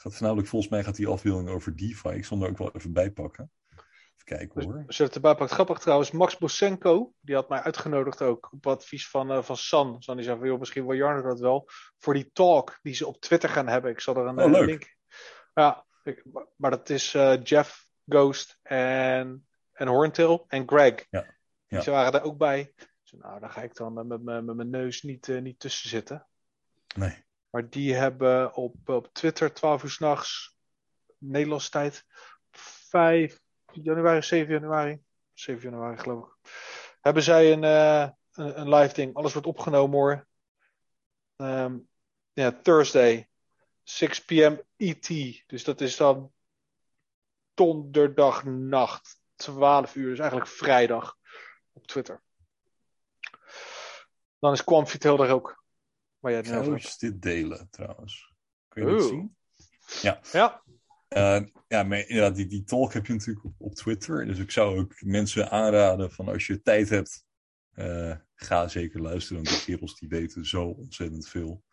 Gaat 0.00 0.12
voornamelijk, 0.12 0.48
volgens 0.48 0.70
mij 0.70 0.84
gaat 0.84 0.96
die 0.96 1.06
afbeelding 1.06 1.48
over 1.48 1.76
DeFi. 1.76 2.08
Ik 2.08 2.24
zal 2.24 2.42
er 2.42 2.48
ook 2.48 2.58
wel 2.58 2.72
even 2.72 2.92
bij 2.92 3.10
pakken. 3.10 3.50
Even 3.70 4.24
kijken 4.24 4.62
hoor. 4.62 4.84
Als 4.86 4.96
je 4.96 5.02
het 5.02 5.14
erbij 5.14 5.34
pakt, 5.34 5.50
grappig 5.50 5.78
trouwens. 5.78 6.10
Max 6.10 6.38
Bosenko, 6.38 7.12
die 7.20 7.34
had 7.34 7.48
mij 7.48 7.60
uitgenodigd 7.60 8.22
ook 8.22 8.52
op 8.52 8.66
advies 8.66 9.08
van, 9.08 9.32
uh, 9.32 9.42
van 9.42 9.56
San. 9.56 10.02
San 10.02 10.16
die 10.16 10.24
zei 10.24 10.38
van, 10.38 10.46
joh, 10.46 10.58
misschien 10.58 10.86
wil 10.86 10.96
Jarno 10.96 11.22
dat 11.22 11.40
wel. 11.40 11.68
Voor 11.98 12.14
die 12.14 12.30
talk 12.32 12.78
die 12.82 12.94
ze 12.94 13.06
op 13.06 13.20
Twitter 13.20 13.48
gaan 13.48 13.68
hebben. 13.68 13.90
Ik 13.90 14.00
zal 14.00 14.16
er 14.16 14.26
een 14.26 14.54
oh, 14.54 14.64
link... 14.66 14.98
Ja, 15.54 15.86
ik, 16.02 16.24
maar 16.56 16.70
dat 16.70 16.88
is 16.88 17.12
Jeff 17.42 17.88
Ghost 18.06 18.58
en 18.62 19.46
en 19.80 19.88
Horntail 19.88 20.44
en 20.48 20.68
Greg. 20.68 21.06
Ja. 21.10 21.26
ja. 21.66 21.80
Die 21.80 21.92
waren 21.92 22.12
er 22.12 22.22
ook 22.22 22.38
bij. 22.38 22.72
Dus, 22.76 23.12
nou, 23.12 23.40
daar 23.40 23.50
ga 23.50 23.62
ik 23.62 23.74
dan 23.74 24.06
met, 24.06 24.22
mijn 24.22 24.70
neus 24.70 25.02
niet, 25.02 25.28
niet 25.28 25.58
tussen 25.58 25.88
zitten. 25.88 26.26
Nee. 26.94 27.24
Maar 27.50 27.68
die 27.68 27.94
hebben 27.94 28.54
op, 28.54 28.88
op 28.88 29.08
Twitter 29.12 29.52
12 29.52 29.82
uur 29.82 29.90
s'nachts, 29.90 30.56
Nederlandse 31.18 31.70
tijd, 31.70 32.04
5 32.50 33.40
januari, 33.72 34.22
7 34.22 34.52
januari, 34.52 35.02
7 35.32 35.62
januari 35.70 35.98
geloof 35.98 36.26
ik, 36.26 36.50
hebben 37.00 37.22
zij 37.22 37.52
een, 37.52 37.62
uh, 37.62 38.08
een, 38.32 38.60
een, 38.60 38.74
live 38.74 38.94
ding. 38.94 39.14
Alles 39.14 39.32
wordt 39.32 39.48
opgenomen 39.48 39.98
hoor. 39.98 40.26
Um, 41.36 41.88
ja, 42.32 42.52
Thursday, 42.52 43.28
6 43.82 44.24
p.m. 44.24 44.56
ET. 44.76 45.08
Dus 45.46 45.64
dat 45.64 45.80
is 45.80 45.96
dan 45.96 46.32
donderdag 47.54 48.44
nacht. 48.44 49.18
12 49.34 49.94
uur, 49.94 50.10
dus 50.10 50.18
eigenlijk 50.18 50.50
vrijdag 50.50 51.16
op 51.72 51.86
Twitter. 51.86 52.22
Dan 54.38 54.52
is 54.52 54.64
Quamfitel 54.64 55.24
er 55.24 55.32
ook. 55.32 55.59
Waar 56.20 56.32
jij 56.32 56.40
het 56.40 56.68
over 56.68 56.96
dit 56.98 57.22
delen 57.22 57.68
trouwens. 57.70 58.32
Kun 58.68 58.86
je 58.86 58.92
dat 58.92 59.08
zien? 59.08 59.36
Ja. 60.02 60.20
Ja. 60.32 60.62
Uh, 61.08 61.46
ja, 61.68 61.82
maar 61.82 61.98
inderdaad, 61.98 62.36
die, 62.36 62.46
die 62.46 62.64
talk 62.64 62.92
heb 62.92 63.06
je 63.06 63.12
natuurlijk 63.12 63.44
op, 63.44 63.54
op, 63.58 63.74
Twitter. 63.74 64.26
Dus 64.26 64.38
ik 64.38 64.50
zou 64.50 64.78
ook 64.78 65.02
mensen 65.02 65.50
aanraden 65.50 66.12
van 66.12 66.28
als 66.28 66.46
je 66.46 66.62
tijd 66.62 66.88
hebt, 66.88 67.24
uh, 67.74 68.16
ga 68.34 68.68
zeker 68.68 69.00
luisteren. 69.00 69.42
Want 69.42 69.56
die 69.56 69.64
kerels 69.64 69.98
die 69.98 70.08
weten 70.08 70.46
zo 70.46 70.66
ontzettend 70.66 71.28
veel. 71.28 71.64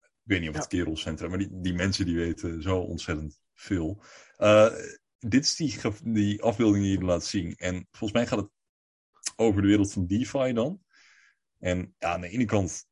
Ik 0.00 0.30
weet 0.30 0.40
niet 0.40 0.48
of 0.48 0.54
het 0.54 0.72
ja. 0.72 0.78
kerels 0.78 1.00
zijn, 1.00 1.16
maar 1.28 1.38
die, 1.38 1.48
die 1.60 1.74
mensen 1.74 2.06
die 2.06 2.16
weten 2.16 2.62
zo 2.62 2.78
ontzettend 2.78 3.40
veel. 3.54 4.02
Uh, 4.38 4.72
dit 5.18 5.44
is 5.44 5.56
die, 5.56 5.80
die 6.04 6.42
afbeelding 6.42 6.84
die 6.84 6.98
je 6.98 7.04
laat 7.04 7.24
zien. 7.24 7.54
En 7.54 7.86
volgens 7.90 8.12
mij 8.12 8.26
gaat 8.26 8.38
het 8.38 8.50
over 9.36 9.62
de 9.62 9.68
wereld 9.68 9.92
van 9.92 10.06
DeFi 10.06 10.52
dan. 10.52 10.82
En 11.58 11.94
ja, 11.98 12.12
aan 12.12 12.20
de 12.20 12.28
ene 12.28 12.44
kant 12.44 12.86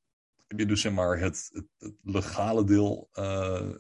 heb 0.53 0.61
je 0.61 0.66
dus 0.66 0.80
zeg 0.80 0.92
maar 0.92 1.18
het, 1.18 1.50
het, 1.53 1.66
het 1.78 1.94
legale 2.03 2.64
deel, 2.64 3.09
uh, 3.14 3.70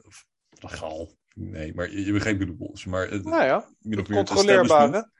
legaal, 0.50 1.10
nee, 1.34 1.74
maar 1.74 1.90
je, 1.90 2.04
je 2.04 2.12
begrijpt 2.12 2.38
wat 2.38 2.48
ik 2.48 2.58
bedoel. 2.58 2.76
Zeg 2.76 2.86
maar 2.86 3.10
het, 3.10 3.24
nou 3.24 3.44
ja, 3.44 3.68
het 3.80 4.08
controleerbare. 4.08 5.10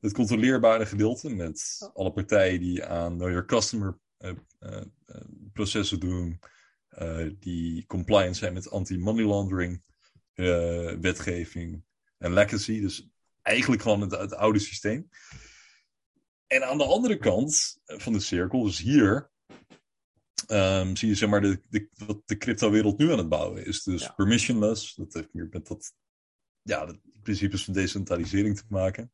Het 0.00 0.12
controleerbare 0.12 0.86
gedeelte 0.86 1.28
met 1.28 1.90
alle 1.94 2.12
partijen 2.12 2.60
die 2.60 2.84
aan 2.84 3.16
Know 3.16 3.28
Your 3.28 3.44
Customer 3.44 3.98
eh, 4.16 4.30
eh, 4.58 4.82
eh, 5.06 5.20
processen 5.52 6.00
doen, 6.00 6.40
eh, 6.88 7.26
die 7.38 7.86
compliant 7.86 8.36
zijn 8.36 8.52
met 8.52 8.70
anti-money 8.70 9.24
laundering 9.24 9.82
eh, 10.34 10.92
wetgeving 11.00 11.84
en 12.18 12.32
legacy. 12.32 12.80
Dus 12.80 13.08
eigenlijk 13.42 13.82
gewoon 13.82 14.00
het, 14.00 14.10
het 14.10 14.34
oude 14.34 14.58
systeem. 14.58 15.08
En 16.46 16.68
aan 16.68 16.78
de 16.78 16.84
andere 16.84 17.16
kant 17.16 17.80
van 17.84 18.12
de 18.12 18.20
cirkel, 18.20 18.62
dus 18.62 18.78
hier, 18.78 19.30
ehm, 20.46 20.94
zie 20.94 21.08
je 21.08 21.14
zeg 21.14 21.28
maar 21.28 21.40
de, 21.40 21.62
de, 21.68 21.88
wat 22.06 22.22
de 22.24 22.36
crypto-wereld 22.36 22.98
nu 22.98 23.12
aan 23.12 23.18
het 23.18 23.28
bouwen 23.28 23.66
is. 23.66 23.82
Dus 23.82 24.02
Ja. 24.02 24.12
permissionless, 24.12 24.94
dat 24.94 25.12
heeft 25.12 25.32
meer 25.32 25.48
met 25.50 25.66
dat, 25.66 25.94
ja, 26.62 26.86
de 26.86 27.00
principes 27.22 27.64
van 27.64 27.74
decentralisering 27.74 28.56
te 28.56 28.64
maken. 28.68 29.12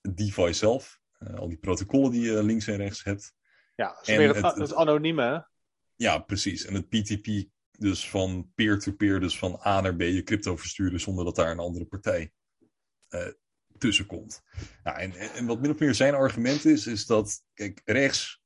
DeFi 0.00 0.54
zelf, 0.54 1.00
eh, 1.18 1.34
al 1.34 1.48
die 1.48 1.58
protocollen 1.58 2.10
die 2.10 2.20
je 2.20 2.42
links 2.44 2.66
en 2.66 2.76
rechts 2.76 3.04
hebt. 3.04 3.32
Ja, 3.74 3.90
het 3.98 4.08
is 4.08 4.14
En 4.14 4.18
meer 4.20 4.34
het, 4.34 4.42
het- 4.44 4.56
het 4.56 4.74
anonieme. 4.74 5.22
hè? 5.22 5.38
Ja, 5.96 6.18
precies. 6.18 6.64
En 6.64 6.74
het 6.74 6.88
PTP, 6.88 7.48
dus 7.78 8.08
van 8.10 8.52
peer-to-peer, 8.54 9.20
dus 9.20 9.38
van 9.38 9.60
A 9.66 9.80
naar 9.80 9.96
B, 9.96 10.00
je 10.00 10.22
crypto 10.22 10.56
versturen 10.56 11.00
zonder 11.00 11.24
dat 11.24 11.36
daar 11.36 11.50
een 11.50 11.58
andere 11.58 11.84
partij 11.84 12.32
eh 13.08 13.26
tussen 13.78 14.06
komt. 14.06 14.42
Ja, 14.84 14.98
en, 14.98 15.12
en 15.12 15.46
wat 15.46 15.60
min 15.60 15.70
of 15.70 15.78
meer 15.78 15.94
zijn 15.94 16.14
argument 16.14 16.64
is, 16.64 16.86
is 16.86 17.06
dat, 17.06 17.42
kijk, 17.54 17.80
rechts 17.84 18.39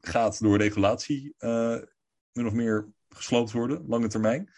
gaat 0.00 0.40
door 0.40 0.56
regulatie 0.56 1.34
eh, 1.38 1.78
min 2.32 2.46
of 2.46 2.52
meer 2.52 2.88
gesloopt 3.08 3.52
worden, 3.52 3.86
lange 3.86 4.08
termijn. 4.08 4.52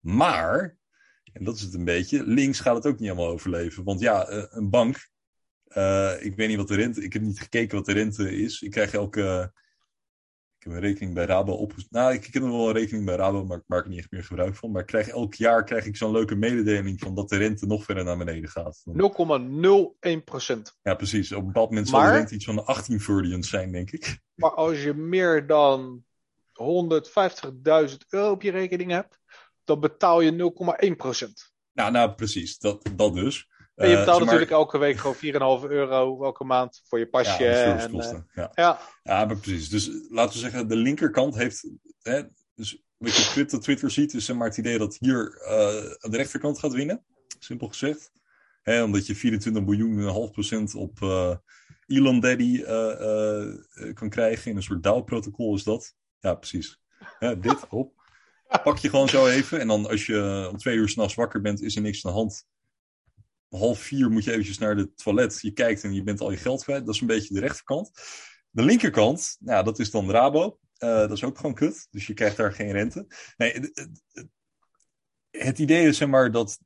Maar, 0.00 0.78
en 1.32 1.44
dat 1.44 1.56
is 1.56 1.62
het 1.62 1.74
een 1.74 1.84
beetje, 1.84 2.26
links 2.26 2.60
gaat 2.60 2.74
het 2.74 2.86
ook 2.86 2.98
niet 2.98 3.08
helemaal 3.08 3.30
overleven. 3.32 3.84
Want 3.84 4.00
ja, 4.00 4.28
eh, 4.28 4.44
een 4.50 4.70
bank, 4.70 5.08
eh, 5.64 6.14
ik 6.20 6.36
weet 6.36 6.48
niet 6.48 6.56
wat 6.56 6.68
de 6.68 6.74
rente, 6.74 7.02
ik 7.02 7.12
heb 7.12 7.22
niet 7.22 7.40
gekeken 7.40 7.76
wat 7.76 7.86
de 7.86 7.92
rente 7.92 8.36
is. 8.36 8.62
Ik 8.62 8.70
krijg 8.70 8.92
elke, 8.92 9.52
ik 10.60 10.66
heb 10.66 10.74
een 10.74 10.88
rekening 10.88 11.14
bij 11.14 11.24
Rabo 11.24 11.52
op. 11.52 11.72
Nou, 11.90 12.12
ik, 12.12 12.26
ik 12.26 12.34
heb 12.34 12.42
nog 12.42 12.52
wel 12.52 12.68
een 12.68 12.74
rekening 12.74 13.04
bij 13.04 13.14
Rabo, 13.14 13.44
maar 13.44 13.58
ik 13.58 13.64
maak 13.66 13.82
er 13.84 13.88
niet 13.90 13.98
echt 13.98 14.10
meer 14.10 14.24
gebruik 14.24 14.56
van. 14.56 14.70
Maar 14.70 14.80
ik 14.80 14.86
krijg 14.86 15.08
elk 15.08 15.34
jaar 15.34 15.64
krijg 15.64 15.86
ik 15.86 15.96
zo'n 15.96 16.12
leuke 16.12 16.34
mededeling 16.34 17.00
van 17.00 17.14
dat 17.14 17.28
de 17.28 17.36
rente 17.36 17.66
nog 17.66 17.84
verder 17.84 18.04
naar 18.04 18.18
beneden 18.18 18.50
gaat. 18.50 18.80
Dan- 18.84 18.96
0,01 18.96 20.24
procent. 20.24 20.78
Ja, 20.82 20.94
precies. 20.94 21.32
Op 21.32 21.40
een 21.40 21.46
bepaald 21.46 21.68
moment 21.68 21.88
zal 21.88 22.00
de 22.00 22.10
rente 22.10 22.34
iets 22.34 22.44
van 22.44 22.54
de 22.54 22.62
18 22.62 23.00
verdians 23.00 23.48
zijn, 23.48 23.72
denk 23.72 23.90
ik. 23.90 24.18
Maar 24.34 24.54
als 24.54 24.82
je 24.82 24.94
meer 24.94 25.46
dan 25.46 26.04
150.000 26.52 28.06
euro 28.08 28.30
op 28.30 28.42
je 28.42 28.50
rekening 28.50 28.90
hebt, 28.90 29.18
dan 29.64 29.80
betaal 29.80 30.20
je 30.20 30.32
0,1 30.90 30.96
procent. 30.96 31.52
Nou, 31.72 31.92
nou 31.92 32.12
precies. 32.14 32.58
Dat, 32.58 32.90
dat 32.96 33.14
dus. 33.14 33.49
En 33.80 33.88
je 33.88 33.94
Eh, 33.94 33.98
betaalt 34.00 34.06
maar- 34.18 34.24
natuurlijk 34.24 34.50
elke 34.50 34.78
week 34.78 34.96
gewoon 34.96 35.14
4,5 35.16 35.64
euro 35.70 36.24
elke 36.24 36.44
maand 36.44 36.82
voor 36.88 36.98
je 36.98 37.06
pasje. 37.08 37.42
Ja, 37.44 37.78
en, 37.78 37.92
ja. 37.92 38.00
eh, 38.34 38.44
ja, 38.54 38.80
Ja, 39.02 39.24
maar 39.24 39.36
precies. 39.36 39.68
Dus 39.68 39.90
laten 40.08 40.32
we 40.32 40.38
zeggen, 40.38 40.68
de 40.68 40.76
linkerkant 40.76 41.34
heeft. 41.34 41.68
Hè, 42.02 42.22
dus 42.54 42.82
wat 42.96 43.16
je 43.16 43.22
op 43.22 43.28
Twitter, 43.28 43.60
Twitter 43.60 43.90
ziet, 43.90 44.14
is 44.14 44.24
zeg 44.24 44.36
maar 44.36 44.48
het 44.48 44.56
idee 44.56 44.78
dat 44.78 44.96
hier 45.00 45.36
eh, 45.44 46.10
de 46.10 46.16
rechterkant 46.16 46.58
gaat 46.58 46.72
winnen. 46.72 47.04
Simpel 47.38 47.68
gezegd. 47.68 48.12
Hè, 48.62 48.82
omdat 48.82 49.06
je 49.06 49.14
24 49.14 49.62
miljoen 49.64 49.92
en 49.98 50.04
een 50.04 50.08
half 50.12 50.30
procent 50.30 50.74
op 50.74 50.98
Elon 51.86 52.20
Daddy 52.20 52.62
kan 53.94 54.08
krijgen. 54.08 54.50
In 54.50 54.56
een 54.56 54.62
soort 54.62 54.82
DAO-protocol 54.82 55.54
is 55.54 55.64
dat. 55.64 55.94
Ja, 56.20 56.34
precies. 56.34 56.80
Hè, 57.18 57.38
dit, 57.38 57.60
hop. 57.68 57.92
Pak 58.62 58.78
je 58.78 58.88
gewoon 58.90 59.08
zo 59.08 59.26
even. 59.26 59.60
En 59.60 59.68
dan 59.68 59.88
als 59.88 60.06
je 60.06 60.48
om 60.50 60.56
twee 60.56 60.76
uur 60.76 60.88
s'nachts 60.88 61.14
wakker 61.14 61.40
bent, 61.40 61.62
is 61.62 61.76
er 61.76 61.82
niks 61.82 62.06
aan 62.06 62.12
de 62.12 62.18
hand. 62.18 62.46
Half 63.50 63.78
vier 63.80 64.10
moet 64.10 64.24
je 64.24 64.30
eventjes 64.30 64.58
naar 64.58 64.76
de 64.76 64.94
toilet. 64.94 65.40
Je 65.40 65.52
kijkt 65.52 65.84
en 65.84 65.94
je 65.94 66.02
bent 66.02 66.20
al 66.20 66.30
je 66.30 66.36
geld 66.36 66.62
kwijt. 66.64 66.86
Dat 66.86 66.94
is 66.94 67.00
een 67.00 67.06
beetje 67.06 67.34
de 67.34 67.40
rechterkant. 67.40 67.90
De 68.50 68.62
linkerkant, 68.62 69.36
nou, 69.40 69.64
dat 69.64 69.78
is 69.78 69.90
dan 69.90 70.10
Rabo. 70.10 70.58
Eh, 70.76 70.88
dat 70.88 71.12
is 71.12 71.24
ook 71.24 71.36
gewoon 71.36 71.54
kut. 71.54 71.86
Dus 71.90 72.06
je 72.06 72.14
krijgt 72.14 72.36
daar 72.36 72.52
geen 72.52 72.72
rente. 72.72 73.06
Nee, 73.36 73.70
het, 75.30 75.58
idee 75.58 75.86
is 75.86 75.96
zeg 75.96 76.08
maar 76.08 76.30
dat 76.30 76.58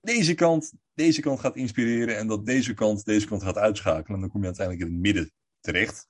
deze 0.00 0.34
kant 0.34 0.72
deze 0.94 1.20
kant 1.20 1.40
gaat 1.40 1.56
inspireren 1.56 2.16
en 2.16 2.26
dat 2.26 2.46
deze 2.46 2.74
kant 2.74 3.04
deze 3.04 3.26
kant 3.26 3.42
gaat 3.42 3.56
uitschakelen. 3.56 4.14
En 4.14 4.20
dan 4.20 4.30
kom 4.30 4.40
je 4.40 4.46
uiteindelijk 4.46 4.86
in 4.86 4.92
het 4.94 5.02
midden 5.02 5.32
terecht. 5.60 6.08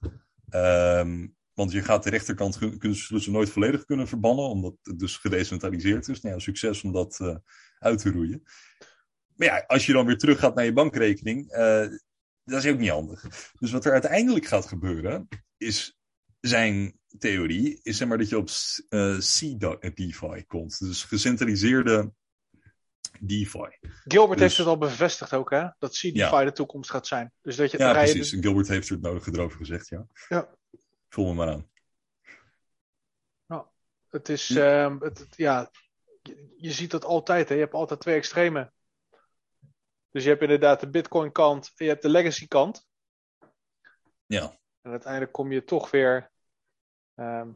Ehm, 0.48 1.28
want 1.54 1.72
je 1.72 1.82
gaat 1.82 2.02
de 2.02 2.10
rechterkant 2.10 2.58
kun- 2.58 2.78
kunnen 2.78 2.98
ze 2.98 3.30
nooit 3.30 3.50
volledig 3.50 3.84
kunnen 3.84 4.08
verbannen, 4.08 4.44
omdat 4.44 4.74
het 4.82 4.98
dus 4.98 5.16
gedecentraliseerd 5.16 6.08
is. 6.08 6.20
Nou 6.20 6.40
succes 6.40 6.82
om 6.82 6.92
dat 6.92 7.20
eh, 7.20 7.36
uit 7.78 7.98
te 7.98 8.10
roeien. 8.10 8.42
Maar 9.40 9.48
ja, 9.48 9.64
als 9.66 9.86
je 9.86 9.92
dan 9.92 10.06
weer 10.06 10.18
terug 10.18 10.38
gaat 10.38 10.54
naar 10.54 10.64
je 10.64 10.72
bankrekening, 10.72 11.50
eh, 11.50 11.86
dat 12.44 12.64
is 12.64 12.70
ook 12.72 12.78
niet 12.78 12.90
handig. 12.90 13.50
Dus 13.58 13.70
wat 13.70 13.84
er 13.84 13.92
uiteindelijk 13.92 14.46
gaat 14.46 14.66
gebeuren, 14.66 15.28
is 15.56 15.98
zijn 16.40 16.98
theorie, 17.18 17.80
is 17.82 17.96
zeg 17.96 18.08
maar 18.08 18.18
dat 18.18 18.28
je 18.28 18.36
op 18.38 18.48
eh 18.88 19.18
C-DeFi 19.18 20.44
komt. 20.46 20.78
Dus 20.78 21.04
gecentraliseerde 21.04 22.12
DeFi. 23.20 23.78
Gilbert 24.04 24.38
Dus- 24.38 24.46
heeft 24.46 24.56
het 24.56 24.66
al 24.66 24.78
bevestigd 24.78 25.32
ook, 25.32 25.50
hè? 25.50 25.68
Dat 25.78 25.92
CDFI 25.92 26.12
Ja. 26.12 26.44
de 26.44 26.52
toekomst 26.52 26.90
gaat 26.90 27.06
zijn. 27.06 27.32
Dus 27.42 27.56
dat 27.56 27.70
je 27.70 27.78
Ja, 27.78 27.92
precies. 27.92 28.32
En 28.32 28.42
Gilbert 28.42 28.68
heeft 28.68 28.88
er 28.88 28.94
het 28.94 29.02
nodige 29.02 29.30
erover 29.32 29.56
gezegd, 29.58 29.88
ja. 29.88 30.06
Ja. 30.28 30.48
Vul 31.08 31.26
me 31.26 31.34
maar 31.34 31.48
aan. 31.48 31.68
Het 34.08 34.28
is, 34.28 34.50
ehm, 34.50 35.00
het, 35.00 35.18
het- 35.18 35.36
ja, 35.36 35.70
je, 36.22 36.54
je 36.56 36.72
ziet 36.72 36.90
dat 36.90 37.04
altijd, 37.04 37.48
hè? 37.48 37.54
Je 37.54 37.60
hebt 37.60 37.72
altijd 37.74 38.00
twee 38.00 38.14
extremen. 38.16 38.72
Dus 40.10 40.22
je 40.22 40.28
hebt 40.28 40.42
inderdaad 40.42 40.80
de 40.80 40.90
Bitcoin 40.90 41.32
kant 41.32 41.72
en 41.76 41.84
je 41.84 41.90
hebt 41.90 42.02
de 42.02 42.08
legacy 42.08 42.46
kant. 42.48 42.86
Ja. 44.26 44.58
En 44.82 44.90
uiteindelijk 44.90 45.32
kom 45.32 45.52
je 45.52 45.64
toch 45.64 45.90
weer 45.90 46.30
ehm, 47.14 47.50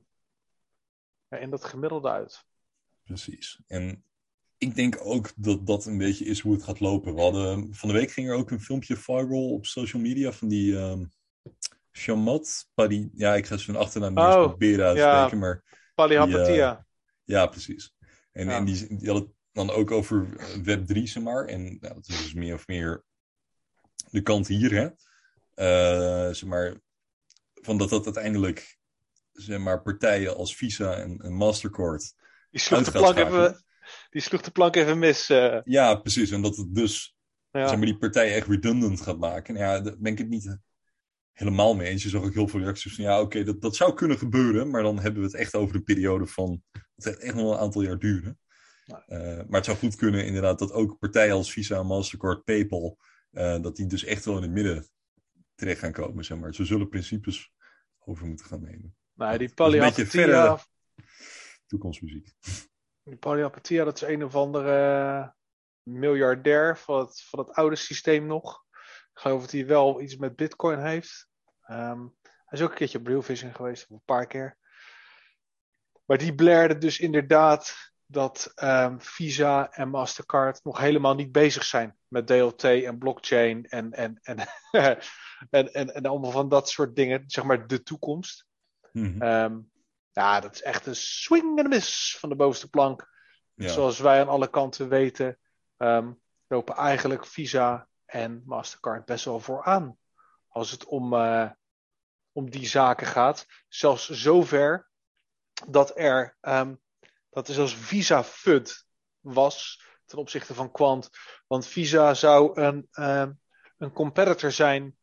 in 1.29 1.51
dat 1.51 1.65
gemiddelde 1.65 2.11
uit. 2.11 2.45
Precies. 3.03 3.63
En 3.67 4.05
ik 4.59 4.75
denk 4.75 4.97
ook 5.01 5.33
dat 5.37 5.67
dat 5.67 5.87
een 5.87 5.99
beetje 5.99 6.25
is 6.25 6.41
hoe 6.41 6.53
het 6.53 6.63
gaat 6.63 6.81
lopen. 6.81 7.15
We 7.15 7.21
hadden, 7.21 7.75
van 7.75 7.89
de 7.89 7.95
week 7.95 8.11
ging 8.11 8.29
er 8.29 8.35
ook 8.35 8.51
een 8.51 8.61
filmpje 8.61 8.97
viral 8.97 9.53
op 9.53 9.67
social 9.67 10.03
media 10.03 10.33
van 10.33 10.49
die 10.49 10.79
ehm 10.79 11.05
Shamat. 11.93 12.69
Ja, 13.15 13.35
ik 13.35 13.47
ga 13.47 13.57
zijn 13.57 13.77
achternaam 13.77 14.15
niet 14.15 14.25
Oh, 14.25 14.43
proberen 14.47 14.87
uit 14.87 14.97
te 14.97 15.03
ja. 15.03 15.17
spreken, 15.17 15.39
maar 15.39 15.65
Polyhapatia. 15.95 16.87
ja, 17.25 17.47
precies. 17.47 17.95
En, 18.33 18.47
Ja. 18.47 18.57
en 18.57 18.65
die, 18.65 18.97
die 18.97 19.09
had 19.11 19.19
het 19.23 19.31
dan 19.55 19.71
ook 19.71 19.91
over 19.91 20.29
Web 20.63 20.87
3, 20.87 21.07
zeg 21.07 21.23
maar. 21.23 21.45
En 21.45 21.63
nou, 21.63 21.95
dat 21.95 22.09
is 22.09 22.23
dus 22.23 22.35
meer 22.35 22.55
of 22.55 22.67
meer 22.67 23.05
de 24.11 24.23
kant 24.23 24.47
hier, 24.47 24.73
hè. 24.73 24.89
Eh, 25.55 26.35
zeg 26.35 26.49
maar, 26.49 26.75
van 27.55 27.79
dat 27.79 27.89
dat 27.89 28.05
uiteindelijk, 28.05 28.79
zeg 29.33 29.59
maar, 29.59 29.83
partijen 29.83 30.37
als 30.37 30.57
Visa 30.57 30.95
en, 30.95 31.19
en 31.19 31.33
Mastercard 31.33 32.15
die, 32.51 32.61
sloeg 32.61 32.85
de 32.85 32.91
plank 32.91 33.17
even, 33.17 33.65
die 34.11 34.23
sloeg 34.23 34.41
de 34.43 34.51
plank 34.51 34.77
even 34.77 34.99
mis. 34.99 35.29
eh. 35.31 35.61
Ja, 35.65 35.95
precies. 35.95 36.31
En 36.31 36.43
dat 36.43 36.57
het 36.57 36.75
dus 36.75 37.17
ja. 37.51 37.69
zeg 37.69 37.77
maar, 37.77 37.87
die 37.87 37.99
partij 37.99 38.35
echt 38.35 38.47
redundant 38.47 39.01
gaat 39.01 39.19
maken. 39.19 39.55
Nou 39.55 39.67
ja, 39.67 39.81
daar 39.81 39.99
ben 39.99 40.13
ik 40.13 40.19
het 40.19 40.29
niet 40.29 40.59
helemaal 41.33 41.75
mee 41.75 41.89
eens. 41.89 42.03
Je 42.03 42.09
zag 42.09 42.23
ook 42.23 42.35
heel 42.35 42.49
veel 42.49 42.61
reacties 42.61 42.95
van 42.95 43.05
ja, 43.05 43.21
oké, 43.21 43.45
dat, 43.45 43.61
dat 43.61 43.77
zou 43.77 43.95
kunnen 43.95 44.19
gebeuren. 44.19 44.71
Maar 44.71 44.83
dan 44.83 45.01
hebben 45.01 45.21
we 45.21 45.27
het 45.27 45.37
echt 45.37 45.55
over 45.55 45.75
een 45.75 45.85
periode 45.85 46.27
van. 46.27 46.63
Het 46.95 47.05
gaat 47.05 47.17
echt 47.17 47.35
nog 47.35 47.53
een 47.53 47.59
aantal 47.59 47.83
jaar 47.83 47.99
duren. 47.99 48.39
Eh, 48.87 49.19
maar 49.37 49.47
het 49.51 49.65
zou 49.65 49.77
goed 49.77 49.97
kunnen, 49.97 50.27
inderdaad, 50.27 50.59
dat 50.59 50.73
ook 50.73 50.99
partijen 50.99 51.35
als 51.35 51.53
Visa, 51.53 51.83
Mastercard, 51.83 52.45
PayPal. 52.45 52.99
eh, 53.31 53.61
dat 53.63 53.77
die 53.77 53.87
dus 53.87 54.05
echt 54.05 54.25
wel 54.25 54.37
in 54.37 54.43
het 54.43 54.51
midden 54.51 54.89
terecht 55.55 55.79
gaan 55.79 55.93
komen. 55.93 56.25
Zeg 56.25 56.39
maar. 56.39 56.55
Ze 56.55 56.65
zullen 56.65 56.89
principes 56.89 57.53
over 57.99 58.27
moeten 58.27 58.47
gaan 58.47 58.61
nemen. 58.63 58.97
Nou, 59.13 59.39
die 59.97 60.07
verre- 60.11 60.59
Toekomstmuziek. 61.67 62.33
die 63.03 63.17
polyhapatia, 63.17 63.85
dat 63.85 64.03
is 64.03 64.09
een 64.09 64.25
of 64.25 64.35
andere 64.35 65.35
miljardair 65.83 66.79
van 66.79 66.99
het, 66.99 67.23
van 67.23 67.39
het 67.39 67.51
oude 67.53 67.77
systeem 67.77 68.27
nog. 68.27 68.65
Ik 69.15 69.21
geloof 69.21 69.41
dat 69.41 69.51
hij 69.51 69.67
wel 69.67 70.01
iets 70.01 70.17
met 70.17 70.37
bitcoin 70.37 70.79
heeft. 70.79 71.29
Ehm, 71.63 72.01
hij 72.23 72.59
is 72.59 72.63
ook 72.63 72.71
een 72.71 72.77
keertje 72.77 72.99
op 72.99 73.07
Real 73.07 73.23
Vision 73.23 73.55
geweest, 73.55 73.91
een 73.91 74.03
paar 74.05 74.27
keer. 74.27 74.59
Maar 76.05 76.19
die 76.19 76.35
blairde 76.35 76.79
dus 76.79 76.99
inderdaad 76.99 77.93
dat 78.07 78.53
ehm, 78.55 78.99
Visa 78.99 79.73
en 79.73 79.89
Mastercard 79.89 80.65
nog 80.65 80.79
helemaal 80.79 81.15
niet 81.15 81.33
bezig 81.33 81.65
zijn 81.65 81.97
met 82.09 82.27
DLT 82.27 82.65
en 82.65 82.99
blockchain 82.99 83.67
en, 83.69 83.93
en, 83.93 84.19
en, 84.23 84.39
en, 85.51 85.73
en, 85.73 85.95
en 85.95 86.07
allemaal 86.07 86.31
van 86.31 86.49
dat 86.49 86.69
soort 86.69 86.97
dingen. 86.97 87.25
Zeg 87.27 87.45
maar 87.45 87.67
de 87.67 87.83
toekomst. 87.83 88.47
Mhm. 88.93 89.23
Ehm, 89.23 89.59
ja, 90.13 90.41
dat 90.41 90.55
is 90.55 90.63
echt 90.63 90.87
een 90.87 90.97
swing 90.97 91.59
en 91.59 91.65
een 91.65 91.71
miss 91.71 92.19
van 92.19 92.29
de 92.29 92.37
bovenste 92.37 92.71
plank. 92.71 93.09
ja. 93.55 93.69
Zoals 93.69 93.99
wij 93.99 94.21
aan 94.21 94.29
alle 94.29 94.51
kanten 94.51 94.89
weten, 94.89 95.39
ehm, 95.77 96.13
lopen 96.47 96.75
eigenlijk 96.75 97.27
Visa 97.27 97.89
en 98.07 98.43
Mastercard 98.47 99.05
best 99.05 99.25
wel 99.25 99.41
vooraan. 99.41 99.99
Als 100.49 100.71
het 100.71 100.85
om, 100.85 101.15
eh, 101.15 101.51
om 102.33 102.51
die 102.51 102.67
zaken 102.67 103.07
gaat. 103.07 103.47
Zelfs 103.69 104.11
zover 104.11 104.89
dat 105.69 105.99
er, 105.99 106.37
um, 106.41 106.81
dat 107.35 107.49
er 107.49 107.55
zelfs 107.55 107.75
Visa 107.75 108.25
FUD 108.25 108.87
was 109.21 109.83
ten 110.05 110.19
opzichte 110.19 110.55
van 110.55 110.71
Quant. 110.71 111.11
Want 111.47 111.67
Visa 111.67 112.15
zou 112.15 112.61
een, 112.61 112.89
um, 112.93 113.41
een 113.77 113.93
competitor 113.93 114.53
zijn 114.53 114.97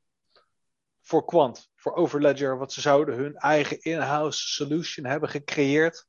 voor 1.02 1.26
Quant, 1.26 1.72
voor 1.76 1.94
Overledger. 1.94 2.58
Want 2.58 2.74
ze 2.74 2.82
zouden 2.82 3.16
hun 3.16 3.36
eigen 3.36 3.82
in-house 3.82 4.48
solution 4.48 5.06
hebben 5.06 5.30
gecreëerd 5.30 6.08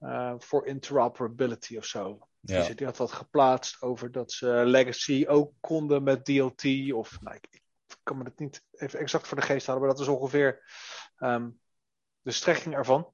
uh, 0.00 0.34
voor 0.38 0.66
interoperability 0.66 1.76
of 1.76 1.84
zo. 1.84 2.28
Ja. 2.40 2.58
Dus 2.58 2.76
die 2.76 2.86
had 2.86 2.96
wat 2.96 3.12
geplaatst 3.12 3.82
over 3.82 4.12
dat 4.12 4.32
ze 4.32 4.46
Legacy 4.46 5.24
ook 5.28 5.52
konden 5.60 6.02
met 6.02 6.24
DLT. 6.24 6.92
Of 6.92 7.20
nou, 7.20 7.36
ik, 7.36 7.46
ik, 7.50 7.62
kan 8.02 8.18
me 8.18 8.24
het 8.24 8.38
niet 8.38 8.64
even 8.72 8.98
exact 8.98 9.26
voor 9.26 9.40
de 9.40 9.46
geest 9.46 9.66
halen, 9.66 9.82
maar 9.82 9.90
dat 9.90 10.00
is 10.00 10.08
ongeveer 10.08 10.62
um, 11.18 11.60
de 12.20 12.30
strekking 12.30 12.74
ervan. 12.74 13.12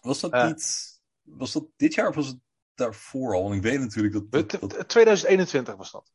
Was 0.00 0.20
dat 0.20 0.44
niet. 0.44 0.88
Was 1.22 1.52
dat 1.52 1.66
dit 1.76 1.94
jaar 1.94 2.08
of 2.08 2.14
was 2.14 2.26
het 2.26 2.38
daarvoor 2.74 3.34
al? 3.34 3.42
Want 3.42 3.54
ik 3.54 3.62
weet 3.62 3.80
natuurlijk 3.80 4.14
dat. 4.14 4.50
dat, 4.50 4.60
dat... 4.60 4.88
2021 4.88 5.76
was 5.76 5.90
dat. 5.90 6.12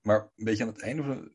Maar 0.00 0.20
een 0.36 0.44
beetje 0.44 0.62
aan 0.62 0.68
het 0.68 0.82
einde 0.82 1.02
van. 1.02 1.34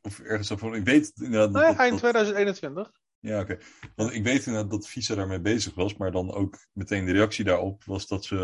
Of 0.00 0.18
ergens 0.20 0.48
daarvoor. 0.48 0.76
Ik 0.76 0.84
weet 0.84 1.12
inderdaad. 1.14 1.50
Nee, 1.50 1.62
dat, 1.62 1.76
eind 1.76 1.98
2021. 1.98 2.92
Ja, 3.18 3.40
oké. 3.40 3.52
Okay. 3.52 3.64
Want 3.96 4.12
ik 4.12 4.22
weet 4.22 4.46
inderdaad 4.46 4.70
dat 4.70 4.88
Visa 4.88 5.14
daarmee 5.14 5.40
bezig 5.40 5.74
was, 5.74 5.96
maar 5.96 6.12
dan 6.12 6.32
ook 6.32 6.58
meteen 6.72 7.04
de 7.04 7.12
reactie 7.12 7.44
daarop 7.44 7.84
was 7.84 8.06
dat 8.06 8.24
ze 8.24 8.34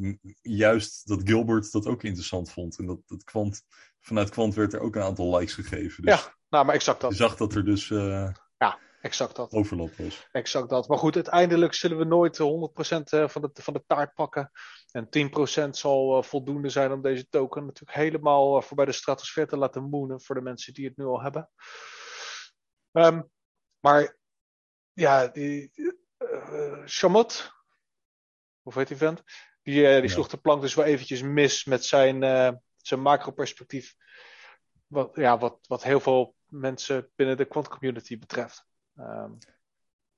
uh, 0.00 0.14
juist 0.42 1.08
dat 1.08 1.20
Gilbert 1.24 1.72
dat 1.72 1.86
ook 1.86 2.02
interessant 2.02 2.50
vond. 2.50 2.78
En 2.78 2.86
dat, 2.86 2.98
dat 3.06 3.24
kwant, 3.24 3.62
vanuit 4.00 4.30
Kwant 4.30 4.54
werd 4.54 4.72
er 4.72 4.80
ook 4.80 4.96
een 4.96 5.02
aantal 5.02 5.36
likes 5.36 5.54
gegeven. 5.54 6.02
Dus 6.02 6.14
ja, 6.14 6.34
nou, 6.48 6.64
maar 6.64 6.74
exact 6.74 7.00
dat. 7.00 7.10
Je 7.10 7.16
zag 7.16 7.36
dat 7.36 7.54
er 7.54 7.64
dus 7.64 7.90
uh, 7.90 8.30
ja, 8.58 8.78
exact 9.02 9.36
dat. 9.36 9.52
overlap 9.52 9.96
was. 9.96 10.28
Exact 10.32 10.68
dat. 10.68 10.88
Maar 10.88 10.98
goed, 10.98 11.14
uiteindelijk 11.14 11.74
zullen 11.74 11.98
we 11.98 12.04
nooit 12.04 12.38
100% 12.38 12.42
eh, 13.04 13.28
van 13.28 13.42
de, 13.42 13.50
van 13.52 13.72
de 13.72 13.84
taart 13.86 14.14
pakken. 14.14 14.50
En 14.90 15.08
10% 15.66 15.70
zal 15.70 16.18
uh, 16.18 16.22
voldoende 16.22 16.68
zijn 16.68 16.92
om 16.92 17.02
deze 17.02 17.28
token 17.28 17.64
natuurlijk 17.66 17.98
helemaal 17.98 18.62
voorbij 18.62 18.84
de 18.84 18.92
stratosfeer 18.92 19.46
te 19.46 19.56
laten 19.56 19.82
moenen 19.82 20.22
voor 20.22 20.34
de 20.34 20.40
mensen 20.40 20.74
die 20.74 20.86
het 20.86 20.96
nu 20.96 21.04
al 21.04 21.22
hebben. 21.22 21.50
Um, 22.92 23.30
maar 23.80 24.16
ja, 24.92 25.28
die 25.28 25.70
uh, 26.18 26.82
Chamot, 26.84 27.52
hoe 28.60 28.72
heet 28.74 28.88
die 28.88 28.96
vent? 28.96 29.22
Die, 29.62 29.82
uh, 29.82 29.94
die 29.94 30.02
ja. 30.02 30.08
sloeg 30.08 30.28
de 30.28 30.36
plank 30.36 30.60
dus 30.60 30.74
wel 30.74 30.84
eventjes 30.84 31.22
mis 31.22 31.64
met 31.64 31.84
zijn, 31.84 32.22
uh, 32.22 32.50
zijn 32.76 33.00
macro-perspectief. 33.00 33.94
Wat, 34.86 35.10
ja, 35.14 35.38
wat, 35.38 35.58
wat 35.66 35.82
heel 35.82 36.00
veel 36.00 36.34
mensen 36.46 37.10
binnen 37.14 37.36
de 37.36 37.44
quant 37.44 37.68
community 37.68 38.18
betreft. 38.18 38.66
Um, 38.98 39.38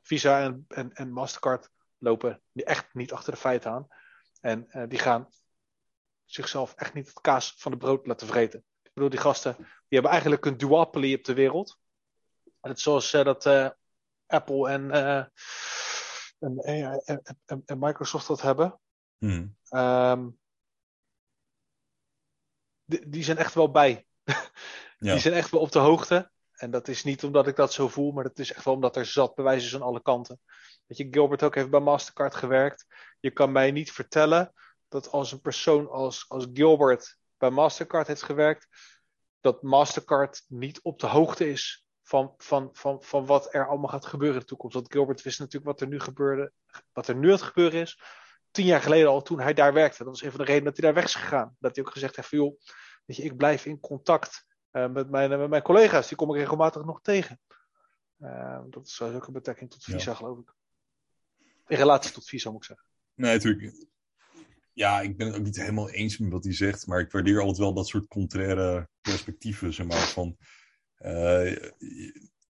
Visa 0.02 0.40
en, 0.42 0.64
en, 0.68 0.92
en 0.92 1.12
Mastercard 1.12 1.70
lopen 1.98 2.42
echt 2.52 2.94
niet 2.94 3.12
achter 3.12 3.32
de 3.32 3.38
feiten 3.38 3.70
aan. 3.70 3.88
En 4.40 4.66
uh, 4.72 4.82
die 4.88 4.98
gaan 4.98 5.28
zichzelf 6.24 6.74
echt 6.74 6.94
niet 6.94 7.06
het 7.06 7.20
kaas 7.20 7.54
van 7.56 7.72
de 7.72 7.78
brood 7.78 8.06
laten 8.06 8.26
vreten. 8.26 8.64
Ik 8.82 8.90
bedoel, 8.94 9.10
die 9.10 9.20
gasten 9.20 9.56
die 9.56 9.66
hebben 9.88 10.10
eigenlijk 10.10 10.44
een 10.44 10.56
duopoly 10.56 11.14
op 11.14 11.24
de 11.24 11.34
wereld. 11.34 11.78
Net 12.60 12.80
zoals 12.80 13.14
uh, 13.14 13.24
dat 13.24 13.46
uh, 13.46 13.70
Apple 14.26 14.68
en, 14.68 14.90
en, 14.90 15.32
en, 16.58 17.22
en, 17.44 17.62
en, 17.64 17.78
Microsoft 17.78 18.26
dat 18.26 18.42
hebben. 18.42 18.80
Hmm. 19.18 19.56
Um, 19.70 20.38
die, 22.84 23.08
die, 23.08 23.22
zijn 23.22 23.36
echt 23.36 23.54
wel 23.54 23.70
bij. 23.70 24.06
ja. 24.24 25.12
Die 25.12 25.18
zijn 25.18 25.34
echt 25.34 25.50
wel 25.50 25.60
op 25.60 25.72
de 25.72 25.78
hoogte. 25.78 26.32
En 26.54 26.70
dat 26.70 26.88
is 26.88 27.04
niet 27.04 27.24
omdat 27.24 27.46
ik 27.46 27.56
dat 27.56 27.72
zo 27.72 27.88
voel, 27.88 28.12
maar 28.12 28.24
dat 28.24 28.38
is 28.38 28.52
echt 28.52 28.64
wel 28.64 28.74
omdat 28.74 28.96
er 28.96 29.06
zat 29.06 29.34
bewijs 29.34 29.64
is 29.64 29.74
aan 29.74 29.82
alle 29.82 30.02
kanten. 30.02 30.40
Weet 30.86 30.98
je, 30.98 31.08
Gilbert 31.10 31.42
ook 31.42 31.54
heeft 31.54 31.70
bij 31.70 31.80
Mastercard 31.80 32.34
gewerkt. 32.34 32.86
Je 33.20 33.30
kan 33.30 33.52
mij 33.52 33.70
niet 33.70 33.92
vertellen 33.92 34.52
dat 34.88 35.10
als 35.10 35.32
een 35.32 35.40
persoon 35.40 35.90
als, 35.90 36.24
als 36.28 36.46
Gilbert 36.52 37.16
bij 37.38 37.50
Mastercard 37.50 38.06
heeft 38.06 38.22
gewerkt, 38.22 38.68
dat 39.40 39.62
Mastercard 39.62 40.44
niet 40.48 40.82
op 40.82 40.98
de 40.98 41.06
hoogte 41.06 41.50
is 41.50 41.86
van, 42.02 42.34
van, 42.36 42.68
van, 42.72 43.02
van 43.02 43.26
wat 43.26 43.54
er 43.54 43.68
allemaal 43.68 43.88
gaat 43.88 44.06
gebeuren 44.06 44.36
in 44.36 44.40
de 44.40 44.48
toekomst. 44.48 44.74
Want 44.74 44.92
Gilbert 44.92 45.22
wist 45.22 45.38
natuurlijk 45.38 45.70
wat 45.70 45.80
er 45.80 45.86
nu 45.86 46.00
gebeurde, 46.00 46.52
wat 46.92 47.08
er 47.08 47.16
nu 47.16 47.26
aan 47.26 47.32
het 47.32 47.42
gebeuren 47.42 47.80
is. 47.80 48.00
Tien 48.50 48.66
jaar 48.66 48.82
geleden 48.82 49.08
al, 49.08 49.22
toen 49.22 49.40
hij 49.40 49.54
daar 49.54 49.72
werkte. 49.72 50.04
Dat 50.04 50.12
was 50.12 50.22
een 50.22 50.30
van 50.30 50.38
de 50.38 50.44
redenen 50.44 50.64
dat 50.64 50.76
hij 50.76 50.86
daar 50.86 50.94
weg 50.94 51.04
is 51.04 51.14
gegaan. 51.14 51.56
Dat 51.58 51.76
hij 51.76 51.84
ook 51.84 51.92
gezegd 51.92 52.16
heeft: 52.16 52.30
joh, 52.30 52.60
weet 53.04 53.16
je, 53.16 53.22
ik 53.22 53.36
blijf 53.36 53.66
in 53.66 53.80
contact 53.80 54.46
met, 54.74 55.10
mijn, 55.10 55.30
met 55.30 55.48
mijn 55.48 55.62
collega's. 55.62 56.08
Die 56.08 56.16
kom 56.16 56.30
ik 56.30 56.36
regelmatig 56.36 56.84
nog 56.84 57.00
tegen. 57.02 57.40
Uh, 58.18 58.60
dat 58.70 58.86
is 58.86 59.02
ook 59.02 59.26
een 59.26 59.32
betrekking 59.32 59.70
tot 59.70 59.84
Visa, 59.84 60.10
ja. 60.10 60.16
geloof 60.16 60.38
ik. 60.38 60.54
In 61.66 61.76
relatie 61.76 62.12
tot 62.12 62.28
Visa, 62.28 62.50
moet 62.50 62.60
ik 62.60 62.66
zeggen. 62.66 62.86
Nee, 63.14 63.32
natuurlijk. 63.32 63.86
Ja, 64.72 65.00
ik 65.00 65.16
ben 65.16 65.26
het 65.26 65.36
ook 65.36 65.42
niet 65.42 65.56
helemaal 65.56 65.90
eens 65.90 66.18
met 66.18 66.32
wat 66.32 66.44
hij 66.44 66.54
zegt. 66.54 66.86
Maar 66.86 67.00
ik 67.00 67.12
waardeer 67.12 67.40
altijd 67.40 67.58
wel 67.58 67.74
dat 67.74 67.88
soort 67.88 68.06
contraire 68.06 68.88
perspectieven. 69.00 69.72
Zeg 69.72 69.86
maar, 69.86 70.08
van 70.08 70.36
uh, 70.98 71.56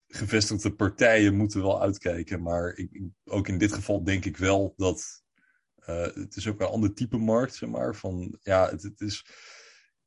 gevestigde 0.08 0.76
partijen 0.76 1.36
moeten 1.36 1.62
wel 1.62 1.82
uitkijken. 1.82 2.42
Maar 2.42 2.74
ik, 2.76 3.02
ook 3.24 3.48
in 3.48 3.58
dit 3.58 3.74
geval 3.74 4.04
denk 4.04 4.26
ik 4.26 4.38
wel 4.38 4.74
dat. 4.78 5.24
Uh, 5.90 6.14
het 6.14 6.36
is 6.36 6.48
ook 6.48 6.62
een 6.62 6.68
ander 6.68 6.94
type 6.94 7.18
markt, 7.18 7.56
zeg 7.56 7.70
maar. 7.70 7.96
Van, 7.96 8.38
ja, 8.42 8.70
het, 8.70 8.84
het, 8.84 9.02
is. 9.02 9.26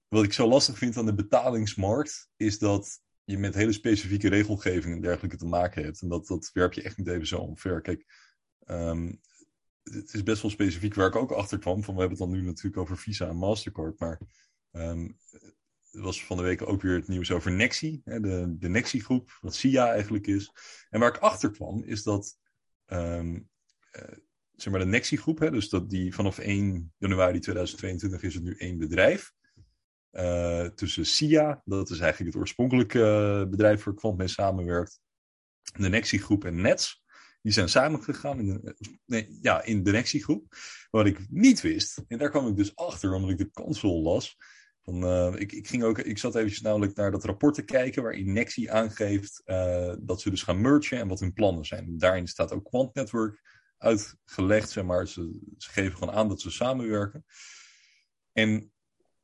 Wat 0.08 0.24
ik 0.24 0.32
zo 0.32 0.48
lastig 0.48 0.78
vind 0.78 0.96
aan 0.96 1.06
de 1.06 1.14
betalingsmarkt, 1.14 2.28
is 2.36 2.58
dat 2.58 3.00
je 3.24 3.38
met 3.38 3.54
hele 3.54 3.72
specifieke 3.72 4.28
regelgeving 4.28 4.94
en 4.94 5.00
dergelijke 5.00 5.36
te 5.36 5.46
maken 5.46 5.84
hebt. 5.84 6.02
En 6.02 6.08
dat, 6.08 6.26
dat 6.26 6.50
werp 6.52 6.72
je 6.72 6.82
echt 6.82 6.96
niet 6.96 7.08
even 7.08 7.26
zo 7.26 7.38
omver. 7.38 7.80
Kijk, 7.80 8.04
um, 8.66 9.20
het 9.82 10.14
is 10.14 10.22
best 10.22 10.42
wel 10.42 10.50
specifiek 10.50 10.94
waar 10.94 11.06
ik 11.06 11.16
ook 11.16 11.32
achter 11.32 11.58
kwam. 11.58 11.84
Van, 11.84 11.94
we 11.94 12.00
hebben 12.00 12.18
het 12.18 12.28
dan 12.28 12.38
nu 12.38 12.46
natuurlijk 12.46 12.76
over 12.76 12.98
Visa 12.98 13.28
en 13.28 13.36
Mastercard. 13.36 13.98
Maar 13.98 14.20
um, 14.72 15.18
er 15.90 16.02
was 16.02 16.24
van 16.24 16.36
de 16.36 16.42
week 16.42 16.68
ook 16.68 16.82
weer 16.82 16.94
het 16.94 17.08
nieuws 17.08 17.30
over 17.30 17.52
Nexi, 17.52 18.00
hè, 18.04 18.20
de, 18.20 18.56
de 18.58 18.68
Nexi-groep, 18.68 19.38
wat 19.40 19.54
SIA 19.54 19.92
eigenlijk 19.92 20.26
is. 20.26 20.52
En 20.90 21.00
waar 21.00 21.14
ik 21.14 21.20
achter 21.20 21.50
kwam, 21.50 21.82
is 21.82 22.02
dat 22.02 22.38
um, 22.86 23.48
uh, 23.92 24.02
zeg 24.54 24.72
maar 24.72 24.80
de 24.80 24.86
Nexi-groep, 24.86 25.38
dus 25.38 25.68
dat 25.68 25.90
die 25.90 26.14
vanaf 26.14 26.38
1 26.38 26.92
januari 26.98 27.38
2022 27.38 28.22
is 28.22 28.34
het 28.34 28.42
nu 28.42 28.54
één 28.56 28.78
bedrijf. 28.78 29.32
Uh, 30.18 30.64
tussen 30.64 31.06
SIA, 31.06 31.62
dat 31.64 31.90
is 31.90 31.98
eigenlijk 31.98 32.32
het 32.32 32.42
oorspronkelijke 32.42 33.46
bedrijf 33.50 33.84
waar 33.84 33.94
Quant 33.94 34.18
mee 34.18 34.28
samenwerkt, 34.28 35.00
de 35.76 35.88
Nexi-groep 35.88 36.44
en 36.44 36.60
Nets. 36.60 37.02
Die 37.42 37.52
zijn 37.52 37.68
samengegaan 37.68 38.38
in 38.38 38.46
de, 38.46 38.76
nee, 39.06 39.38
ja, 39.40 39.62
in 39.62 39.82
de 39.82 39.90
Nexi-groep. 39.90 40.56
Wat 40.90 41.06
ik 41.06 41.26
niet 41.30 41.60
wist, 41.60 42.04
en 42.08 42.18
daar 42.18 42.30
kwam 42.30 42.48
ik 42.48 42.56
dus 42.56 42.76
achter 42.76 43.14
omdat 43.14 43.30
ik 43.30 43.38
de 43.38 43.50
console 43.50 44.02
las, 44.02 44.36
uh, 44.84 45.34
ik, 45.36 45.52
ik, 45.52 45.68
ging 45.68 45.82
ook, 45.82 45.98
ik 45.98 46.18
zat 46.18 46.34
eventjes 46.34 46.60
namelijk 46.60 46.96
naar 46.96 47.10
dat 47.10 47.24
rapport 47.24 47.54
te 47.54 47.62
kijken 47.62 48.02
waarin 48.02 48.32
Nexi 48.32 48.68
aangeeft 48.68 49.42
dat 50.00 50.20
ze 50.20 50.30
dus 50.30 50.42
gaan 50.42 50.60
mergen 50.60 50.98
en 50.98 51.08
wat 51.08 51.20
hun 51.20 51.32
plannen 51.32 51.64
zijn. 51.64 51.98
Daarin 51.98 52.26
staat 52.26 52.52
ook 52.52 52.64
Quant 52.64 52.94
Network 52.94 53.40
uitgelegd, 53.78 54.70
zeg 54.70 54.84
maar. 54.84 55.08
Ze, 55.08 55.38
ze 55.56 55.70
geven 55.70 55.96
gewoon 55.96 56.14
aan 56.14 56.28
dat 56.28 56.40
ze 56.40 56.50
samenwerken. 56.50 57.24
En 58.32 58.72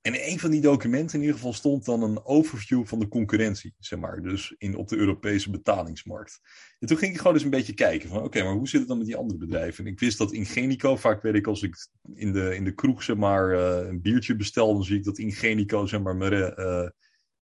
en 0.05 0.14
in 0.14 0.32
een 0.32 0.38
van 0.38 0.50
die 0.50 0.61
documenten 0.61 1.14
in 1.14 1.20
ieder 1.20 1.36
geval 1.36 1.52
stond 1.52 1.84
dan 1.84 2.02
een 2.02 2.24
overview 2.24 2.86
van 2.86 2.98
de 2.98 3.09
concurrentie, 3.09 3.74
zeg 3.78 3.98
maar. 3.98 4.22
Dus 4.22 4.55
in, 4.59 4.76
op 4.76 4.88
de 4.88 4.96
Europese 4.96 5.50
betalingsmarkt. 5.50 6.40
En 6.78 6.88
toen 6.88 6.96
ging 6.96 7.12
ik 7.12 7.18
gewoon 7.18 7.34
eens 7.34 7.42
een 7.42 7.50
beetje 7.50 7.74
kijken 7.74 8.09
van, 8.09 8.22
oké, 8.22 8.42
maar 8.42 8.52
hoe 8.52 8.68
zit 8.68 8.78
het 8.78 8.88
dan 8.88 8.98
met 8.98 9.07
die 9.07 9.16
andere 9.16 9.38
bedrijven? 9.38 9.84
En 9.84 9.92
ik 9.92 10.00
wist 10.00 10.18
dat 10.18 10.32
Ingenico, 10.32 10.96
vaak 10.96 11.22
weet 11.22 11.34
ik 11.34 11.46
als 11.46 11.62
ik 11.62 11.76
in 12.14 12.32
de, 12.32 12.57
in 12.57 12.64
de 12.64 12.74
kroeg, 12.74 13.02
zeg 13.02 13.16
maar, 13.16 13.52
uh, 13.52 13.88
een 13.88 14.02
biertje 14.02 14.36
bestel, 14.36 14.74
dan 14.74 14.84
zie 14.84 14.96
ik 14.96 15.05
dat 15.05 15.18
Ingenico, 15.18 15.86
zeg 15.86 16.00
maar, 16.00 16.16
mijn, 16.16 16.32
uh, 16.32 16.88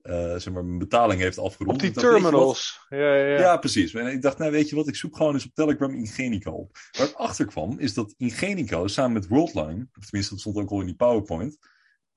uh, 0.03 0.37
zeg 0.37 0.53
maar, 0.53 0.65
mijn 0.65 0.79
betaling 0.79 1.21
heeft 1.21 1.39
afgerond. 1.39 1.75
Op 1.75 1.81
die 1.81 1.91
terminals. 1.91 2.87
Ja, 2.89 3.15
ja, 3.15 3.27
ja. 3.27 3.39
ja, 3.39 3.57
precies. 3.57 3.95
En 3.95 4.07
ik 4.07 4.23
dacht, 4.23 4.39
nou 4.39 4.51
weet 4.51 4.69
je 4.69 4.77
wat, 4.77 4.89
ik 4.89 4.97
zoek 4.97 5.17
gewoon 5.17 5.35
eens 5.35 5.47
op 5.47 5.55
Telegram 5.55 5.95
Ingenico 5.95 6.51
op. 6.51 6.77
Waar 6.99 7.09
ik 7.09 7.15
achter 7.15 7.47
kwam, 7.47 7.79
is 7.79 7.95
dat 7.95 8.15
Ingenico 8.17 8.87
samen 8.87 9.13
met 9.13 9.29
Worldline, 9.29 9.89
of 9.99 10.05
tenminste 10.05 10.35
dat 10.35 10.41
stond 10.41 10.57
ook 10.57 10.71
al 10.71 10.81
in 10.81 10.87
die 10.87 10.97
PowerPoint 10.97 11.59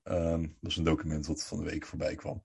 Um, 0.04 0.56
dat 0.60 0.70
is 0.70 0.76
een 0.76 0.84
document 0.84 1.26
wat 1.26 1.44
van 1.44 1.58
de 1.58 1.70
week 1.70 1.86
voorbij 1.86 2.14
kwam. 2.14 2.42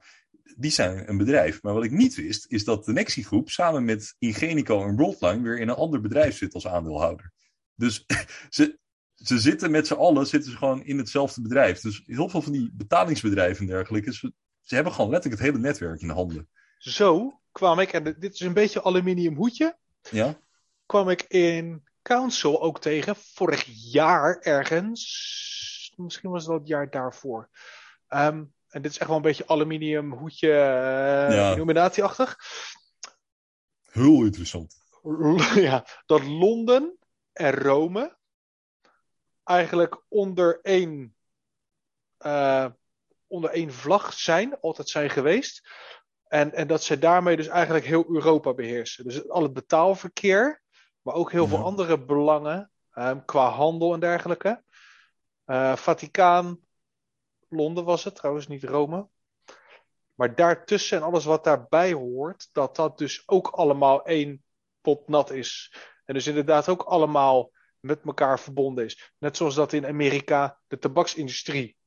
Die 0.57 0.71
zijn 0.71 1.09
een 1.09 1.17
bedrijf. 1.17 1.61
Maar 1.63 1.73
wat 1.73 1.83
ik 1.83 1.91
niet 1.91 2.15
wist, 2.15 2.45
is 2.47 2.63
dat 2.63 2.85
de 2.85 2.93
Nexi-groep 2.93 3.49
samen 3.49 3.85
met 3.85 4.15
Ingenico 4.19 4.83
en 4.83 4.95
Worldline 4.95 5.41
weer 5.41 5.59
in 5.59 5.69
een 5.69 5.75
ander 5.75 6.01
bedrijf 6.01 6.37
zit 6.37 6.53
als 6.53 6.67
aandeelhouder. 6.67 7.31
Dus 7.75 8.05
ze, 8.49 8.79
ze 9.15 9.39
zitten 9.39 9.71
met 9.71 9.87
z'n 9.87 9.93
allen 9.93 10.27
zitten 10.27 10.51
ze 10.51 10.57
gewoon 10.57 10.83
in 10.83 10.97
hetzelfde 10.97 11.41
bedrijf. 11.41 11.79
Dus 11.79 12.03
heel 12.05 12.29
veel 12.29 12.41
van 12.41 12.51
die 12.51 12.71
betalingsbedrijven 12.73 13.61
en 13.61 13.71
dergelijke, 13.71 14.13
ze, 14.13 14.33
ze 14.61 14.75
hebben 14.75 14.93
gewoon 14.93 15.09
letterlijk 15.09 15.41
het 15.41 15.51
hele 15.51 15.63
netwerk 15.63 16.01
in 16.01 16.07
de 16.07 16.13
handen. 16.13 16.49
Zo 16.77 17.39
kwam 17.51 17.79
ik, 17.79 17.93
en 17.93 18.03
dit 18.03 18.33
is 18.33 18.39
een 18.39 18.53
beetje 18.53 18.83
aluminium 18.83 19.35
hoedje. 19.35 19.77
Ja. 20.11 20.39
Kwam 20.85 21.09
ik 21.09 21.21
in 21.27 21.83
Council 22.01 22.61
ook 22.61 22.81
tegen, 22.81 23.15
vorig 23.15 23.65
jaar 23.91 24.39
ergens 24.39 25.03
misschien 26.03 26.29
was 26.29 26.39
het 26.39 26.49
wel 26.49 26.59
het 26.59 26.67
jaar 26.67 26.89
daarvoor. 26.89 27.49
Um, 28.09 28.53
en 28.67 28.81
dit 28.81 28.91
is 28.91 28.97
echt 28.97 29.07
wel 29.07 29.15
een 29.17 29.23
beetje 29.23 29.47
aluminium 29.47 30.13
hoedje 30.13 30.47
uh, 30.47 31.35
ja. 31.35 31.51
illuminatieachtig. 31.53 32.37
Heel 33.91 34.23
interessant. 34.23 34.77
ja, 35.69 35.85
dat 36.05 36.23
Londen 36.23 36.97
en 37.33 37.53
Rome 37.53 38.17
eigenlijk 39.43 40.03
onder 40.07 40.59
één, 40.61 41.15
uh, 42.25 42.65
onder 43.27 43.49
één 43.49 43.73
vlag 43.73 44.13
zijn, 44.13 44.59
altijd 44.59 44.89
zijn 44.89 45.09
geweest. 45.09 45.69
En, 46.27 46.53
en 46.53 46.67
dat 46.67 46.83
zij 46.83 46.99
daarmee 46.99 47.35
dus 47.35 47.47
eigenlijk 47.47 47.85
heel 47.85 48.05
Europa 48.09 48.53
beheersen. 48.53 49.03
Dus 49.03 49.29
al 49.29 49.43
het 49.43 49.53
betaalverkeer, 49.53 50.61
maar 51.01 51.13
ook 51.13 51.31
heel 51.31 51.43
Ja. 51.43 51.49
veel 51.49 51.63
andere 51.63 52.05
belangen 52.05 52.71
um, 52.93 53.25
qua 53.25 53.49
handel 53.49 53.93
en 53.93 53.99
dergelijke. 53.99 54.63
Uh, 55.49 55.75
Vaticaan, 55.75 56.59
Londen 57.47 57.83
was 57.83 58.03
het 58.03 58.15
trouwens, 58.15 58.47
niet 58.47 58.63
Rome. 58.63 59.07
Maar 60.15 60.35
daartussen 60.35 60.97
en 60.97 61.03
alles 61.03 61.25
wat 61.25 61.43
daarbij 61.43 61.93
hoort, 61.93 62.49
dat 62.51 62.75
dat 62.75 62.97
dus 62.97 63.23
ook 63.25 63.47
allemaal 63.47 64.05
één 64.05 64.43
pot 64.81 65.07
nat 65.07 65.31
is. 65.31 65.73
En 66.05 66.13
dus 66.13 66.27
inderdaad 66.27 66.69
ook 66.69 66.81
allemaal 66.81 67.51
met 67.79 68.01
elkaar 68.05 68.39
verbonden 68.39 68.85
is. 68.85 69.13
Net 69.17 69.37
zoals 69.37 69.55
dat 69.55 69.73
in 69.73 69.85
Amerika 69.85 70.59
de 70.67 70.77
tabaksindustrie 70.77 71.77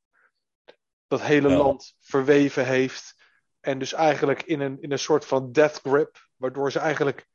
dat 1.06 1.20
hele 1.22 1.48
Ja. 1.48 1.56
land 1.56 1.96
verweven 2.00 2.66
heeft. 2.66 3.14
En 3.60 3.78
dus 3.78 3.92
eigenlijk 3.92 4.42
in 4.42 4.60
een, 4.60 4.82
in 4.82 4.92
een 4.92 4.98
soort 4.98 5.26
van 5.26 5.52
death 5.52 5.80
grip, 5.80 6.28
waardoor 6.36 6.72
ze 6.72 6.78
eigenlijk 6.78 7.28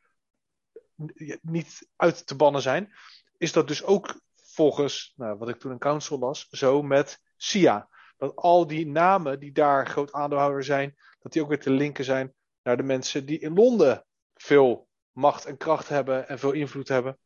niet 1.41 1.87
uit 1.95 2.27
te 2.27 2.35
bannen 2.35 2.61
zijn. 2.61 2.93
Is 3.37 3.51
dat 3.51 3.67
dus 3.67 3.83
ook 3.83 4.19
volgens 4.57 5.13
nou, 5.15 5.37
wat 5.37 5.49
ik 5.49 5.59
toen 5.59 5.71
in 5.71 5.77
council 5.77 6.19
las, 6.19 6.47
zo 6.49 6.81
met 6.81 7.21
SIA. 7.35 7.89
Dat 8.17 8.35
al 8.35 8.67
die 8.67 8.87
namen 8.87 9.39
die 9.39 9.51
daar 9.51 9.87
groot 9.87 10.11
aandeelhouder 10.11 10.63
zijn, 10.63 10.95
dat 11.19 11.31
die 11.31 11.41
ook 11.41 11.47
weer 11.47 11.59
te 11.59 11.69
linken 11.69 12.03
zijn 12.03 12.33
naar 12.63 12.77
de 12.77 12.83
mensen 12.83 13.25
die 13.25 13.39
in 13.39 13.53
Londen 13.53 14.05
veel 14.33 14.87
macht 15.11 15.45
en 15.45 15.57
kracht 15.57 15.89
hebben 15.89 16.27
en 16.27 16.39
veel 16.39 16.51
invloed 16.51 16.87
hebben. 16.87 17.17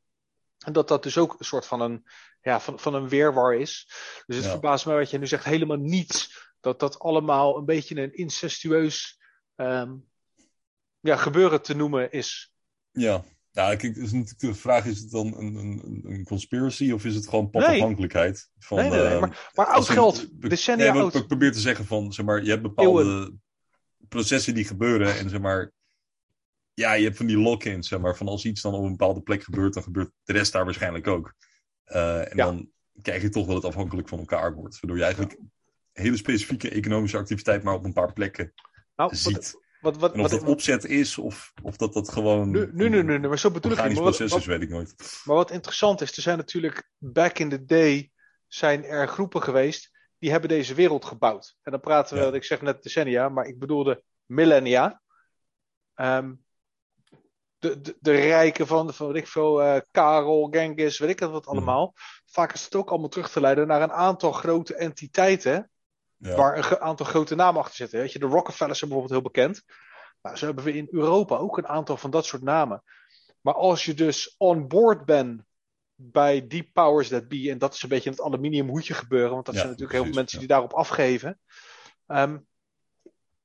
En 0.66 0.74
dat 0.74 0.88
dat 0.88 1.04
dus 1.04 1.18
ook 1.18 1.40
een 1.40 1.46
soort 1.46 1.66
van 1.66 1.82
een, 1.82 2.06
ja, 2.42 2.60
van, 2.60 2.80
van 2.80 2.94
een 2.94 3.10
weerwar 3.10 3.56
is. 3.56 3.86
Dus 4.26 4.36
het 4.36 4.46
Ja. 4.46 4.52
verbaast 4.52 4.86
me 4.86 4.94
wat 4.94 5.10
je 5.10 5.18
nu 5.18 5.28
zegt 5.28 5.44
helemaal 5.44 5.78
niets. 5.78 6.50
Dat 6.60 6.80
dat 6.80 7.00
allemaal 7.00 7.58
een 7.58 7.66
beetje 7.66 8.02
een 8.02 8.14
incestueus 8.14 9.20
ehm, 9.56 9.96
ja, 11.00 11.16
gebeuren 11.16 11.62
te 11.62 11.76
noemen 11.76 12.12
is. 12.12 12.54
Ja. 12.92 13.24
Ja, 13.52 13.76
kijk, 13.76 13.96
is 13.96 14.12
natuurlijk 14.12 14.40
de 14.40 14.54
vraag: 14.54 14.86
is 14.86 15.00
het 15.00 15.12
dan 15.12 15.38
een, 15.38 15.56
een, 15.56 16.02
een 16.06 16.24
conspiracy 16.24 16.92
of 16.92 17.06
is 17.06 17.16
het 17.16 17.28
gewoon 17.30 17.50
padafhankelijkheid? 17.50 18.50
Van, 18.60 18.78
nee, 18.78 18.90
nee, 18.90 19.00
nee. 19.00 19.08
eh, 19.14 19.20
Maar, 19.20 19.52
maar 19.54 19.66
oud 19.66 19.90
geld, 19.90 20.28
decennia 20.50 20.94
nee, 20.94 21.02
oud. 21.02 21.16
ik 21.16 21.28
probeer 21.28 21.52
te 21.52 21.60
zeggen 21.60 21.86
van, 21.86 22.14
zeg 22.14 22.26
maar, 22.26 22.44
je 22.44 22.50
hebt 22.50 22.62
bepaalde 22.62 23.34
processen 24.10 24.54
die 24.54 24.66
gebeuren 24.66 25.18
en 25.18 25.30
zeg 25.30 25.40
maar, 25.42 25.72
ja, 26.74 26.94
je 26.94 27.04
hebt 27.04 27.18
van 27.18 27.26
die 27.26 27.38
lock-ins, 27.38 27.88
zeg 27.88 28.00
maar, 28.00 28.16
van 28.18 28.28
als 28.28 28.46
iets 28.46 28.62
dan 28.62 28.74
op 28.74 28.84
een 28.84 28.90
bepaalde 28.92 29.22
plek 29.22 29.44
gebeurt, 29.44 29.74
dan 29.74 29.84
gebeurt 29.84 30.12
de 30.24 30.34
rest 30.34 30.52
daar 30.52 30.66
waarschijnlijk 30.66 31.08
ook. 31.08 31.34
Eh, 31.84 32.20
en 32.32 32.38
Ja. 32.38 32.46
dan 32.46 32.70
krijg 33.02 33.22
je 33.22 33.30
toch 33.30 33.46
dat 33.48 33.56
het 33.56 33.66
afhankelijk 33.66 34.08
van 34.10 34.20
elkaar 34.20 34.54
wordt, 34.54 34.80
waardoor 34.80 34.98
je 35.00 35.04
eigenlijk 35.06 35.40
hele 35.92 36.18
specifieke 36.18 36.70
economische 36.70 37.18
activiteit 37.18 37.64
maar 37.64 37.74
op 37.74 37.84
een 37.86 37.94
paar 37.94 38.14
plekken 38.14 38.54
Nou, 38.96 39.16
ziet. 39.16 39.34
wat, 39.34 39.56
wat, 39.82 39.96
En 39.96 40.22
of 40.22 40.32
wat, 40.32 40.40
dat 40.40 40.50
opzet 40.50 40.86
is 40.86 41.18
of, 41.18 41.54
of 41.64 41.78
dat 41.78 41.94
dat 41.94 42.10
gewoon 42.10 42.50
nu, 42.50 42.70
nu, 42.74 42.90
nu, 42.90 43.04
nu, 43.04 43.20
nu, 43.20 43.28
maar 43.28 43.40
zo 43.40 43.52
bedoel 43.52 43.72
ik 43.72 43.78
niet. 43.84 43.94
Maar 43.94 44.02
proces 44.02 44.36
is, 44.36 44.46
weet 44.46 44.62
ik 44.62 44.70
nooit. 44.70 45.22
Maar 45.24 45.36
wat 45.36 45.52
interessant 45.52 46.02
is, 46.02 46.16
er 46.16 46.22
zijn 46.22 46.38
natuurlijk 46.38 46.90
back 46.98 47.40
in 47.40 47.50
the 47.50 47.66
day 47.66 48.12
zijn 48.48 48.84
er 48.84 49.08
groepen 49.08 49.42
geweest 49.42 49.92
die 50.20 50.32
hebben 50.32 50.50
deze 50.50 50.74
wereld 50.74 51.06
gebouwd. 51.06 51.58
En 51.64 51.72
dan 51.72 51.82
praten 51.82 52.18
we, 52.18 52.24
Ja. 52.24 52.34
ik 52.34 52.44
zeg 52.44 52.62
net 52.62 52.84
decennia, 52.84 53.30
maar 53.30 53.46
ik 53.46 53.60
bedoelde 53.60 54.04
millennia. 54.26 55.02
Ehm, 55.94 56.34
de, 57.58 57.82
de, 57.82 57.98
de 58.00 58.12
rijken 58.12 58.68
van, 58.68 58.94
van 58.94 59.08
weet 59.08 59.22
ik 59.22 59.28
veel, 59.28 59.62
eh, 59.62 59.82
Karel, 59.92 60.48
Genghis, 60.52 61.00
weet 61.00 61.10
ik 61.10 61.20
wat 61.20 61.48
allemaal. 61.48 61.94
Vaak 62.26 62.54
is 62.54 62.64
het 62.64 62.76
ook 62.76 62.90
allemaal 62.90 63.10
terug 63.10 63.30
te 63.30 63.42
leiden 63.42 63.68
naar 63.68 63.82
een 63.82 63.92
aantal 63.92 64.32
grote 64.32 64.76
entiteiten 64.76 65.71
Ja. 66.22 66.36
waar 66.36 66.58
een 66.58 66.80
aantal 66.80 67.06
grote 67.06 67.36
namen 67.36 67.62
achter 67.62 67.76
zitten. 67.76 68.00
Weet 68.00 68.12
je, 68.12 68.20
de 68.20 68.26
Rockefellers 68.26 68.80
zijn 68.80 68.92
bijvoorbeeld 68.92 69.22
heel 69.22 69.32
bekend. 69.32 69.64
Nou, 70.22 70.38
zo 70.38 70.46
hebben 70.46 70.64
we 70.64 70.74
in 70.74 70.88
Europa 70.92 71.36
ook 71.36 71.58
een 71.58 71.68
aantal 71.68 71.98
van 71.98 72.12
dat 72.12 72.26
soort 72.26 72.42
namen. 72.42 72.84
Maar 73.42 73.54
als 73.54 73.86
je 73.86 73.94
dus 73.94 74.36
on 74.38 74.68
board 74.68 75.06
bent 75.06 75.44
bij 75.96 76.48
die 76.48 76.70
powers 76.74 77.08
that 77.08 77.28
be, 77.28 77.50
en 77.50 77.58
dat 77.58 77.74
is 77.74 77.84
een 77.84 77.90
beetje 77.90 78.10
het 78.10 78.22
aluminiumhoedje 78.22 78.94
gebeuren, 78.94 79.32
want 79.32 79.46
dat 79.46 79.54
Ja, 79.54 79.60
zijn 79.60 79.72
natuurlijk 79.72 79.98
heel 80.00 80.08
veel 80.08 80.20
mensen 80.20 80.40
die 80.40 80.48
daarop 80.48 80.74
afgeven. 80.74 81.40
Ehm, 82.08 82.38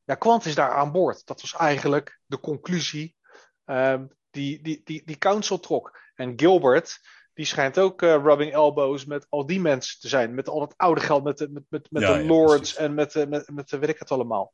ja, 0.04 0.14
Quant 0.14 0.44
is 0.44 0.54
daar 0.54 0.70
aan 0.70 0.92
boord. 0.92 1.26
Dat 1.26 1.40
was 1.40 1.54
eigenlijk 1.54 2.20
de 2.26 2.40
conclusie 2.40 3.16
ehm, 3.64 4.06
die, 4.30 4.62
die, 4.62 4.80
die, 4.84 5.02
die 5.04 5.18
Council 5.18 5.60
trok. 5.60 5.98
En 6.14 6.32
Gilbert, 6.36 7.00
die 7.36 7.44
schijnt 7.44 7.78
ook 7.78 8.02
eh, 8.02 8.08
rubbing 8.22 8.52
elbows 8.52 9.04
met 9.04 9.26
al 9.28 9.46
die 9.46 9.60
mensen 9.60 10.00
te 10.00 10.08
zijn. 10.08 10.34
Met 10.34 10.48
al 10.48 10.58
dat 10.58 10.74
oude 10.76 11.00
geld, 11.00 11.24
met 11.24 11.38
de, 11.38 11.48
met, 11.50 11.62
met, 11.68 11.90
met 11.90 12.02
Ja, 12.02 12.16
de 12.18 12.24
lords 12.24 12.76
en 12.76 12.94
met, 12.94 13.12
de- 13.12 13.26
met, 13.26 13.50
met 13.50 13.68
de 13.68 13.78
weet 13.78 13.88
ik 13.88 13.98
het 13.98 14.10
allemaal. 14.10 14.52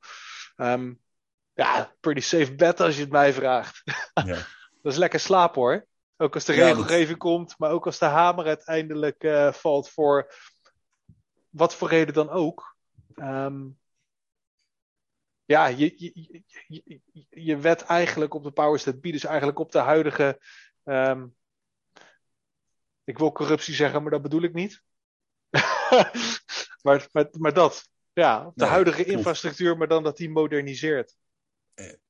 Ehm, 0.57 0.93
ja, 1.55 1.95
pretty 2.01 2.21
safe 2.21 2.55
bet 2.55 2.81
als 2.81 2.95
je 2.95 3.01
het 3.01 3.11
mij 3.11 3.33
vraagt. 3.33 3.83
Ja. 4.25 4.47
Dat 4.83 4.93
is 4.93 4.99
lekker 4.99 5.21
slapen 5.21 5.61
hoor. 5.61 5.87
Ook 6.17 6.35
als 6.35 6.45
de 6.45 6.53
regelgeving 6.75 7.19
komt, 7.19 7.59
maar 7.59 7.71
ook 7.71 7.87
als 7.87 7.99
de 7.99 8.05
hamer 8.05 8.47
uiteindelijk 8.47 9.23
eh, 9.23 9.53
valt 9.53 9.89
voor 9.91 10.35
wat 11.51 11.75
voor 11.75 11.89
reden 11.89 12.15
dan 12.15 12.31
ook. 12.31 12.77
Ehm, 13.15 13.61
ja, 15.45 15.67
je, 15.67 15.95
je, 15.97 16.11
je, 16.15 16.43
je, 16.87 17.01
je 17.31 17.57
wet 17.57 17.83
eigenlijk 17.85 18.35
op 18.35 18.43
de 18.43 18.51
powers 18.51 18.83
that 18.83 19.01
be, 19.01 19.11
dus 19.13 19.25
eigenlijk 19.25 19.59
op 19.59 19.73
de 19.73 19.79
huidige. 19.79 20.41
ehm, 20.85 21.27
ik 23.05 23.19
wil 23.19 23.33
corruptie 23.33 23.75
zeggen, 23.75 24.03
maar 24.03 24.11
dat 24.11 24.23
bedoel 24.23 24.43
ik 24.43 24.53
niet. 24.53 24.83
maar, 26.83 27.09
maar, 27.13 27.29
maar 27.33 27.55
dat. 27.55 27.91
Ja, 28.13 28.45
de 28.45 28.53
Nee, 28.55 28.69
huidige 28.69 29.05
infrastructuur, 29.05 29.77
maar 29.77 29.89
dan 29.89 30.03
dat 30.03 30.17
die 30.17 30.31
moderniseert. 30.31 31.17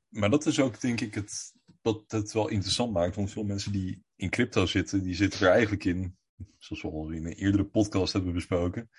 Maar 0.09 0.31
dat 0.31 0.47
is 0.47 0.61
ook, 0.61 0.81
denk 0.81 1.01
ik, 1.01 1.15
het, 1.15 1.53
wat 1.83 2.05
het 2.07 2.33
wel 2.33 2.49
interessant 2.49 2.93
maakt. 2.93 3.17
Want 3.17 3.31
veel 3.31 3.45
mensen 3.45 3.73
die 3.73 4.03
in 4.17 4.31
crypto 4.31 4.67
zitten, 4.67 5.03
die 5.03 5.15
zitten 5.15 5.41
er 5.41 5.53
eigenlijk 5.53 5.85
in, 5.85 6.17
zoals 6.59 6.83
we 6.83 6.89
al 6.89 7.11
in 7.11 7.27
een 7.27 7.33
eerdere 7.33 7.65
podcast 7.65 8.13
hebben 8.13 8.33
besproken, 8.33 8.91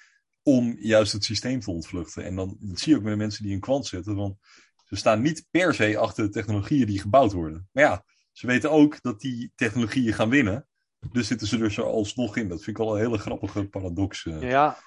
om 0.44 0.76
juist 0.80 1.14
het 1.14 1.24
systeem 1.24 1.60
te 1.60 1.72
ontvluchten. 1.72 2.24
En 2.24 2.36
dan 2.36 2.58
zie 2.74 2.92
je 2.92 2.98
ook 2.98 3.04
met 3.04 3.12
de 3.12 3.18
mensen 3.18 3.44
die 3.44 3.54
in 3.54 3.60
kwant 3.60 3.86
zitten. 3.86 4.16
Want 4.16 4.38
ze 4.86 4.96
staan 4.96 5.22
niet 5.22 5.48
per 5.52 5.74
se 5.74 5.98
achter 5.98 6.24
de 6.26 6.32
technologieën 6.32 6.86
die 6.86 7.00
gebouwd 7.00 7.32
worden. 7.32 7.70
Maar 7.72 7.84
ja, 7.84 8.06
ze 8.32 8.48
weten 8.48 8.72
ook 8.72 9.02
dat 9.02 9.22
die 9.22 9.52
technologieën 9.56 10.14
gaan 10.14 10.30
winnen. 10.30 10.68
Dus 11.12 11.28
zitten 11.28 11.48
ze 11.48 11.60
er 11.60 11.72
zo 11.72 11.82
alsnog 11.82 12.38
in. 12.38 12.48
Dat 12.48 12.64
vind 12.64 12.78
ik 12.78 12.84
wel 12.84 12.96
een 12.96 13.02
hele 13.02 13.18
grappige 13.18 13.68
paradox. 13.68 14.26
eh. 14.26 14.50
Ja, 14.50 14.78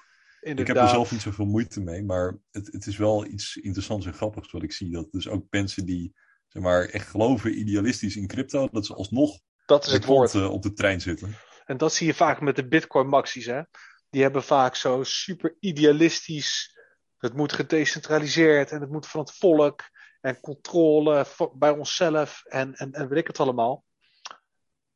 inderdaad. 0.41 0.59
Ik 0.59 0.67
heb 0.67 0.75
er 0.75 0.89
zelf 0.89 1.11
niet 1.11 1.21
zoveel 1.21 1.45
moeite 1.45 1.81
mee, 1.81 2.03
maar 2.03 2.37
het, 2.51 2.69
het 2.71 2.87
is 2.87 2.97
wel 2.97 3.25
iets 3.25 3.55
interessants 3.55 4.05
en 4.05 4.13
grappigs 4.13 4.51
wat 4.51 4.63
ik 4.63 4.71
zie. 4.71 4.91
Dat 4.91 5.11
dus 5.11 5.27
ook 5.27 5.45
mensen 5.49 5.85
die 5.85 6.13
zeg 6.47 6.63
maar, 6.63 6.85
echt 6.85 7.07
geloven 7.07 7.59
idealistisch 7.59 8.15
in 8.15 8.27
crypto, 8.27 8.67
dat 8.71 8.85
ze 8.85 8.93
alsnog 8.93 9.39
dat 9.65 9.85
is 9.85 9.91
het 9.91 10.05
woord. 10.05 10.31
klanten 10.31 10.51
op 10.51 10.61
de 10.61 10.73
trein 10.73 11.01
zitten. 11.01 11.35
En 11.65 11.77
dat 11.77 11.93
zie 11.93 12.07
je 12.07 12.13
vaak 12.13 12.41
met 12.41 12.55
de 12.55 12.67
Bitcoin-maxies. 12.67 13.45
Hè? 13.45 13.61
Die 14.09 14.21
hebben 14.21 14.43
vaak 14.43 14.75
zo 14.75 15.03
super 15.03 15.55
idealistisch. 15.59 16.77
Het 17.17 17.33
moet 17.33 17.53
gedecentraliseerd 17.53 18.71
en 18.71 18.81
het 18.81 18.89
moet 18.89 19.07
van 19.07 19.19
het 19.19 19.31
volk. 19.33 19.81
En 20.21 20.39
controle 20.39 21.25
bij 21.53 21.69
onszelf 21.69 22.43
en, 22.45 22.73
en, 22.73 22.91
en 22.91 23.07
weet 23.07 23.19
ik 23.19 23.27
het 23.27 23.39
allemaal. 23.39 23.83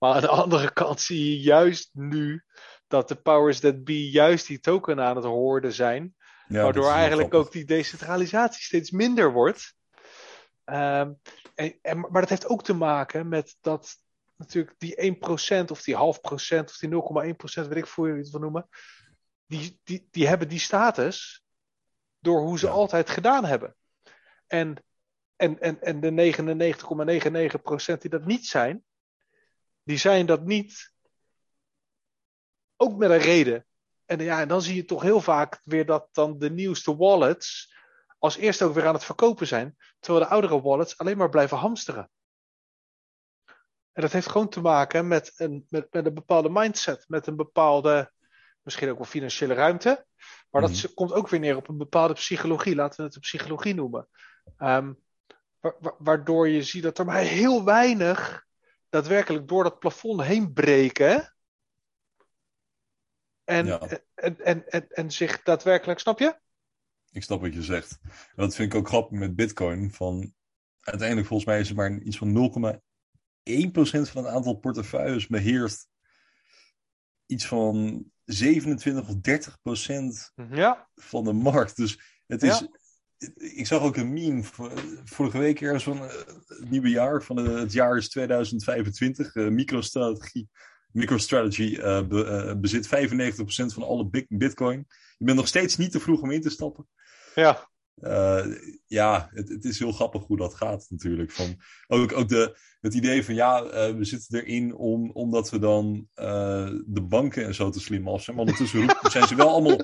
Maar 0.02 0.14
aan 0.14 0.22
de 0.22 0.28
andere 0.28 0.74
kant 0.74 1.02
zie 1.02 1.30
je 1.30 1.40
juist 1.40 1.90
nu 1.94 2.44
dat 2.88 3.08
de 3.08 3.16
powers 3.16 3.60
that 3.60 3.84
be 3.84 4.10
juist 4.10 4.48
die 4.48 4.60
token 4.60 5.00
aan 5.02 5.16
het 5.16 5.26
hoorden 5.26 5.74
zijn. 5.74 6.16
Ja, 6.48 6.64
waardoor 6.64 6.90
eigenlijk 6.90 7.34
ook 7.34 7.52
die 7.52 7.66
decentralisatie 7.66 8.64
steeds 8.64 8.92
minder 8.92 9.32
wordt. 9.32 9.76
Ehm, 10.64 11.12
en, 11.56 11.78
en, 11.82 12.00
maar 12.00 12.22
dat 12.22 12.30
heeft 12.30 12.48
ook 12.48 12.64
te 12.64 12.74
maken 12.74 13.28
met 13.28 13.58
dat 13.62 13.96
natuurlijk 14.38 14.76
die 14.78 15.16
1% 15.66 15.72
of 15.72 15.82
die 15.82 15.96
half 15.96 16.22
procent 16.22 16.70
of 16.70 16.78
die 16.78 16.90
0,1%, 17.64 17.68
weet 17.68 17.76
ik 17.78 17.88
voor 17.88 18.08
je 18.08 18.18
het 18.18 18.30
wil 18.30 18.40
noemen, 18.40 18.68
die, 19.46 19.80
die, 19.84 20.08
die 20.12 20.28
hebben 20.28 20.48
die 20.48 20.60
status 20.60 21.44
door 22.20 22.42
hoe 22.42 22.60
ze 22.60 22.66
Ja. 22.66 22.72
altijd 22.72 23.10
gedaan 23.10 23.46
hebben. 23.46 23.76
En, 24.48 24.84
en, 25.36 25.60
en, 25.60 25.82
en 25.82 26.00
de 26.00 26.34
99,99% 27.94 27.98
die 27.98 28.10
dat 28.10 28.26
niet 28.26 28.46
zijn, 28.46 28.84
die 29.92 30.00
zijn 30.00 30.26
dat 30.26 30.46
niet 30.46 30.94
ook 32.76 32.98
met 32.98 33.10
een 33.10 33.18
reden. 33.18 33.66
En, 34.06 34.20
ja, 34.20 34.42
en 34.42 34.48
dan 34.48 34.62
zie 34.62 34.76
je 34.76 34.86
toch 34.86 35.02
heel 35.02 35.22
vaak 35.22 35.62
weer 35.64 35.86
dat 35.86 36.08
dan 36.12 36.40
de 36.40 36.50
nieuwste 36.52 36.96
wallets 36.96 37.76
als 38.20 38.38
eerste 38.38 38.66
ook 38.66 38.74
weer 38.74 38.86
aan 38.88 38.94
het 38.94 39.04
verkopen 39.04 39.48
zijn, 39.48 39.78
terwijl 40.00 40.26
de 40.26 40.32
oudere 40.32 40.62
wallets 40.62 40.98
alleen 40.98 41.18
maar 41.18 41.30
blijven 41.30 41.58
hamsteren. 41.58 42.10
En 43.92 44.02
dat 44.02 44.12
heeft 44.12 44.28
gewoon 44.28 44.50
te 44.50 44.62
maken 44.62 45.08
met 45.08 45.34
een, 45.36 45.66
met, 45.70 45.88
met 45.94 46.06
een 46.06 46.14
bepaalde 46.14 46.50
mindset, 46.50 47.06
met 47.08 47.28
een 47.28 47.36
bepaalde, 47.36 48.12
misschien 48.62 48.90
ook 48.90 48.98
wel 48.98 49.06
financiële 49.06 49.54
ruimte. 49.54 50.06
Maar 50.50 50.62
dat 50.62 50.72
Mhm. 50.72 50.94
komt 50.94 51.14
ook 51.14 51.30
weer 51.30 51.40
neer 51.40 51.56
op 51.56 51.68
een 51.68 51.78
bepaalde 51.78 52.14
psychologie, 52.14 52.76
laten 52.76 52.98
we 52.98 53.04
het 53.04 53.16
een 53.16 53.22
psychologie 53.22 53.74
noemen. 53.76 54.08
Ehm, 54.58 54.94
waardoor 55.98 56.50
je 56.50 56.64
ziet 56.64 56.84
dat 56.84 56.98
er 56.98 57.06
maar 57.06 57.22
heel 57.22 57.64
weinig 57.64 58.50
daadwerkelijk 58.92 59.48
door 59.48 59.64
dat 59.64 59.80
plafond 59.80 60.22
heen 60.22 60.54
breken. 60.54 61.36
En, 63.44 63.80
en, 63.80 64.04
en, 64.16 64.68
en, 64.68 64.90
en, 64.90 65.12
zich 65.12 65.44
daadwerkelijk, 65.44 66.00
snap 66.00 66.20
je? 66.20 66.40
Ik 67.12 67.24
snap 67.24 67.42
wat 67.42 67.54
je 67.54 67.64
zegt. 67.64 68.00
Dat 68.36 68.56
vind 68.56 68.74
ik 68.74 68.80
ook 68.80 68.88
grappig 68.88 69.20
met 69.20 69.36
Bitcoin. 69.36 69.92
Van, 69.92 70.34
uiteindelijk 70.80 71.28
volgens 71.28 71.50
mij 71.50 71.60
is 71.60 71.70
er 71.70 71.76
maar 71.76 71.98
iets 71.98 72.18
van 72.18 72.34
0,1% 72.34 74.12
van 74.12 74.24
het 74.24 74.34
aantal 74.34 74.54
portefeuilles 74.56 75.28
beheerst. 75.28 75.88
Iets 77.26 77.46
van 77.46 78.06
27 78.24 79.10
of 79.10 79.16
30 79.16 79.62
procent 79.62 80.32
ja. 80.50 80.90
van 80.96 81.24
de 81.24 81.34
markt. 81.34 81.76
Dus 81.76 82.02
het 82.28 82.44
is. 82.44 82.68
Ik 83.38 83.68
zag 83.68 83.82
ook 83.82 83.98
een 83.98 84.14
meme 84.14 84.44
vorige 85.04 85.38
week 85.38 85.62
ergens 85.62 85.84
van 85.84 85.98
uh, 85.98 86.10
het 86.48 86.70
nieuwe 86.70 86.90
jaar. 86.90 87.24
Van 87.24 87.38
het 87.38 87.72
jaar 87.72 87.98
is 87.98 88.10
2025. 88.10 89.36
Uh, 89.36 89.50
MicroStrategy, 89.50 90.48
MicroStrategy 90.92 91.78
uh, 91.78 92.08
be, 92.08 92.58
bezit 92.62 92.88
95% 92.88 92.90
van 93.74 93.84
alle 93.84 94.26
bitcoin. 94.30 94.86
Je 95.18 95.26
bent 95.26 95.38
nog 95.38 95.48
steeds 95.48 95.78
niet 95.78 95.92
te 95.92 96.00
vroeg 96.00 96.22
om 96.22 96.32
in 96.32 96.42
te 96.42 96.50
stappen. 96.50 96.88
Ja. 97.36 97.70
Uh, 97.96 98.46
ja, 98.88 99.30
het, 99.34 99.50
het, 99.50 99.66
is 99.66 99.80
heel 99.80 99.92
grappig 99.92 100.24
hoe 100.24 100.38
dat 100.38 100.54
gaat 100.54 100.86
natuurlijk. 100.90 101.32
Van, 101.32 101.62
ook 101.88 102.14
ook 102.14 102.30
de, 102.30 102.58
het 102.80 102.94
idee 102.94 103.26
van 103.26 103.36
ja, 103.36 103.64
we 103.96 104.04
zitten 104.06 104.40
erin 104.40 104.76
om, 104.76 105.12
omdat 105.12 105.50
we 105.50 105.60
dan 105.60 106.08
de 106.86 107.06
banken 107.08 107.46
en 107.46 107.56
zo 107.56 107.70
te 107.70 107.80
slim 107.80 108.08
af 108.08 108.24
zijn. 108.24 108.36
Maar 108.36 108.46
ondertussen 108.46 108.98
zijn 109.10 109.28
ze 109.28 109.36
wel 109.36 109.50
allemaal 109.50 109.78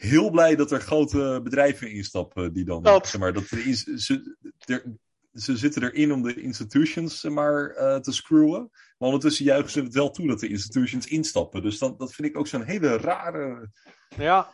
heel 0.00 0.30
blij 0.30 0.56
dat 0.56 0.70
er 0.70 0.80
grote 0.80 1.40
bedrijven 1.42 1.90
instappen 1.90 2.52
die 2.52 2.64
dan. 2.64 2.82
Dat. 2.82 3.08
Zeg 3.08 3.20
maar, 3.20 3.32
dat 3.32 3.48
de, 3.48 3.74
ze, 3.96 4.36
er, 4.64 4.84
ze 5.32 5.56
zitten 5.56 5.82
erin 5.82 6.12
om 6.12 6.22
de 6.22 6.40
institutions 6.40 7.22
maar 7.22 7.74
te 8.00 8.12
screwen. 8.12 8.70
Maar 8.70 9.08
ondertussen 9.08 9.44
juichen 9.44 9.70
ze 9.70 9.82
het 9.82 9.94
wel 9.94 10.10
toe 10.10 10.26
dat 10.26 10.40
de 10.40 10.48
institutions 10.48 11.06
instappen. 11.06 11.62
Dus 11.62 11.78
dan, 11.78 11.94
dat 11.98 12.14
vind 12.14 12.28
ik 12.28 12.38
ook 12.38 12.46
zo'n 12.46 12.62
hele 12.62 12.96
rare. 12.96 13.70
Ja. 14.16 14.52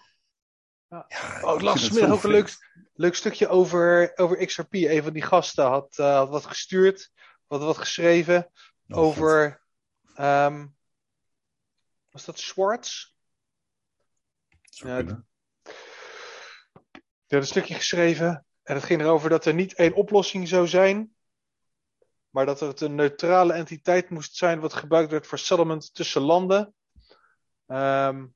Ja. 0.89 1.07
oh, 1.43 1.61
las 1.61 1.87
vanmiddag 1.87 2.17
ook 2.17 2.23
een 2.23 2.31
leuk, 2.31 2.57
leuk 2.95 3.15
stukje 3.15 3.49
over, 3.49 4.13
over 4.17 4.47
XRP. 4.47 4.75
Een 4.75 5.03
van 5.03 5.13
die 5.13 5.23
gasten 5.23 5.65
had, 5.65 5.97
uh, 5.99 6.15
had 6.15 6.29
wat 6.29 6.47
gestuurd, 6.47 7.11
had 7.47 7.63
wat 7.63 7.79
geschreven 7.79 8.51
oh, 8.89 8.99
over. 8.99 9.63
Um, 10.21 10.77
was 12.11 12.25
dat 12.25 12.39
Schwartz? 12.39 13.15
Ja, 14.61 15.25
die 17.27 17.39
had 17.39 17.41
een 17.41 17.55
stukje 17.55 17.75
geschreven. 17.75 18.47
En 18.63 18.75
het 18.75 18.85
ging 18.85 19.01
erover 19.01 19.31
dat 19.31 19.45
er 19.45 19.55
niet 19.55 19.75
één 19.75 19.95
oplossing 19.95 20.49
zou 20.49 20.67
zijn. 20.69 21.15
Maar 22.31 22.47
dat 22.47 22.61
het 22.61 22.81
een 22.81 22.95
neutrale 22.95 23.53
entiteit 23.53 24.11
moest 24.11 24.37
zijn 24.37 24.61
wat 24.61 24.73
gebruikt 24.73 25.11
werd 25.11 25.27
voor 25.27 25.39
settlement 25.39 25.95
tussen 25.95 26.23
landen. 26.23 26.75
Um, 27.67 28.35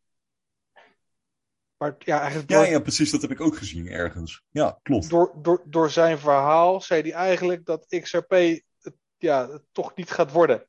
maar 1.77 1.95
ja, 1.99 2.21
eigenlijk 2.21 2.51
ja, 2.51 2.63
ja, 2.63 2.81
precies, 2.81 3.11
dat 3.11 3.23
heb 3.23 3.31
ik 3.31 3.41
ook 3.41 3.57
gezien 3.57 3.89
ergens. 3.89 4.45
Ja, 4.51 4.79
klopt. 4.83 5.11
Door, 5.11 5.33
door, 5.43 5.63
door 5.67 5.91
zijn 5.91 6.19
verhaal 6.19 6.81
zei 6.81 7.03
hij 7.03 7.13
eigenlijk 7.13 7.65
dat 7.65 7.87
XRP 8.01 8.31
het, 8.31 8.95
ja, 9.17 9.51
het 9.51 9.63
toch 9.73 9.95
niet 9.95 10.11
gaat 10.11 10.33
worden. 10.33 10.67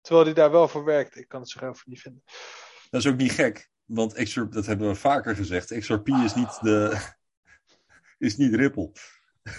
Terwijl 0.00 0.24
hij 0.24 0.34
daar 0.34 0.50
wel 0.50 0.68
voor 0.68 0.84
werkt. 0.84 1.16
Ik 1.16 1.28
kan 1.28 1.40
het 1.40 1.50
zo 1.50 1.58
even 1.58 1.82
niet 1.84 2.00
vinden. 2.00 2.22
Dat 2.90 3.00
is 3.00 3.06
ook 3.06 3.16
niet 3.16 3.32
gek, 3.32 3.70
want 3.84 4.12
XRP, 4.12 4.52
dat 4.52 4.66
hebben 4.66 4.88
we 4.88 4.94
vaker 4.94 5.36
gezegd. 5.36 5.78
XRP 5.78 6.08
is 6.08 6.34
niet 6.34 6.60
de. 6.60 6.98
Is 8.20 8.36
niet 8.36 8.54
Ripple. 8.54 8.92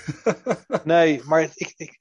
nee, 0.84 1.24
maar 1.24 1.42
ik, 1.42 1.74
ik, 1.76 2.00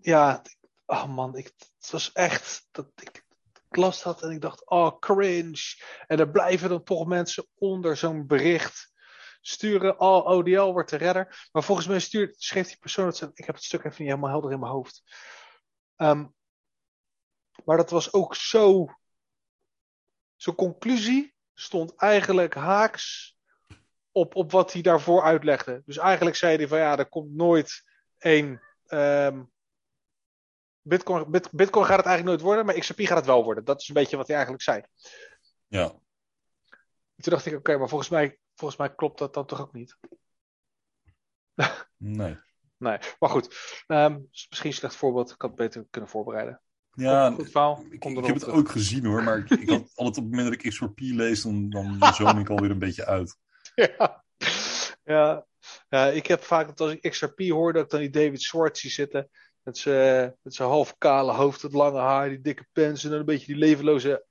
ja, 0.00 0.42
oh 0.86 1.06
man, 1.06 1.36
ik, 1.36 1.52
het 1.78 1.90
was 1.90 2.12
echt. 2.12 2.68
Dat, 2.70 2.90
ik, 3.00 3.24
ik 3.68 3.76
las 3.76 4.02
dat 4.02 4.22
en 4.22 4.30
ik 4.30 4.40
dacht, 4.40 4.68
oh, 4.68 4.98
cringe. 4.98 5.82
En 6.06 6.18
er 6.18 6.30
blijven 6.30 6.68
dan 6.68 6.82
toch 6.82 7.06
mensen 7.06 7.46
onder 7.54 7.96
zo'n 7.96 8.26
bericht 8.26 8.92
sturen. 9.40 10.00
Oh, 10.00 10.26
ODL 10.26 10.72
wordt 10.72 10.90
de 10.90 10.96
redder. 10.96 11.48
Maar 11.52 11.62
volgens 11.62 11.86
mij 11.86 12.00
stuurt, 12.00 12.42
schreef 12.42 12.66
die 12.66 12.78
persoon 12.78 13.06
het. 13.06 13.20
Ik 13.34 13.44
heb 13.44 13.54
het 13.54 13.64
stuk 13.64 13.84
even 13.84 13.96
niet 13.98 14.08
helemaal 14.08 14.30
helder 14.30 14.52
in 14.52 14.60
mijn 14.60 14.72
hoofd. 14.72 15.02
Um, 15.96 16.34
maar 17.64 17.76
dat 17.76 17.90
was 17.90 18.12
ook 18.12 18.34
zo. 18.34 18.86
Zijn 20.36 20.56
conclusie 20.56 21.34
stond 21.54 21.96
eigenlijk 21.96 22.54
haaks 22.54 23.31
op, 24.12 24.34
op 24.34 24.50
wat 24.52 24.72
hij 24.72 24.82
daarvoor 24.82 25.22
uitlegde. 25.22 25.82
Dus 25.84 25.98
eigenlijk 25.98 26.36
zei 26.36 26.56
hij 26.56 26.68
van 26.68 26.78
ja, 26.78 26.98
er 26.98 27.08
komt 27.08 27.34
nooit 27.34 27.82
één 28.18 28.62
um, 28.88 29.50
Bitcoin, 30.82 31.30
Bitcoin 31.30 31.86
gaat 31.86 31.96
het 31.96 32.06
eigenlijk 32.06 32.24
nooit 32.24 32.40
worden, 32.40 32.66
maar 32.66 32.78
XRP 32.78 33.00
gaat 33.00 33.16
het 33.16 33.26
wel 33.26 33.44
worden. 33.44 33.64
Dat 33.64 33.80
is 33.80 33.88
een 33.88 33.94
beetje 33.94 34.16
wat 34.16 34.26
hij 34.26 34.36
eigenlijk 34.36 34.64
zei. 34.64 34.82
Ja. 35.66 35.88
Toen 37.16 37.32
dacht 37.32 37.46
ik, 37.46 37.56
oké, 37.56 37.76
maar 37.76 37.88
volgens 37.88 38.10
mij, 38.10 38.38
volgens 38.54 38.78
mij 38.80 38.94
klopt 38.94 39.18
dat 39.18 39.34
dan 39.34 39.46
toch 39.46 39.60
ook 39.60 39.72
niet? 39.72 39.98
nee. 41.96 42.38
Nee, 42.76 42.98
maar 43.18 43.30
goed. 43.30 43.84
Um, 43.86 44.28
misschien 44.30 44.70
een 44.70 44.76
slecht 44.76 44.96
voorbeeld. 44.96 45.30
Ik 45.30 45.42
had 45.42 45.50
het 45.50 45.58
beter 45.58 45.86
kunnen 45.90 46.10
voorbereiden. 46.10 46.60
Ja, 46.92 47.30
goed, 47.30 47.52
goed 47.52 47.92
ik, 47.92 48.04
ik, 48.04 48.26
heb 48.26 48.34
het 48.34 48.48
ook 48.48 48.70
gezien 48.70 49.04
hoor, 49.04 49.22
maar 49.22 49.38
ik, 49.38 49.50
ik 49.50 49.68
had 49.68 49.92
altijd 49.94 50.16
op 50.16 50.22
het 50.22 50.30
moment 50.32 50.44
dat 50.44 50.52
ik 50.52 50.70
XRP 50.70 51.00
lees, 51.00 51.42
dan, 51.42 51.70
dan 51.70 52.14
zoom 52.14 52.38
ik 52.38 52.48
alweer 52.48 52.70
een 52.70 52.78
beetje 52.78 53.06
uit. 53.06 53.38
Ja. 53.88 54.24
ja. 55.04 55.46
Ja, 55.88 56.06
ik 56.06 56.26
heb 56.26 56.42
vaak 56.42 56.66
dat 56.66 56.80
als 56.80 56.92
ik 56.92 57.10
XRP 57.10 57.40
hoor, 57.40 57.72
dat 57.72 57.84
ik 57.84 57.90
dan 57.90 58.00
die 58.00 58.10
David 58.10 58.42
Schwartz 58.42 58.80
zie 58.80 58.90
zitten. 58.90 59.30
Met 59.62 59.78
zijn 59.78 60.68
half 60.68 60.98
kale 60.98 61.32
hoofd, 61.32 61.62
het 61.62 61.72
lange 61.72 61.98
haar, 61.98 62.28
die 62.28 62.40
dikke 62.40 62.66
pens 62.72 63.04
en 63.04 63.10
dan 63.10 63.18
een 63.18 63.24
beetje 63.24 63.46
die 63.46 63.56
levenloze 63.56 64.26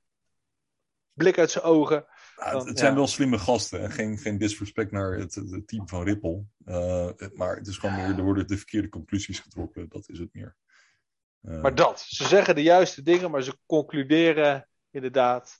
blik 1.14 1.38
uit 1.38 1.52
zijn 1.52 1.64
ogen. 1.64 2.06
Ja, 2.36 2.66
het, 2.66 2.80
zijn 2.80 2.96
wel 2.96 3.08
slimme 3.08 3.38
gasten. 3.40 3.82
En 3.82 3.92
geen, 3.92 4.18
geen 4.18 4.38
disrespect 4.38 4.92
naar 4.92 5.12
het, 5.14 5.36
het 5.36 5.68
team 5.68 5.88
van 5.88 6.04
Ripple. 6.04 6.44
Uh, 6.66 7.10
maar 7.34 7.56
het 7.56 7.68
is 7.68 7.78
gewoon 7.78 7.96
meer, 7.96 8.18
er 8.18 8.24
worden 8.24 8.48
de 8.48 8.58
verkeerde 8.58 8.90
conclusies 8.90 9.40
getrokken. 9.40 9.90
Dat 9.90 10.10
is 10.10 10.20
het 10.20 10.34
meer. 10.34 10.56
Uh, 11.42 11.62
maar 11.62 11.76
dat, 11.76 12.00
ze 12.00 12.28
zeggen 12.28 12.56
de 12.56 12.64
juiste 12.64 13.02
dingen, 13.02 13.32
maar 13.32 13.42
ze 13.42 13.58
concluderen 13.66 14.68
inderdaad. 14.90 15.60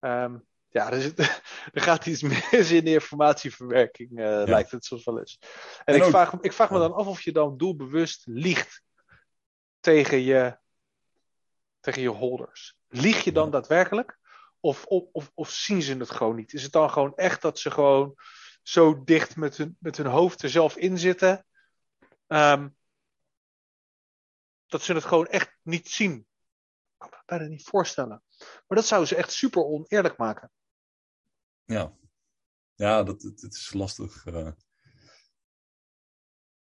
Um, 0.00 0.48
ja, 0.70 0.92
er, 0.92 1.00
zit, 1.00 1.18
er, 1.72 1.82
gaat 1.82 2.06
iets 2.06 2.22
mis 2.22 2.70
in 2.70 2.84
de 2.84 2.92
informatieverwerking, 2.92 4.10
uh, 4.10 4.24
ja. 4.24 4.44
lijkt 4.44 4.70
het 4.70 4.84
soms 4.84 5.04
wel 5.04 5.18
eens. 5.18 5.38
En, 5.40 5.48
en 5.84 5.94
ik, 5.94 6.02
ook, 6.02 6.10
vraag, 6.10 6.32
ik 6.40 6.52
vraag 6.52 6.70
me 6.70 6.78
dan 6.78 6.94
af 6.94 7.06
of 7.06 7.20
je 7.20 7.32
dan 7.32 7.56
doelbewust 7.56 8.26
liegt 8.26 8.82
tegen 9.80 10.20
je, 10.20 10.58
tegen 11.80 12.02
je 12.02 12.08
holders. 12.08 12.78
Lieg 12.88 13.24
je 13.24 13.32
dan 13.32 13.44
ja. 13.44 13.50
daadwerkelijk? 13.50 14.18
Of, 14.60 14.84
of, 14.84 15.30
of, 15.34 15.50
zien 15.50 15.82
ze 15.82 15.96
het 15.96 16.10
gewoon 16.10 16.36
niet? 16.36 16.52
Is 16.52 16.62
het 16.62 16.72
dan 16.72 16.90
gewoon 16.90 17.14
echt 17.14 17.42
dat 17.42 17.58
ze 17.58 17.70
gewoon 17.70 18.14
zo 18.62 19.04
dicht 19.04 19.36
met 19.36 19.56
hun, 19.56 19.76
met 19.78 19.96
hun 19.96 20.06
hoofd 20.06 20.42
er 20.42 20.50
zelf 20.50 20.76
in 20.76 20.98
zitten? 20.98 21.46
Um, 22.26 22.76
dat 24.66 24.82
ze 24.82 24.92
het 24.92 25.04
gewoon 25.04 25.26
echt 25.26 25.56
niet 25.62 25.88
zien. 25.88 26.12
Ik 26.12 26.98
kan 26.98 27.08
me 27.10 27.16
dat 27.16 27.26
bijna 27.26 27.44
niet 27.44 27.68
voorstellen. 27.68 28.22
Maar 28.38 28.78
dat 28.78 28.86
zou 28.86 29.06
ze 29.06 29.16
echt 29.16 29.32
super 29.32 29.64
oneerlijk 29.64 30.16
maken. 30.16 30.50
Ja, 31.70 31.92
ja 32.74 33.02
dat, 33.02 33.22
het, 33.22 33.40
het 33.40 33.54
is 33.54 33.72
lastig. 33.72 34.26
Uh... 34.26 34.50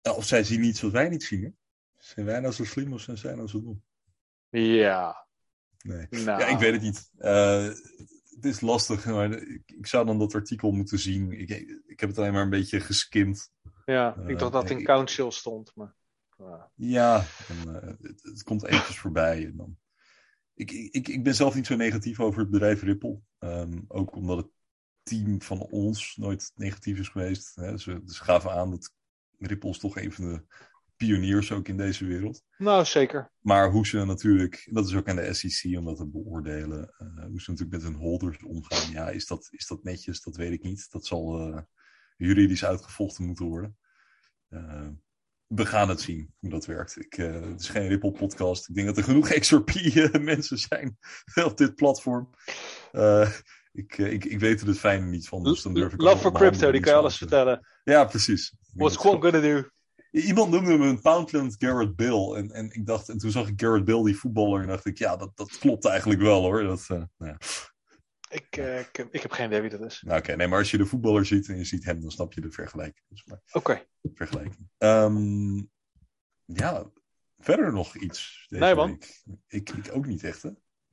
of 0.01 0.25
zij 0.25 0.43
zien 0.43 0.59
niets 0.59 0.81
wat 0.81 0.91
wij 0.91 1.09
niet 1.09 1.23
zien. 1.23 1.43
Hè? 1.43 1.49
Zijn 1.97 2.25
wij 2.25 2.39
nou 2.39 2.53
zo 2.53 2.65
slim 2.65 2.93
of 2.93 3.01
zijn 3.01 3.17
zij 3.17 3.35
nou 3.35 3.47
zo 3.47 3.61
dom? 3.61 3.83
Ja. 4.49 5.27
Nee. 5.81 6.07
Nou. 6.09 6.39
Ja, 6.39 6.47
ik 6.47 6.57
weet 6.57 6.73
het 6.73 6.81
niet. 6.81 7.11
Uh, 7.17 7.63
het 8.35 8.45
is 8.45 8.61
lastig, 8.61 9.05
maar 9.05 9.31
ik, 9.31 9.61
ik, 9.65 9.87
zou 9.87 10.05
dan 10.05 10.19
dat 10.19 10.35
artikel 10.35 10.71
moeten 10.71 10.99
zien. 10.99 11.31
Ik, 11.31 11.49
ik 11.85 11.99
heb 11.99 12.09
het 12.09 12.17
alleen 12.17 12.33
maar 12.33 12.43
een 12.43 12.49
beetje 12.49 12.79
geskimd. 12.79 13.51
Ja, 13.85 14.15
ik 14.15 14.29
uh, 14.29 14.37
dacht 14.37 14.51
dat 14.51 14.69
in 14.69 14.83
Council 14.83 15.31
stond. 15.31 15.75
Maar, 15.75 15.95
Ja, 16.75 17.25
en, 17.47 17.67
het, 17.73 18.23
het, 18.23 18.43
komt 18.43 18.65
eventjes 18.65 18.99
voorbij. 18.99 19.45
En 19.45 19.55
dan... 19.55 19.77
ik, 20.53 20.71
ik, 20.71 21.07
ik 21.07 21.23
ben 21.23 21.35
zelf 21.35 21.55
niet 21.55 21.67
zo 21.67 21.75
negatief 21.75 22.19
over 22.19 22.39
het 22.39 22.49
bedrijf 22.49 22.81
Ripple. 22.81 23.19
Um, 23.39 23.85
ook 23.87 24.15
omdat 24.15 24.37
het 24.37 24.58
team 25.03 25.41
van 25.41 25.59
ons 25.59 26.15
nooit 26.15 26.51
negatief 26.55 26.99
is 26.99 27.07
geweest. 27.07 27.55
Hè. 27.55 27.77
Ze, 27.77 28.01
ze 28.05 28.23
gaven 28.23 28.51
aan 28.51 28.71
dat 28.71 28.93
Ripple 29.37 29.69
is 29.69 29.77
toch 29.77 29.97
een 29.97 30.11
van 30.11 30.25
de 30.33 30.43
pioniers 30.99 31.51
ook 31.51 31.67
in 31.67 31.77
deze 31.77 32.05
wereld. 32.05 32.43
Nou, 32.57 32.85
zeker. 32.85 33.31
Maar 33.39 33.71
hoe 33.71 33.87
ze 33.87 34.05
natuurlijk, 34.05 34.67
dat 34.71 34.87
is 34.87 34.95
ook 34.95 35.09
aan 35.09 35.15
de 35.15 35.33
SEC 35.33 35.77
om 35.77 35.85
dat 35.85 35.97
te 35.97 36.07
beoordelen, 36.07 36.93
uh, 36.99 37.25
hoe 37.25 37.41
ze 37.41 37.51
natuurlijk 37.51 37.81
met 37.81 37.91
hun 37.91 38.01
holders 38.01 38.43
omgaan. 38.43 38.91
Ja, 38.91 39.09
is 39.09 39.27
dat, 39.27 39.47
is 39.51 39.67
dat 39.67 39.83
netjes? 39.83 40.21
Dat 40.21 40.35
weet 40.35 40.51
ik 40.51 40.63
niet. 40.63 40.87
Dat 40.91 41.05
zal 41.05 41.49
uh, 41.49 41.61
juridisch 42.17 42.65
uitgevochten 42.65 43.25
moeten 43.25 43.45
worden. 43.45 43.77
Uh, 44.49 44.87
we 45.47 45.65
gaan 45.65 45.89
het 45.89 46.01
zien 46.01 46.33
hoe 46.37 46.49
dat 46.49 46.65
werkt. 46.65 46.99
Ik, 46.99 47.13
het 47.13 47.61
is 47.61 47.69
geen 47.69 47.87
Ripple 47.87 48.11
podcast. 48.11 48.69
Ik 48.69 48.75
denk 48.75 48.87
dat 48.87 48.97
er 48.97 49.03
genoeg 49.03 49.29
XRP 49.39 49.73
mensen 50.21 50.57
zijn 50.57 50.97
op 51.49 51.57
dit 51.57 51.75
platform. 51.75 52.29
Ik, 53.79 53.97
eh, 53.97 54.11
ik, 54.11 54.25
ik 54.25 54.39
weet 54.39 54.61
er 54.61 54.67
het 54.67 54.79
fijne 54.79 55.05
niet 55.05 55.27
van, 55.27 55.43
dus 55.43 55.61
dan 55.61 55.73
durf 55.73 55.93
ik 55.93 56.01
Love 56.01 56.17
for 56.17 56.31
crypto, 56.31 56.71
die 56.71 56.81
kan 56.81 56.93
je 56.93 56.99
alles 56.99 57.17
vertellen. 57.17 57.67
Ja, 57.83 58.05
precies. 58.05 58.53
What's 58.73 58.97
Quant 58.97 59.23
gonna 59.23 59.39
do? 59.39 59.63
Iemand 60.11 60.51
noemde 60.51 60.71
hem 60.71 60.81
een 60.81 61.01
Poundland 61.01 61.55
Garrett 61.57 61.95
Bill. 61.95 62.33
En, 62.33 62.51
en, 62.51 62.71
ik 62.71 62.85
dacht, 62.85 63.09
en 63.09 63.17
toen 63.17 63.31
zag 63.31 63.47
ik 63.47 63.61
Garrett 63.61 63.85
Bill, 63.85 64.03
die 64.03 64.17
voetballer, 64.17 64.61
en 64.61 64.67
dacht 64.67 64.85
ik, 64.85 64.97
ja, 64.97 65.15
dat, 65.15 65.37
dat 65.37 65.57
klopt 65.57 65.85
eigenlijk 65.85 66.21
wel 66.21 66.41
hoor. 66.41 66.63
Dat, 66.63 66.87
uh, 66.91 67.03
nou 67.17 67.31
ja. 67.31 67.37
ik, 68.29 68.57
uh, 68.57 68.79
ik, 68.79 69.07
ik, 69.11 69.21
heb 69.21 69.31
geen 69.31 69.45
idee 69.45 69.61
wie 69.61 69.69
dat 69.69 69.81
is. 69.81 70.01
Nou, 70.01 70.17
Oké, 70.17 70.25
okay, 70.25 70.35
nee, 70.35 70.47
maar 70.47 70.59
als 70.59 70.71
je 70.71 70.77
de 70.77 70.85
voetballer 70.85 71.25
ziet 71.25 71.47
en 71.47 71.57
je 71.57 71.65
ziet 71.65 71.85
hem, 71.85 72.01
dan 72.01 72.11
snap 72.11 72.33
je 72.33 72.41
de 72.41 72.51
vergelijking. 72.51 73.05
Dus 73.09 73.23
Oké. 73.25 73.39
Okay. 73.51 73.87
Vergelijking. 74.13 74.69
Um, 74.77 75.69
ja, 76.45 76.91
verder 77.37 77.73
nog 77.73 77.95
iets. 77.95 78.45
Deze 78.49 78.63
nee, 78.63 78.75
man. 78.75 78.89
Week. 78.89 79.21
Ik, 79.47 79.69
ik 79.69 79.89
ook 79.95 80.05
niet 80.05 80.23
echt, 80.23 80.41
hè? 80.41 80.49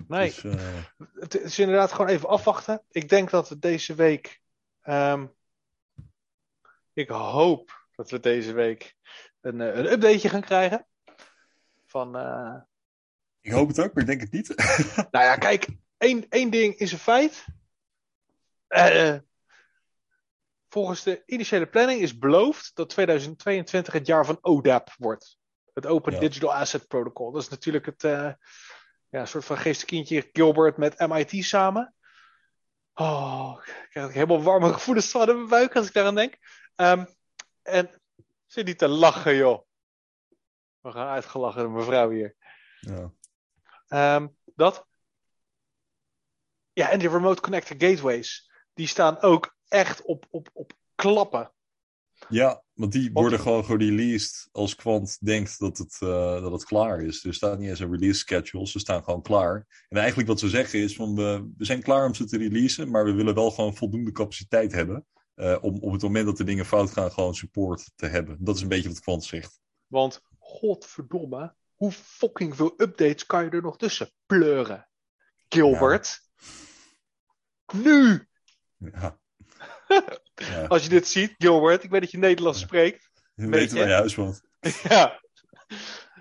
Nee. 0.08 0.28
Dus, 0.28 0.44
uh, 0.44 0.84
het 1.14 1.40
is 1.40 1.58
inderdaad 1.58 1.92
gewoon 1.92 2.10
even 2.10 2.28
afwachten. 2.28 2.82
Ik 2.90 3.08
denk 3.08 3.30
dat 3.30 3.48
we 3.48 3.58
deze 3.58 3.94
week. 3.94 4.40
Um, 4.84 5.34
ik 6.92 7.08
hoop 7.08 7.86
dat 7.94 8.10
we 8.10 8.20
deze 8.20 8.52
week 8.52 8.94
een, 9.40 9.60
een 9.60 9.92
updateje 9.92 10.28
gaan 10.28 10.40
krijgen. 10.40 10.86
Van. 11.86 12.16
Uh... 12.16 12.56
Ik 13.40 13.52
hoop 13.52 13.68
het 13.68 13.80
ook, 13.80 13.94
maar 13.94 14.02
ik 14.02 14.08
denk 14.08 14.20
het 14.20 14.32
niet. 14.32 14.48
nou 15.10 15.24
ja, 15.24 15.36
kijk, 15.36 15.68
één, 15.98 16.28
één 16.28 16.50
ding 16.50 16.74
is 16.74 16.92
een 16.92 16.98
feit. 16.98 17.44
Uh, 18.68 19.16
volgens 20.68 21.02
de 21.02 21.22
initiële 21.26 21.66
planning 21.66 22.00
is 22.00 22.18
beloofd 22.18 22.70
dat 22.74 22.88
2022 22.88 23.92
het 23.92 24.06
jaar 24.06 24.26
van 24.26 24.38
ODAP 24.40 24.94
wordt. 24.98 25.38
Het 25.72 25.86
Open 25.86 26.12
ja. 26.12 26.18
Digital 26.18 26.54
Asset 26.54 26.86
Protocol. 26.88 27.32
Dat 27.32 27.42
is 27.42 27.48
natuurlijk 27.48 27.86
het 27.86 28.02
ja, 29.08 29.26
soort 29.26 29.44
van 29.44 29.58
geestenkindje 29.58 30.30
Gilbert 30.32 30.76
met 30.76 31.08
MIT 31.08 31.44
samen. 31.44 31.94
Oh, 32.94 33.62
ik 33.66 33.86
krijg 33.90 34.12
helemaal 34.12 34.42
warme 34.42 34.72
gevoelens 34.72 35.10
van 35.10 35.28
in 35.28 35.36
mijn 35.36 35.48
buik 35.48 35.76
als 35.76 35.86
ik 35.86 35.92
daaraan 35.92 36.14
denk. 36.14 36.38
Um, 36.76 37.06
en 37.62 38.00
zit 38.46 38.66
niet 38.66 38.78
te 38.78 38.88
lachen, 38.88 39.36
joh. 39.36 39.62
We 40.80 40.90
gaan 40.90 41.08
uitgelachen 41.08 41.62
door 41.62 41.70
mevrouw 41.70 42.10
hier. 42.10 42.36
Ja. 42.80 43.12
Um, 44.16 44.36
dat. 44.44 44.86
Ja, 46.72 46.90
en 46.90 46.98
die 46.98 47.08
remote 47.08 47.40
connected 47.40 47.82
gateways. 47.82 48.50
Die 48.74 48.86
staan 48.86 49.20
ook 49.20 49.56
echt 49.68 50.02
op, 50.02 50.26
op, 50.30 50.48
op 50.52 50.72
klappen. 50.94 51.52
Ja, 52.28 52.62
want 52.72 52.92
die 52.92 53.10
worden 53.12 53.40
gewoon 53.40 53.64
gereleased 53.64 54.48
als 54.52 54.74
Quant 54.74 55.18
denkt 55.20 55.58
dat 55.58 55.78
het, 55.78 55.98
uh, 56.02 56.40
dat 56.40 56.52
het 56.52 56.64
klaar 56.64 57.00
is. 57.00 57.24
Er 57.24 57.34
staat 57.34 57.58
niet 57.58 57.68
eens 57.68 57.80
een 57.80 57.90
release 57.90 58.18
schedule, 58.18 58.66
ze 58.66 58.78
staan 58.78 59.04
gewoon 59.04 59.22
klaar. 59.22 59.84
En 59.88 59.98
eigenlijk 59.98 60.28
wat 60.28 60.40
ze 60.40 60.48
zeggen 60.48 60.78
is 60.78 60.96
van 60.96 61.14
we, 61.14 61.52
we 61.56 61.64
zijn 61.64 61.82
klaar 61.82 62.06
om 62.06 62.14
ze 62.14 62.24
te 62.24 62.38
releasen, 62.38 62.90
maar 62.90 63.04
we 63.04 63.12
willen 63.12 63.34
wel 63.34 63.50
gewoon 63.50 63.76
voldoende 63.76 64.12
capaciteit 64.12 64.72
hebben. 64.72 65.06
Uh, 65.36 65.56
om 65.60 65.78
op 65.80 65.92
het 65.92 66.02
moment 66.02 66.26
dat 66.26 66.36
de 66.36 66.44
dingen 66.44 66.66
fout 66.66 66.90
gaan, 66.90 67.12
gewoon 67.12 67.34
support 67.34 67.90
te 67.96 68.06
hebben. 68.06 68.36
Dat 68.40 68.56
is 68.56 68.62
een 68.62 68.68
beetje 68.68 68.88
wat 68.88 69.00
Quant 69.00 69.24
zegt. 69.24 69.60
Want, 69.86 70.20
godverdomme, 70.38 71.54
hoe 71.74 71.92
fucking 71.92 72.56
veel 72.56 72.74
updates 72.76 73.26
kan 73.26 73.44
je 73.44 73.50
er 73.50 73.62
nog 73.62 73.76
tussen 73.76 74.10
pleuren? 74.26 74.88
Gilbert. 75.48 76.20
Ja. 77.66 77.78
Nu! 77.82 78.28
Ja. 78.78 79.18
ja. 80.36 80.66
Als 80.66 80.82
je 80.82 80.88
dit 80.88 81.08
ziet, 81.08 81.34
Gilbert, 81.38 81.84
ik 81.84 81.90
weet 81.90 82.00
dat 82.00 82.10
je 82.10 82.18
Nederlands 82.18 82.60
spreekt. 82.60 83.10
Je 83.34 83.48
weet 83.48 83.72
waar 83.72 83.88
je 83.88 83.94
huis 83.94 84.14
woont. 84.14 84.42
ja. 84.88 85.20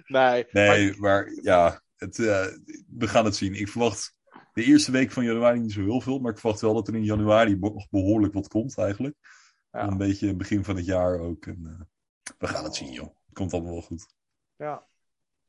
Nee. 0.05 0.45
Nee, 0.51 0.89
maar, 0.89 0.99
maar 0.99 1.31
ja, 1.41 1.81
het, 1.95 2.17
uh, 2.17 2.45
we 2.89 3.07
gaan 3.07 3.25
het 3.25 3.35
zien. 3.35 3.53
Ik 3.53 3.67
verwacht 3.67 4.13
de 4.53 4.63
eerste 4.63 4.91
week 4.91 5.11
van 5.11 5.23
januari 5.23 5.59
niet 5.59 5.71
zo 5.71 5.81
heel 5.81 6.01
veel, 6.01 6.19
maar 6.19 6.31
ik 6.31 6.39
verwacht 6.39 6.61
wel 6.61 6.73
dat 6.73 6.87
er 6.87 6.95
in 6.95 7.03
januari 7.03 7.59
behoorlijk 7.89 8.33
wat 8.33 8.47
komt 8.47 8.77
eigenlijk. 8.77 9.15
Ja. 9.71 9.87
Een 9.87 9.97
beetje 9.97 10.35
begin 10.35 10.63
van 10.63 10.75
het 10.75 10.85
jaar 10.85 11.19
ook. 11.19 11.45
En, 11.45 11.59
uh, 11.63 12.33
we 12.37 12.47
gaan 12.47 12.63
het 12.63 12.75
zien, 12.75 12.91
joh. 12.91 13.15
Het 13.25 13.33
komt 13.33 13.53
allemaal 13.53 13.71
wel 13.71 13.81
goed. 13.81 14.07
Ja. 14.55 14.87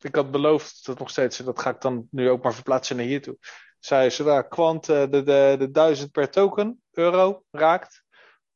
Ik 0.00 0.14
had 0.14 0.30
beloofd 0.30 0.86
dat 0.86 0.98
nog 0.98 1.10
steeds, 1.10 1.36
dat 1.36 1.60
ga 1.60 1.70
ik 1.70 1.80
dan 1.80 2.08
nu 2.10 2.30
ook 2.30 2.42
maar 2.42 2.54
verplaatsen 2.54 2.96
naar 2.96 3.04
hier 3.04 3.22
toe. 3.22 3.38
Zij, 3.78 4.10
zodra 4.10 4.42
Quant 4.42 4.88
uh, 4.88 5.00
de, 5.10 5.22
de, 5.22 5.56
de 5.58 5.70
1000 5.70 6.12
per 6.12 6.30
token 6.30 6.82
euro 6.90 7.44
raakt, 7.50 8.04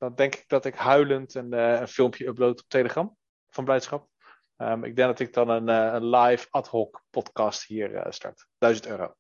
dan 0.01 0.15
denk 0.15 0.35
ik 0.35 0.49
dat 0.49 0.65
ik 0.65 0.75
huilend 0.75 1.35
een, 1.35 1.55
uh, 1.55 1.81
een 1.81 1.89
filmpje 1.89 2.27
upload 2.27 2.61
op 2.61 2.69
Telegram 2.69 3.17
van 3.49 3.65
blijdschap. 3.65 4.09
Um, 4.57 4.85
ik 4.85 4.97
denk 4.97 5.09
dat 5.09 5.21
ik 5.21 5.33
dan 5.33 5.49
een, 5.49 5.69
een 5.69 6.09
live 6.09 6.47
ad 6.51 6.69
hoc 6.69 7.03
podcast 7.11 7.67
hier 7.67 8.07
start. 8.09 8.47
1000 8.59 8.87
euro. 8.87 9.15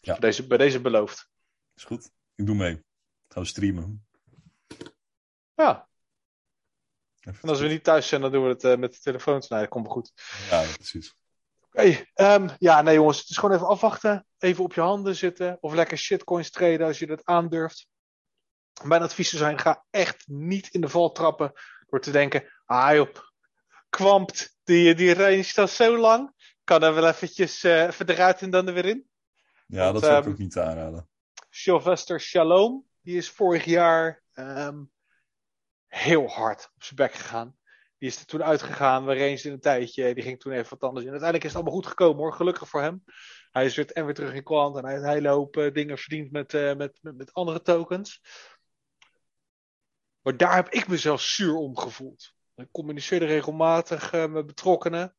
Ja. 0.00 0.12
Bij, 0.12 0.20
deze, 0.20 0.46
bij 0.46 0.58
deze 0.58 0.80
beloofd. 0.80 1.28
Is 1.74 1.84
goed. 1.84 2.10
Ik 2.34 2.46
doe 2.46 2.54
mee. 2.54 2.84
Gaan 3.28 3.42
we 3.42 3.48
streamen. 3.48 4.06
Ja. 5.54 5.88
Even 7.20 7.42
en 7.42 7.48
als 7.48 7.60
we 7.60 7.68
niet 7.68 7.84
thuis 7.84 8.08
zijn, 8.08 8.20
dan 8.20 8.32
doen 8.32 8.42
we 8.42 8.48
het 8.48 8.64
uh, 8.64 8.76
met 8.76 8.92
de 8.92 9.00
telefoons. 9.00 9.48
Nee, 9.48 9.60
dat 9.60 9.68
komt 9.68 9.88
goed. 9.88 10.12
Ja, 10.50 10.62
precies. 10.74 11.14
Oké, 11.60 12.02
okay, 12.14 12.34
um, 12.34 12.50
ja, 12.58 12.82
nee 12.82 12.94
jongens, 12.94 13.18
het 13.18 13.28
is 13.28 13.36
gewoon 13.36 13.54
even 13.54 13.66
afwachten. 13.66 14.26
Even 14.38 14.64
op 14.64 14.74
je 14.74 14.80
handen 14.80 15.16
zitten. 15.16 15.58
Of 15.60 15.72
lekker 15.72 15.98
shitcoins 15.98 16.50
traden 16.50 16.86
als 16.86 16.98
je 16.98 17.06
dat 17.06 17.24
aandurft. 17.24 17.90
Mijn 18.82 19.02
adviezen 19.02 19.38
zijn, 19.38 19.58
ga 19.58 19.84
echt 19.90 20.28
niet 20.28 20.68
in 20.68 20.80
de 20.80 20.88
val 20.88 21.12
trappen. 21.12 21.52
Door 21.86 22.00
te 22.00 22.10
denken, 22.10 22.44
ah 22.64 22.94
joh, 22.94 23.08
kwampt, 23.88 24.56
die, 24.64 24.94
die 24.94 25.14
range 25.14 25.42
staat 25.42 25.70
zo 25.70 25.96
lang. 25.96 26.32
Kan 26.64 26.82
er 26.82 26.94
wel 26.94 27.08
eventjes 27.08 27.64
uh, 27.64 27.82
even 27.82 28.08
eruit 28.08 28.40
en 28.40 28.50
dan 28.50 28.66
er 28.66 28.74
weer 28.74 28.86
in. 28.86 29.08
Ja, 29.66 29.82
Want, 29.82 29.94
dat 29.94 30.04
zou 30.04 30.18
ik 30.18 30.24
um, 30.24 30.32
ook 30.32 30.38
niet 30.38 30.58
aanraden. 30.58 31.08
Sylvester 31.50 32.20
Shalom, 32.20 32.86
die 33.00 33.16
is 33.16 33.30
vorig 33.30 33.64
jaar 33.64 34.22
um, 34.34 34.90
heel 35.86 36.28
hard 36.28 36.70
op 36.74 36.82
zijn 36.82 36.96
bek 36.96 37.12
gegaan. 37.12 37.56
Die 37.98 38.10
is 38.10 38.18
er 38.18 38.26
toen 38.26 38.44
uitgegaan, 38.44 39.04
we 39.04 39.14
ranged 39.14 39.44
in 39.44 39.52
een 39.52 39.60
tijdje. 39.60 40.14
Die 40.14 40.22
ging 40.22 40.40
toen 40.40 40.52
even 40.52 40.70
wat 40.70 40.88
anders 40.88 41.04
in. 41.04 41.10
Uiteindelijk 41.10 41.48
is 41.48 41.54
het 41.54 41.62
allemaal 41.62 41.80
goed 41.80 41.90
gekomen 41.90 42.22
hoor, 42.22 42.32
gelukkig 42.32 42.68
voor 42.68 42.80
hem. 42.80 43.04
Hij 43.50 43.64
is 43.64 43.76
weer, 43.76 43.90
en 43.90 44.04
weer 44.04 44.14
terug 44.14 44.34
in 44.34 44.42
kwant 44.42 44.76
en 44.76 44.82
hij 44.84 44.92
heeft 44.92 45.04
een 45.04 45.10
hele 45.10 45.28
hoop 45.28 45.56
uh, 45.56 45.72
dingen 45.72 45.98
verdiend 45.98 46.32
met, 46.32 46.52
uh, 46.52 46.74
met, 46.74 46.98
met, 47.00 47.16
met, 47.16 47.32
andere 47.32 47.62
tokens. 47.62 48.20
Maar 50.22 50.36
daar 50.36 50.54
heb 50.54 50.68
ik 50.68 50.88
mezelf 50.88 51.20
zuur 51.20 51.54
om 51.54 51.76
gevoeld. 51.76 52.34
Ik 52.54 52.68
communiceerde 52.70 53.26
regelmatig 53.26 54.12
uh, 54.12 54.26
met 54.26 54.46
betrokkenen. 54.46 55.16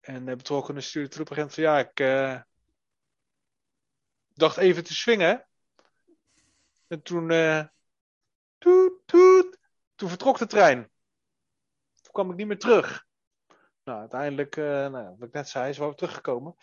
En 0.00 0.24
de 0.24 0.36
betrokkenen 0.36 0.82
stuurden 0.82 1.10
terug 1.10 1.30
op 1.30 1.36
een 1.36 1.50
van 1.50 1.62
ja, 1.62 1.78
ik 1.78 1.96
dacht 4.34 4.56
even 4.56 4.84
te 4.84 4.94
swingen. 4.94 5.46
En 6.86 7.02
toen, 7.02 7.30
uh, 7.30 7.64
toet, 8.58 8.92
toet, 9.04 9.58
toen 9.94 10.08
vertrok 10.08 10.38
de 10.38 10.46
trein. 10.46 10.90
Toen 12.02 12.12
kwam 12.12 12.30
ik 12.30 12.36
niet 12.36 12.46
meer 12.46 12.58
terug. 12.58 13.06
Nou, 13.84 14.00
uiteindelijk, 14.00 14.56
nou, 14.56 15.16
wat 15.18 15.28
ik 15.28 15.34
net 15.34 15.48
zei, 15.48 15.68
is 15.68 15.78
wel 15.78 15.94
teruggekomen. 15.94 16.54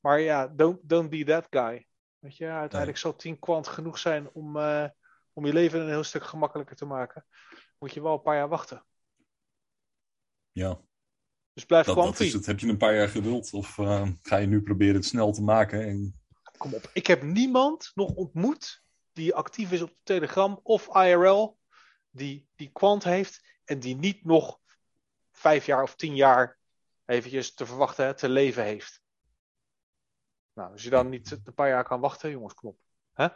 Maar 0.00 0.20
ja, 0.20 0.46
don't, 0.46 0.88
don't 0.88 1.10
be 1.10 1.24
that 1.24 1.46
guy. 1.50 1.86
Weet 2.18 2.36
je, 2.36 2.46
uiteindelijk 2.46 3.02
nee. 3.02 3.12
zal 3.12 3.16
10 3.16 3.38
kwant 3.38 3.68
genoeg 3.68 3.98
zijn 3.98 4.30
om, 4.30 4.56
om 5.34 5.46
je 5.46 5.52
leven 5.52 5.80
een 5.80 5.88
heel 5.88 6.04
stuk 6.04 6.24
gemakkelijker 6.24 6.76
te 6.76 6.84
maken. 6.84 7.26
Moet 7.78 7.94
je 7.94 8.02
wel 8.02 8.12
een 8.12 8.22
paar 8.22 8.36
jaar 8.36 8.48
wachten. 8.48 8.84
Ja. 10.52 10.80
Dus 11.52 11.64
blijf 11.64 11.86
dat, 11.86 11.94
kwant. 11.94 12.18
Dat 12.18 12.26
is 12.26 12.32
het. 12.32 12.46
Heb 12.46 12.60
je 12.60 12.68
een 12.68 12.76
paar 12.76 12.94
jaar 12.94 13.08
geduld? 13.08 13.52
Of 13.52 13.78
uh, 13.78 14.08
ga 14.22 14.36
je 14.36 14.46
nu 14.46 14.62
proberen 14.62 14.94
het 14.94 15.04
snel 15.04 15.32
te 15.32 15.42
maken? 15.42 15.86
En... 15.86 16.20
Kom 16.56 16.74
op. 16.74 16.90
Ik 16.92 17.06
heb 17.06 17.22
niemand 17.22 17.90
nog 17.94 18.10
ontmoet 18.14 18.82
die 19.12 19.34
actief 19.34 19.72
is 19.72 19.82
op 19.82 19.94
Telegram 20.02 20.60
of 20.62 20.96
IRL, 20.96 21.58
die, 22.10 22.48
die 22.56 22.70
kwant 22.72 23.04
heeft 23.04 23.42
en 23.64 23.80
die 23.80 23.96
niet 23.96 24.24
nog 24.24 24.60
vijf 25.32 25.66
jaar 25.66 25.82
of 25.82 25.94
tien 25.94 26.14
jaar 26.14 26.58
eventjes 27.04 27.54
te 27.54 27.66
verwachten, 27.66 28.16
te 28.16 28.28
leven 28.28 28.64
heeft. 28.64 29.02
Nou, 30.52 30.72
als 30.72 30.82
je 30.82 30.90
dan 30.90 31.08
niet 31.08 31.30
een 31.30 31.54
paar 31.54 31.68
jaar 31.68 31.84
kan 31.84 32.00
wachten, 32.00 32.30
jongens, 32.30 32.54
kom 32.54 32.68
op. 32.68 32.78
Hè? 33.12 33.28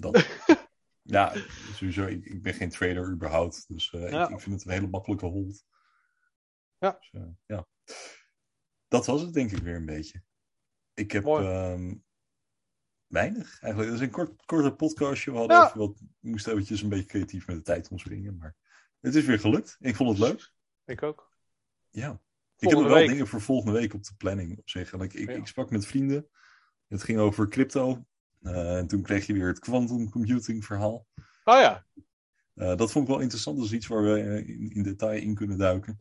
Dat. 0.00 0.26
ja, 1.02 1.34
sowieso. 1.74 2.06
Ik, 2.06 2.24
ik, 2.24 2.42
ben 2.42 2.54
geen 2.54 2.70
trader 2.70 3.10
überhaupt. 3.10 3.68
Dus 3.68 3.92
uh, 3.92 4.10
ja. 4.10 4.24
ik, 4.24 4.30
ik, 4.30 4.40
vind 4.40 4.54
het 4.54 4.64
een 4.64 4.72
hele 4.72 4.88
makkelijke 4.88 5.26
hold. 5.26 5.64
Ja. 6.78 6.98
Dus, 6.98 7.12
uh, 7.12 7.28
ja. 7.46 7.66
Dat 8.88 9.06
was 9.06 9.22
het 9.22 9.32
denk 9.32 9.50
ik 9.50 9.62
weer 9.62 9.76
een 9.76 9.86
beetje. 9.86 10.22
Ik 10.94 11.12
heb 11.12 11.24
um, 11.24 12.04
weinig 13.06 13.60
eigenlijk. 13.60 13.92
Dat 13.92 14.00
is 14.00 14.06
een 14.06 14.12
kort, 14.12 14.44
korte 14.44 14.74
podcastje. 14.74 15.30
We 15.30 15.36
hadden 15.38 15.56
Ja. 15.56 15.66
even 15.66 15.78
wat, 15.78 16.02
moesten 16.20 16.52
eventjes 16.52 16.82
een 16.82 16.88
beetje 16.88 17.06
creatief 17.06 17.46
met 17.46 17.56
de 17.56 17.62
tijd 17.62 17.88
omspringen. 17.88 18.36
Maar 18.36 18.56
het 19.00 19.14
is 19.14 19.24
weer 19.24 19.38
gelukt. 19.38 19.76
Ik 19.80 19.96
vond 19.96 20.18
het 20.18 20.28
leuk. 20.28 20.52
Ik 20.84 21.02
ook. 21.02 21.32
Ja. 21.90 22.20
ik 22.56 22.68
heb 22.68 22.78
nog 22.78 22.82
wel 22.82 22.94
week. 22.94 23.08
dingen 23.08 23.26
voor 23.26 23.40
volgende 23.40 23.78
week 23.78 23.94
op 23.94 24.04
de 24.04 24.14
planning 24.16 24.58
op 24.58 24.68
zich. 24.68 24.92
En 24.92 25.00
ik, 25.00 25.14
ik, 25.14 25.28
Ja. 25.28 25.34
ik 25.34 25.46
sprak 25.46 25.70
met 25.70 25.86
vrienden. 25.86 26.28
Het 26.86 27.02
ging 27.02 27.18
over 27.18 27.48
crypto. 27.48 28.06
Eh, 28.40 28.76
en 28.76 28.86
toen 28.86 29.02
kreeg 29.02 29.26
je 29.26 29.32
weer 29.32 29.46
het 29.46 29.58
quantum 29.58 30.10
computing 30.10 30.64
verhaal. 30.64 31.06
Oh 31.44 31.60
ja. 31.60 31.84
Eh, 32.54 32.76
dat 32.76 32.92
vond 32.92 33.04
ik 33.04 33.10
wel 33.10 33.20
interessant. 33.20 33.56
Dat 33.56 33.66
is 33.66 33.72
iets 33.72 33.86
waar 33.86 34.02
we 34.02 34.20
eh, 34.20 34.48
in, 34.48 34.70
in 34.74 34.82
detail 34.82 35.20
in 35.22 35.34
kunnen 35.34 35.58
duiken. 35.58 35.98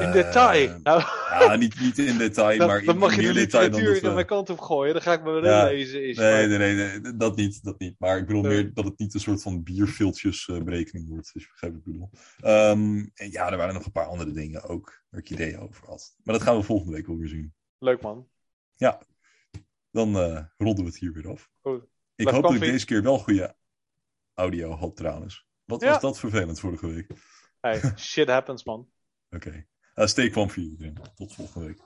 In 0.00 0.12
detail. 0.12 0.78
Nou, 0.82 1.02
Ja, 1.30 1.56
niet, 1.56 1.80
niet 1.80 1.98
in 1.98 2.18
detail, 2.18 2.58
dan, 2.58 2.66
maar 2.68 2.84
dan 2.84 2.94
in 2.94 3.00
mag 3.00 3.14
je 3.14 3.22
de 3.22 3.32
detail 3.32 3.70
dan 3.70 3.78
literatuur 3.78 4.02
naar 4.02 4.14
mijn 4.14 4.26
kant 4.26 4.50
op 4.50 4.58
gooien. 4.60 4.92
Dan 4.92 5.02
ga 5.02 5.12
ik 5.12 5.22
me 5.22 5.30
wel 5.30 5.44
Ja. 5.44 5.68
inlezen. 5.68 6.08
Is 6.08 6.16
Nee, 6.16 6.48
maar- 6.48 6.58
nee, 6.58 6.74
nee, 6.74 7.00
nee, 7.00 7.16
dat 7.16 7.36
niet, 7.36 7.64
dat 7.64 7.78
niet. 7.78 7.94
Maar 7.98 8.18
ik 8.18 8.26
bedoel 8.26 8.42
Nee. 8.42 8.62
meer 8.62 8.74
dat 8.74 8.84
het 8.84 8.98
niet 8.98 9.14
een 9.14 9.20
soort 9.20 9.42
van 9.42 9.62
bierviltjesberekening 9.62 11.08
wordt. 11.08 11.30
Dus 11.32 11.42
je 11.42 11.48
begrijpt 11.50 11.76
wat 11.76 11.86
ik 11.86 11.92
bedoel. 11.92 12.10
Ehm, 12.40 13.06
en 13.14 13.30
ja, 13.30 13.50
er 13.50 13.56
waren 13.56 13.74
nog 13.74 13.84
een 13.84 13.92
paar 13.92 14.06
andere 14.06 14.32
dingen 14.32 14.62
ook 14.62 15.02
waar 15.10 15.20
ik 15.20 15.30
ideeën 15.30 15.58
over 15.58 15.86
had. 15.86 16.16
Maar 16.22 16.34
dat 16.34 16.44
gaan 16.44 16.56
we 16.56 16.62
volgende 16.62 16.92
week 16.92 17.06
wel 17.06 17.16
weer 17.18 17.28
zien. 17.28 17.54
Leuk 17.78 18.00
man. 18.00 18.28
Dan 19.90 20.16
eh 20.16 20.44
ronden 20.56 20.84
we 20.84 20.90
het 20.90 20.98
hier 20.98 21.12
weer 21.12 21.28
af. 21.30 21.50
Goed. 21.60 21.86
Ik 22.14 22.28
hoop 22.28 22.42
dat 22.42 22.54
ik 22.54 22.60
deze 22.60 22.86
keer 22.86 23.02
wel 23.02 23.18
goede 23.18 23.56
audio 24.34 24.70
had 24.72 24.96
trouwens. 24.96 25.46
Wat 25.64 25.80
Ja. 25.80 25.90
was 25.90 26.00
dat 26.00 26.18
vervelend 26.18 26.60
vorige 26.60 26.86
week? 26.86 27.10
Hey, 27.60 27.92
shit 27.96 28.28
happens 28.28 28.64
man. 28.64 28.80
Oké. 29.36 29.66
Okay. 29.94 30.06
steek 30.06 30.32
kwam 30.32 30.50
voor 30.50 30.62
iedereen. 30.62 30.96
Tot 31.14 31.34
volgende 31.34 31.66
week. 31.66 31.80